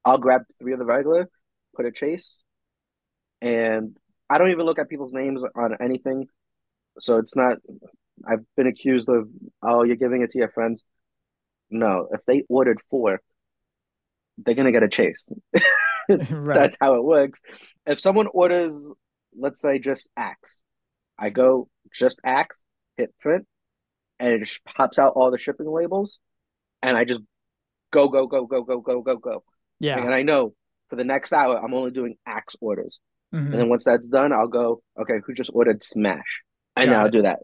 I'll 0.05 0.19
grab 0.19 0.43
three 0.61 0.73
of 0.73 0.79
the 0.79 0.85
regular, 0.85 1.29
put 1.75 1.87
a 1.87 1.93
chase, 1.93 2.43
and 3.41 3.97
I 4.29 4.39
don't 4.39 4.51
even 4.51 4.67
look 4.67 4.79
at 4.79 4.89
people's 4.89 5.13
names 5.13 5.43
on 5.55 5.77
anything. 5.81 6.27
So 7.01 7.19
it's 7.19 7.37
not, 7.37 7.59
I've 8.27 8.45
been 8.57 8.67
accused 8.67 9.09
of, 9.09 9.29
oh, 9.63 9.83
you're 9.85 9.97
giving 9.97 10.23
it 10.23 10.31
to 10.31 10.39
your 10.39 10.51
friends. 10.51 10.85
No, 11.71 12.09
if 12.13 12.25
they 12.25 12.45
ordered 12.49 12.81
four, 12.91 13.21
they're 14.39 14.55
going 14.55 14.67
to 14.67 14.73
get 14.73 14.83
a 14.83 14.89
chase. 14.89 15.29
Right. 16.33 16.57
That's 16.57 16.77
how 16.81 16.97
it 16.97 17.05
works. 17.05 17.41
If 17.87 18.01
someone 18.01 18.27
orders, 18.33 18.91
let's 19.39 19.61
say, 19.61 19.79
just 19.79 20.09
Axe, 20.17 20.61
I 21.17 21.31
go 21.31 21.69
just 21.93 22.19
Axe, 22.25 22.65
hit 22.97 23.15
print, 23.21 23.47
and 24.19 24.33
it 24.33 24.41
just 24.41 24.65
pops 24.65 24.99
out 24.99 25.13
all 25.15 25.31
the 25.31 25.39
shipping 25.39 25.71
labels, 25.71 26.19
and 26.83 26.97
I 26.97 27.05
just 27.05 27.21
go, 27.93 28.09
go, 28.09 28.27
go, 28.27 28.47
go, 28.47 28.65
go, 28.65 28.81
go, 28.81 29.03
go, 29.03 29.17
go. 29.19 29.45
Yeah. 29.81 29.99
And 29.99 30.15
I 30.15 30.23
know 30.23 30.55
for 30.89 30.97
the 30.97 31.05
next 31.05 31.33
hour, 31.33 31.57
I'm 31.63 31.75
only 31.75 31.91
doing 31.91 32.17
Axe 32.27 32.55
orders. 32.61 32.99
Mhm. 33.35 33.47
And 33.53 33.55
then 33.55 33.69
once 33.69 33.85
that's 33.85 34.09
done, 34.09 34.33
I'll 34.33 34.49
go, 34.49 34.83
okay, 35.01 35.21
who 35.25 35.35
just 35.35 35.51
ordered 35.55 35.83
Smash? 35.85 36.43
And 36.77 36.87
Got 36.87 36.91
then 36.93 37.01
I'll 37.01 37.07
it. 37.07 37.13
do 37.13 37.23
that. 37.23 37.41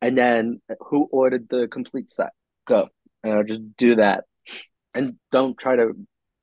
And 0.00 0.16
then 0.18 0.60
who 0.80 1.08
ordered 1.10 1.48
the 1.48 1.66
complete 1.68 2.10
set? 2.10 2.30
Go. 2.66 2.88
And 3.22 3.32
I'll 3.32 3.44
just 3.44 3.76
do 3.76 3.96
that. 3.96 4.24
And 4.94 5.16
don't 5.32 5.56
try 5.58 5.76
to 5.76 5.92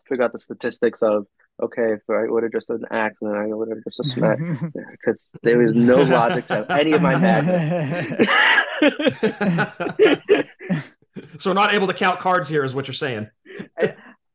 figure 0.10 0.24
out 0.26 0.34
the 0.34 0.40
statistics 0.40 1.02
of, 1.02 1.26
okay, 1.62 1.94
if 1.94 2.02
I 2.10 2.26
ordered 2.28 2.52
just 2.52 2.70
an 2.70 2.84
axe 2.92 3.18
and 3.22 3.34
then 3.34 3.40
I 3.40 3.46
ordered 3.46 3.82
just 3.86 4.00
a 4.00 4.04
Smash. 4.04 4.40
Because 4.92 5.34
there 5.44 5.62
is 5.62 5.74
no 5.74 6.02
logic 6.02 6.48
to 6.48 6.66
any 6.72 6.92
of 6.94 7.02
my 7.02 7.16
madness. 7.18 8.28
so 11.40 11.54
not 11.54 11.74
able 11.74 11.88
to 11.88 11.94
count 11.94 12.20
cards 12.20 12.50
here, 12.50 12.64
is 12.64 12.74
what 12.74 12.88
you're 12.88 12.94
saying. 12.94 13.30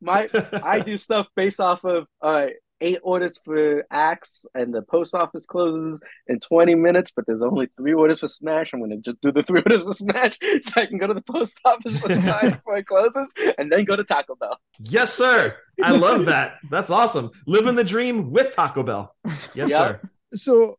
My 0.06 0.30
I 0.62 0.80
do 0.80 0.96
stuff 0.96 1.26
based 1.36 1.60
off 1.60 1.84
of 1.84 2.06
uh 2.22 2.46
eight 2.82 2.98
orders 3.02 3.38
for 3.42 3.86
Axe 3.90 4.44
and 4.54 4.72
the 4.74 4.82
post 4.82 5.14
office 5.14 5.46
closes 5.46 5.98
in 6.26 6.38
20 6.40 6.74
minutes, 6.74 7.10
but 7.14 7.24
there's 7.26 7.42
only 7.42 7.68
three 7.74 7.94
orders 7.94 8.20
for 8.20 8.28
Smash. 8.28 8.74
I'm 8.74 8.80
gonna 8.80 8.98
just 8.98 9.18
do 9.22 9.32
the 9.32 9.42
three 9.42 9.60
orders 9.66 9.82
for 9.82 9.94
Smash 9.94 10.38
so 10.62 10.72
I 10.80 10.84
can 10.86 10.98
go 10.98 11.06
to 11.06 11.14
the 11.14 11.22
post 11.22 11.58
office 11.64 11.98
for 11.98 12.08
the 12.08 12.16
time 12.20 12.50
before 12.56 12.76
it 12.76 12.86
closes 12.86 13.32
and 13.58 13.72
then 13.72 13.84
go 13.84 13.96
to 13.96 14.04
Taco 14.04 14.34
Bell. 14.36 14.58
Yes, 14.78 15.14
sir. 15.14 15.56
I 15.82 15.92
love 15.92 16.26
that. 16.26 16.56
That's 16.70 16.90
awesome. 16.90 17.30
Living 17.46 17.76
the 17.76 17.84
dream 17.84 18.30
with 18.30 18.52
Taco 18.54 18.82
Bell. 18.82 19.14
Yes, 19.54 19.70
Yep. 19.70 19.70
sir. 19.70 20.00
so 20.34 20.78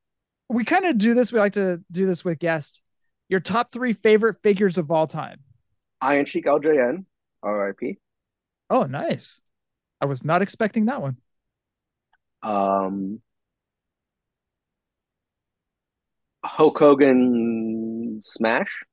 we 0.50 0.64
kind 0.66 0.86
of 0.86 0.98
do 1.00 1.14
this. 1.16 1.34
We 1.34 1.40
like 1.40 1.54
to 1.54 1.82
do 1.92 2.06
this 2.06 2.24
with 2.24 2.38
guests. 2.40 2.80
Your 3.28 3.40
top 3.40 3.72
three 3.72 3.94
favorite 3.94 4.38
figures 4.44 4.78
of 4.78 4.92
all 4.92 5.08
time. 5.08 5.40
Iron 6.00 6.26
Sheik 6.26 6.46
LJN, 6.46 7.06
RIP. 7.44 7.98
Oh, 8.70 8.84
nice. 8.84 9.40
I 10.02 10.06
was 10.06 10.24
not 10.24 10.42
expecting 10.42 10.86
that 10.86 11.02
one. 11.02 11.18
Um 12.44 13.22
Hulk 16.46 16.78
Hogan 16.78 18.20
Smash. 18.24 18.84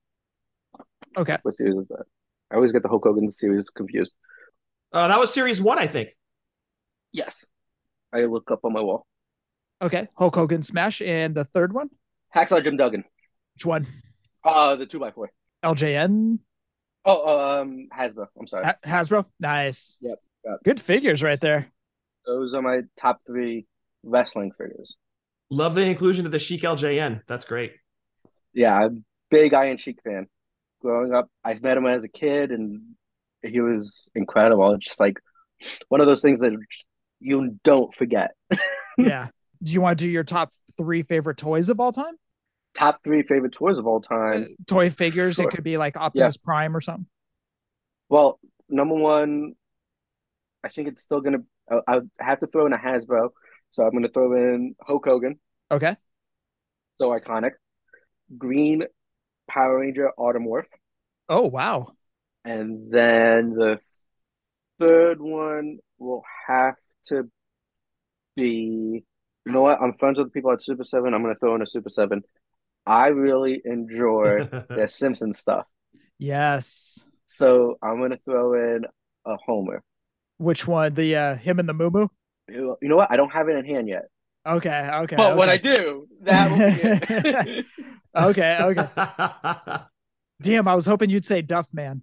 Okay. 1.17 1.37
What 1.43 1.57
series 1.57 1.75
is 1.77 1.89
that? 1.89 2.05
I 2.51 2.57
always 2.57 2.73
get 2.73 2.83
the 2.83 2.89
Hulk 2.89 3.05
Hogan 3.05 3.31
series 3.31 3.71
confused. 3.71 4.13
Uh, 4.93 5.09
that 5.09 5.19
was 5.19 5.33
series 5.33 5.61
one, 5.61 5.79
I 5.79 5.87
think. 5.87 6.11
Yes. 7.13 7.47
I 8.13 8.25
look 8.25 8.51
up 8.51 8.61
on 8.65 8.73
my 8.73 8.81
wall. 8.81 9.07
Okay. 9.83 10.09
Hulk 10.17 10.35
Hogan 10.35 10.63
Smash. 10.63 11.03
And 11.03 11.35
the 11.35 11.45
third 11.45 11.73
one? 11.73 11.91
Hacksaw 12.35 12.63
Jim 12.63 12.77
Duggan. 12.77 13.05
Which 13.55 13.67
one? 13.67 13.87
Uh 14.43 14.77
the 14.77 14.87
two 14.87 14.99
by 14.99 15.11
four. 15.11 15.31
LJN 15.65 16.39
Oh, 17.05 17.61
um, 17.61 17.89
Hasbro. 17.97 18.27
I'm 18.39 18.47
sorry. 18.47 18.65
Ha- 18.65 18.77
Hasbro. 18.85 19.27
Nice. 19.39 19.99
Yep, 20.01 20.19
yep. 20.45 20.57
Good 20.65 20.81
figures 20.81 21.23
right 21.23 21.41
there. 21.41 21.69
Those 22.27 22.55
are 22.55 22.63
my 22.63 22.83
top 22.99 23.21
three 23.27 23.67
wrestling 24.03 24.53
figures. 24.53 24.97
Love 25.51 25.75
the 25.75 25.83
inclusion 25.83 26.25
of 26.27 26.33
the 26.33 26.39
Sheik 26.39 26.63
LJN. 26.63 27.23
That's 27.29 27.45
great. 27.45 27.73
Yeah, 28.55 28.75
I'm 28.75 29.05
big 29.31 29.53
Iron 29.53 29.77
Sheik 29.77 29.99
fan. 30.03 30.27
growing 30.81 31.13
up. 31.15 31.29
I 31.45 31.55
met 31.55 31.77
him 31.77 31.87
as 31.87 32.05
a 32.05 32.09
kid, 32.09 32.51
and 32.51 32.81
he 33.43 33.61
was 33.61 34.11
incredible. 34.15 34.73
It's 34.75 34.87
just 34.87 35.01
like 35.01 35.19
one 35.89 36.01
of 36.01 36.07
those 36.07 36.23
things 36.23 36.41
that 36.41 36.53
you 37.21 37.59
don't 37.65 37.95
forget. 37.95 38.31
yeah. 38.99 39.29
Do 39.63 39.73
you 39.73 39.81
want 39.81 39.99
to 39.99 40.05
do 40.05 40.11
your 40.11 40.25
top 40.25 40.51
three 40.77 41.03
favorite 41.03 41.37
toys 41.37 41.69
of 41.69 41.81
all 41.81 41.93
time? 41.93 42.15
Top 42.75 43.03
three 43.05 43.23
favorite 43.23 43.53
toys 43.53 43.79
of 43.79 43.87
all 43.87 44.01
time. 44.01 44.43
Uh, 44.43 44.65
toy 44.67 44.91
figures. 44.91 45.37
Sure. 45.37 45.49
It 45.49 45.51
could 45.53 45.65
be 45.65 45.77
like 45.77 45.97
Optimus 45.97 46.37
Prime 46.37 46.77
or 46.77 46.81
something. 46.81 47.07
Well, 48.09 48.41
number 48.69 48.95
one, 48.95 49.55
I 50.65 50.69
think 50.69 50.89
it's 50.89 51.03
still 51.03 51.21
gonna. 51.21 51.39
I, 51.71 51.79
I 51.87 52.01
have 52.19 52.41
to 52.41 52.47
throw 52.47 52.67
in 52.67 52.73
a 52.73 52.79
Hasbro, 52.79 53.31
so 53.71 53.85
I'm 53.85 53.93
gonna 53.93 54.09
throw 54.09 54.33
in 54.35 54.75
Hulk 54.81 55.05
Hogan. 55.07 55.39
Okay. 55.71 55.97
So 57.01 57.11
iconic. 57.11 57.53
Green 58.37 58.85
Power 59.49 59.81
Ranger 59.81 60.11
Automorph. 60.19 60.67
Oh 61.29 61.43
wow. 61.43 61.93
And 62.45 62.93
then 62.93 63.55
the 63.55 63.79
third 64.79 65.21
one 65.21 65.79
will 65.99 66.23
have 66.49 66.75
to 67.09 67.31
be. 68.37 69.05
You 69.47 69.53
know 69.53 69.63
what? 69.63 69.81
I'm 69.81 69.95
friends 69.95 70.19
with 70.19 70.29
the 70.29 70.33
people 70.33 70.53
at 70.53 70.63
Super 70.63 70.85
Seven. 70.85 71.15
I'm 71.15 71.23
gonna 71.23 71.35
throw 71.37 71.55
in 71.55 71.63
a 71.63 71.67
Super 71.67 71.91
Seven. 71.91 72.23
I 72.87 73.09
really 73.09 73.63
enjoy 73.65 74.45
the 74.69 74.87
Simpsons 74.87 75.39
stuff, 75.39 75.67
Yes. 76.19 77.07
so 77.27 77.77
I'm 77.83 78.01
gonna 78.01 78.19
throw 78.25 78.55
in 78.77 78.85
a 79.27 79.37
Homer. 79.47 79.83
Which 80.39 80.67
one? 80.67 80.95
The 80.95 81.17
uh 81.17 81.35
him 81.37 81.59
and 81.59 81.69
the 81.69 81.73
Moo 81.75 81.91
Moo? 81.91 82.09
You 82.49 82.77
you 82.83 82.89
know 82.89 82.97
what? 82.97 83.11
I 83.11 83.17
don't 83.17 83.31
have 83.31 83.49
it 83.49 83.57
in 83.57 83.65
hand 83.65 83.89
yet, 83.89 84.05
Okay, 84.47 84.91
okay. 85.05 85.17
but 85.17 85.37
when 85.37 85.49
I 85.49 85.57
do, 85.57 86.07
that 86.23 86.51
will 86.51 86.59
be 86.59 87.41
it. 87.41 87.67
okay, 88.17 88.59
okay. 88.61 88.89
Damn, 90.43 90.69
I 90.69 90.75
was 90.75 90.85
hoping 90.87 91.09
you'd 91.11 91.25
say 91.25 91.41
Duff 91.41 91.69
Man. 91.73 92.03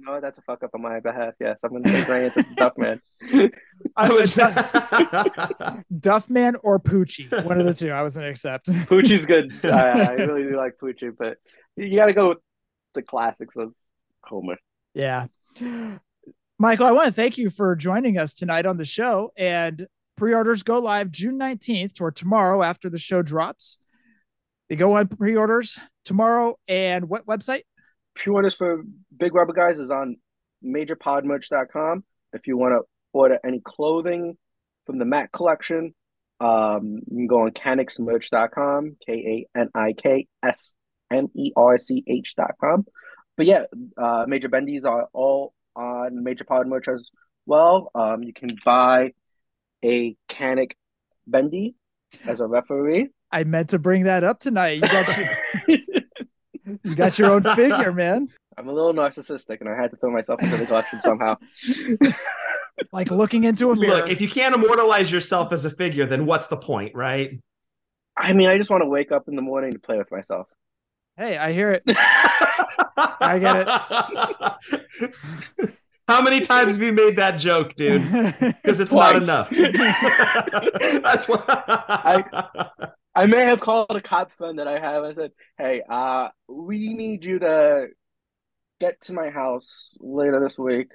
You 0.00 0.06
know 0.06 0.12
what? 0.12 0.22
That's 0.22 0.38
a 0.38 0.42
fuck 0.42 0.62
up 0.62 0.70
on 0.74 0.80
my 0.80 0.98
behalf. 1.00 1.34
Yes, 1.38 1.58
I'm 1.62 1.72
gonna 1.72 1.84
take 1.84 2.08
my 2.08 2.18
answer 2.20 2.42
to 2.42 2.54
Duff 2.54 2.72
Man. 2.78 3.02
I 3.96 4.10
was 4.10 4.32
Duff 6.00 6.30
Man 6.30 6.56
or 6.62 6.80
Poochie. 6.80 7.44
One 7.44 7.60
of 7.60 7.66
the 7.66 7.74
two 7.74 7.90
I 7.90 8.00
was 8.00 8.16
gonna 8.16 8.30
accept. 8.30 8.66
Poochie's 8.88 9.26
good. 9.26 9.52
I, 9.62 9.68
I 9.68 10.12
really 10.12 10.44
do 10.44 10.56
like 10.56 10.78
Poochie, 10.82 11.14
but 11.16 11.36
you 11.76 11.96
got 11.96 12.06
to 12.06 12.14
go 12.14 12.30
with 12.30 12.38
the 12.94 13.02
classics 13.02 13.56
of 13.56 13.74
Homer. 14.24 14.56
Yeah. 14.94 15.26
Michael, 16.58 16.86
I 16.86 16.92
want 16.92 17.08
to 17.08 17.12
thank 17.12 17.36
you 17.36 17.50
for 17.50 17.76
joining 17.76 18.16
us 18.16 18.32
tonight 18.32 18.64
on 18.64 18.78
the 18.78 18.86
show. 18.86 19.32
And 19.36 19.86
pre 20.16 20.32
orders 20.32 20.62
go 20.62 20.78
live 20.78 21.10
June 21.10 21.38
19th 21.38 22.00
or 22.00 22.10
tomorrow 22.10 22.62
after 22.62 22.88
the 22.88 22.98
show 22.98 23.20
drops. 23.20 23.78
They 24.70 24.76
go 24.76 24.96
on 24.96 25.08
pre 25.08 25.36
orders 25.36 25.78
tomorrow. 26.06 26.58
And 26.66 27.10
what 27.10 27.26
website? 27.26 27.64
Pre-orders 28.22 28.54
for 28.54 28.82
Big 29.16 29.34
Rubber 29.34 29.54
Guys 29.54 29.78
is 29.78 29.90
on 29.90 30.16
majorpodmerch.com. 30.64 32.04
If 32.34 32.46
you 32.46 32.58
want 32.58 32.74
to 32.74 32.82
order 33.12 33.38
any 33.44 33.60
clothing 33.60 34.36
from 34.84 34.98
the 34.98 35.06
Mac 35.06 35.32
collection, 35.32 35.94
um, 36.38 37.00
you 37.10 37.16
can 37.16 37.26
go 37.26 37.42
on 37.42 37.52
kaniksmerch.com, 37.52 38.96
K 39.06 39.46
A 39.54 39.58
N 39.58 39.68
I 39.74 39.94
K 39.94 40.26
S 40.44 40.72
M 41.10 41.28
E 41.34 41.52
R 41.56 41.78
C 41.78 42.04
H.com. 42.06 42.84
But 43.36 43.46
yeah, 43.46 43.64
uh, 43.96 44.26
Major 44.28 44.50
Bendies 44.50 44.84
are 44.84 45.08
all 45.14 45.54
on 45.74 46.22
Major 46.22 46.44
Pod 46.44 46.66
Merch 46.66 46.88
as 46.88 47.08
well. 47.46 47.90
Um, 47.94 48.22
you 48.22 48.34
can 48.34 48.50
buy 48.64 49.12
a 49.82 50.14
Kanik 50.28 50.72
Bendy 51.26 51.74
as 52.26 52.40
a 52.40 52.46
referee. 52.46 53.08
I 53.32 53.44
meant 53.44 53.70
to 53.70 53.78
bring 53.78 54.04
that 54.04 54.24
up 54.24 54.40
tonight. 54.40 54.82
You 56.82 56.94
got 56.94 57.18
your, 57.18 57.34
you 57.34 57.40
got 57.40 57.56
your 57.56 57.70
own 57.70 57.70
figure, 57.70 57.92
man. 58.04 58.28
I'm 58.56 58.68
a 58.68 58.72
little 58.72 58.92
narcissistic, 58.92 59.60
and 59.60 59.68
I 59.68 59.76
had 59.80 59.90
to 59.90 59.96
throw 59.96 60.10
myself 60.10 60.42
into 60.42 60.56
the 60.56 60.66
collection 60.66 61.00
somehow. 61.00 61.36
Like 62.92 63.10
looking 63.10 63.44
into 63.44 63.70
a 63.70 63.76
mirror. 63.76 63.96
Look, 63.96 64.08
if 64.08 64.22
you 64.22 64.28
can't 64.28 64.54
immortalize 64.54 65.12
yourself 65.12 65.52
as 65.52 65.66
a 65.66 65.70
figure, 65.70 66.06
then 66.06 66.24
what's 66.24 66.46
the 66.46 66.56
point, 66.56 66.94
right? 66.94 67.38
I 68.16 68.32
mean, 68.32 68.48
I 68.48 68.56
just 68.56 68.70
want 68.70 68.82
to 68.82 68.88
wake 68.88 69.12
up 69.12 69.28
in 69.28 69.36
the 69.36 69.42
morning 69.42 69.72
to 69.72 69.78
play 69.78 69.98
with 69.98 70.10
myself. 70.10 70.46
hey, 71.16 71.36
I 71.36 71.52
hear 71.52 71.72
it. 71.72 71.82
I 72.96 73.38
get 73.38 73.68
it. 75.60 75.74
How 76.10 76.20
many 76.20 76.40
times 76.52 76.74
have 76.74 76.82
you 76.82 76.92
made 76.92 77.14
that 77.16 77.38
joke, 77.38 77.76
dude? 77.76 78.02
Because 78.40 78.80
it's 78.80 78.90
Twice. 78.90 79.24
not 79.24 79.52
enough. 79.52 79.52
I 81.48 82.24
I 83.14 83.26
may 83.26 83.44
have 83.44 83.60
called 83.60 83.86
a 83.90 84.00
cop 84.00 84.32
friend 84.32 84.58
that 84.58 84.66
I 84.66 84.80
have. 84.80 85.04
I 85.04 85.12
said, 85.12 85.30
"Hey, 85.56 85.82
uh, 85.88 86.28
we 86.48 86.94
need 86.94 87.24
you 87.24 87.38
to 87.38 87.86
get 88.80 89.00
to 89.02 89.12
my 89.12 89.30
house 89.30 89.94
later 90.00 90.40
this 90.40 90.58
week, 90.58 90.88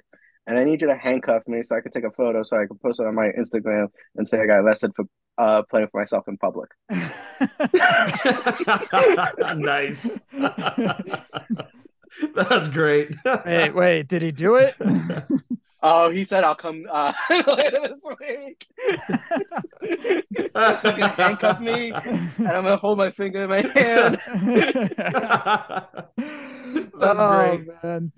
and 0.46 0.58
I 0.58 0.64
need 0.64 0.82
you 0.82 0.88
to 0.88 0.96
handcuff 0.96 1.48
me 1.48 1.62
so 1.62 1.76
I 1.76 1.80
can 1.80 1.92
take 1.92 2.04
a 2.04 2.10
photo 2.10 2.42
so 2.42 2.58
I 2.58 2.66
can 2.66 2.76
post 2.76 3.00
it 3.00 3.06
on 3.06 3.14
my 3.14 3.28
Instagram 3.38 3.86
and 4.16 4.28
say 4.28 4.38
I 4.38 4.44
got 4.46 4.58
arrested 4.58 4.92
for 4.94 5.06
uh 5.38 5.62
playing 5.70 5.86
with 5.86 5.94
myself 5.94 6.28
in 6.28 6.36
public." 6.36 6.68
nice. 9.56 10.18
That's 12.34 12.68
great. 12.68 13.14
wait, 13.44 13.74
wait, 13.74 14.08
did 14.08 14.22
he 14.22 14.32
do 14.32 14.56
it? 14.56 14.74
Oh, 15.88 16.10
he 16.10 16.24
said 16.24 16.42
I'll 16.42 16.56
come 16.56 16.84
uh, 16.90 17.12
later 17.30 17.80
this 17.84 18.02
week. 18.18 18.66
He's 19.80 20.22
gonna 20.32 21.08
handcuff 21.16 21.60
me, 21.60 21.92
and 21.92 22.48
I'm 22.48 22.64
gonna 22.64 22.76
hold 22.76 22.98
my 22.98 23.12
finger 23.12 23.44
in 23.44 23.50
my 23.50 23.60
hand. 23.60 24.18
That's 26.98 27.20
oh, 27.20 27.56
great. 27.56 27.68
man. 27.84 28.12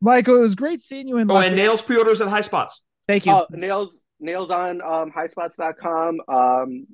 Michael, 0.00 0.36
it 0.36 0.40
was 0.40 0.54
great 0.54 0.82
seeing 0.82 1.08
you 1.08 1.16
in 1.16 1.30
Oh, 1.30 1.34
Los 1.34 1.46
and 1.46 1.58
Nailz 1.58 1.86
pre-orders 1.86 2.20
at 2.20 2.28
Highspots. 2.28 2.80
Thank 3.08 3.24
you. 3.24 3.32
Oh, 3.32 3.46
Nailz 3.50 3.92
Nailz 4.22 4.50
on 4.50 4.82
um 4.82 5.10
highspots.com. 5.10 6.20
Um 6.28 6.86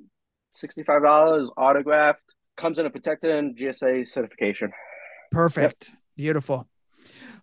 $65 0.55 1.49
autographed. 1.57 2.21
Comes 2.55 2.79
in 2.79 2.85
a 2.85 2.89
protected 2.89 3.31
and 3.31 3.57
JSA 3.57 4.07
certification. 4.07 4.71
Perfect. 5.31 5.91
Beautiful. 6.15 6.67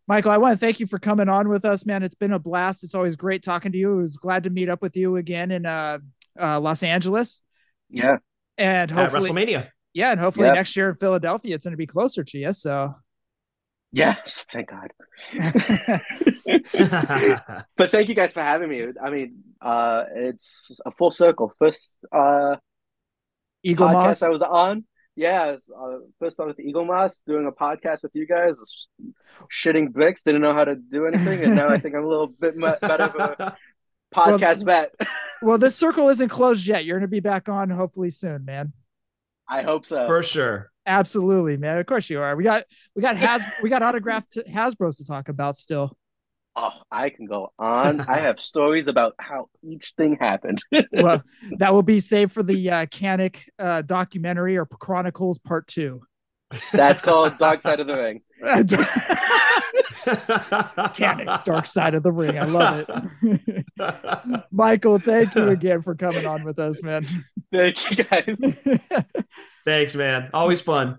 Michael, 0.09 0.31
I 0.33 0.39
want 0.39 0.53
to 0.55 0.59
thank 0.59 0.81
you 0.81 0.87
for 0.87 0.99
coming 0.99 1.29
on 1.29 1.49
with 1.49 1.64
us, 1.64 1.87
man. 1.87 2.03
It's 2.03 2.14
been 2.14 2.33
a 2.33 2.39
blast. 2.39 2.83
It's 2.83 2.95
always 2.95 3.16
great 3.16 3.43
talking 3.43 3.73
to 3.73 3.79
you. 3.79 3.93
I 3.99 4.03
was 4.03 4.16
glad 4.16 4.45
to 4.45 4.51
meet 4.51 4.68
up 4.68 4.83
with 4.83 4.97
you 4.97 5.16
again 5.16 5.51
in 5.51 5.66
uh, 5.66 5.99
uh, 6.41 6.59
Los 6.61 6.83
Angeles. 6.83 7.43
Yeah. 7.89 8.16
And 8.59 8.91
At 8.91 8.97
hopefully, 9.12 9.31
WrestleMania. 9.31 9.68
yeah, 9.95 10.11
and 10.11 10.21
hopefully 10.21 10.47
Yep. 10.47 10.55
next 10.55 10.77
year 10.77 10.89
in 10.91 10.95
Philadelphia, 10.97 11.55
it's 11.55 11.64
going 11.66 11.73
to 11.73 11.77
be 11.79 11.87
closer 11.87 12.25
to 12.25 12.39
you. 12.39 12.53
So, 12.53 12.95
Yes, 13.93 14.47
thank 14.51 14.68
God. 14.71 14.93
But 17.77 17.91
thank 17.91 18.09
you 18.09 18.14
guys 18.14 18.33
for 18.33 18.41
having 18.43 18.68
me. 18.68 18.87
I 19.03 19.11
mean, 19.11 19.43
uh 19.61 20.05
it's 20.14 20.79
a 20.87 20.91
full 20.93 21.11
circle. 21.11 21.53
First 21.59 21.97
uh 22.12 22.57
Eagle 23.62 23.89
podcast 23.89 23.93
Moss. 23.93 24.23
I 24.23 24.29
was 24.31 24.43
on. 24.43 24.85
Yeah, 25.17 25.43
I 25.43 25.51
was, 25.51 25.63
uh, 25.77 25.99
first 26.19 26.41
on 26.41 26.47
with 26.47 26.59
Eaglemoss, 26.59 27.23
doing 27.27 27.47
a 27.47 27.53
podcast 27.53 28.03
with 28.03 28.13
you 28.15 28.27
guys, 28.27 28.57
shitting 29.53 29.93
bricks, 29.93 30.23
didn't 30.23 30.41
know 30.41 30.55
how 30.55 30.65
to 30.65 30.77
do 30.77 31.07
anything, 31.07 31.45
and 31.45 31.57
now 31.57 31.69
I 31.69 31.79
think 31.79 31.95
I'm 31.95 32.05
a 32.05 32.09
little 32.09 32.29
bit 32.29 32.57
mu- 32.57 32.73
better 32.81 33.05
of 33.05 33.15
a 33.39 33.57
podcast 34.15 34.65
vet. 34.65 34.95
well, 35.43 35.59
this 35.59 35.77
circle 35.77 36.09
isn't 36.09 36.29
closed 36.29 36.67
yet. 36.67 36.85
You're 36.85 36.97
going 36.99 37.09
to 37.09 37.09
be 37.09 37.21
back 37.21 37.49
on 37.49 37.71
hopefully 37.71 38.11
soon, 38.11 38.45
man. 38.45 38.73
I 39.49 39.63
hope 39.63 39.85
so. 39.85 40.07
For 40.07 40.23
sure. 40.23 40.71
Absolutely, 40.87 41.57
man. 41.57 41.79
Of 41.79 41.87
course 41.87 42.09
you 42.09 42.21
are. 42.21 42.35
We 42.37 42.45
got 42.45 42.65
we 42.95 43.03
got 43.03 43.17
Has 43.17 43.45
we 43.63 43.69
got 43.69 43.83
autographed 43.83 44.39
Hasbro's 44.49 44.97
to 44.97 45.05
talk 45.05 45.29
about 45.29 45.57
still. 45.57 45.97
Oh, 46.57 46.72
I 46.90 47.11
can 47.11 47.26
go 47.26 47.53
on. 47.59 48.01
I 48.03 48.18
have 48.22 48.40
stories 48.40 48.88
about 48.88 49.14
how 49.18 49.48
each 49.62 49.94
thing 49.96 50.16
happened. 50.20 50.62
Well, 50.92 51.22
that 51.59 51.72
will 51.72 51.82
be 51.82 52.01
saved 52.01 52.32
for 52.32 52.42
the 52.42 52.70
uh, 52.70 52.86
Kanik 52.86 53.36
uh, 53.59 53.82
documentary 53.82 54.57
or 54.59 54.66
Chronicles 54.66 55.38
Part 55.38 55.66
Two. 55.66 56.03
That's 56.72 57.01
called 57.01 57.38
Dark 57.38 57.61
Side 57.61 57.80
of 57.80 57.86
the 57.86 57.94
Ring. 57.94 58.22
Kanik's 60.94 61.40
Dark 61.40 61.66
Side 61.66 61.94
of 61.94 62.03
the 62.03 62.11
Ring. 62.11 62.38
I 62.38 62.44
love 62.44 62.86
it. 62.88 64.44
Michael, 64.51 64.98
thank 64.98 65.34
you 65.34 65.48
again 65.48 65.82
for 65.82 65.94
coming 65.94 66.26
on 66.26 66.44
with 66.44 66.59
us, 66.59 66.82
man. 66.82 67.05
Thank 67.53 67.90
you 67.90 68.05
guys. 68.05 68.40
Thanks, 69.64 69.94
man. 69.94 70.30
Always 70.34 70.61
fun. 70.61 70.98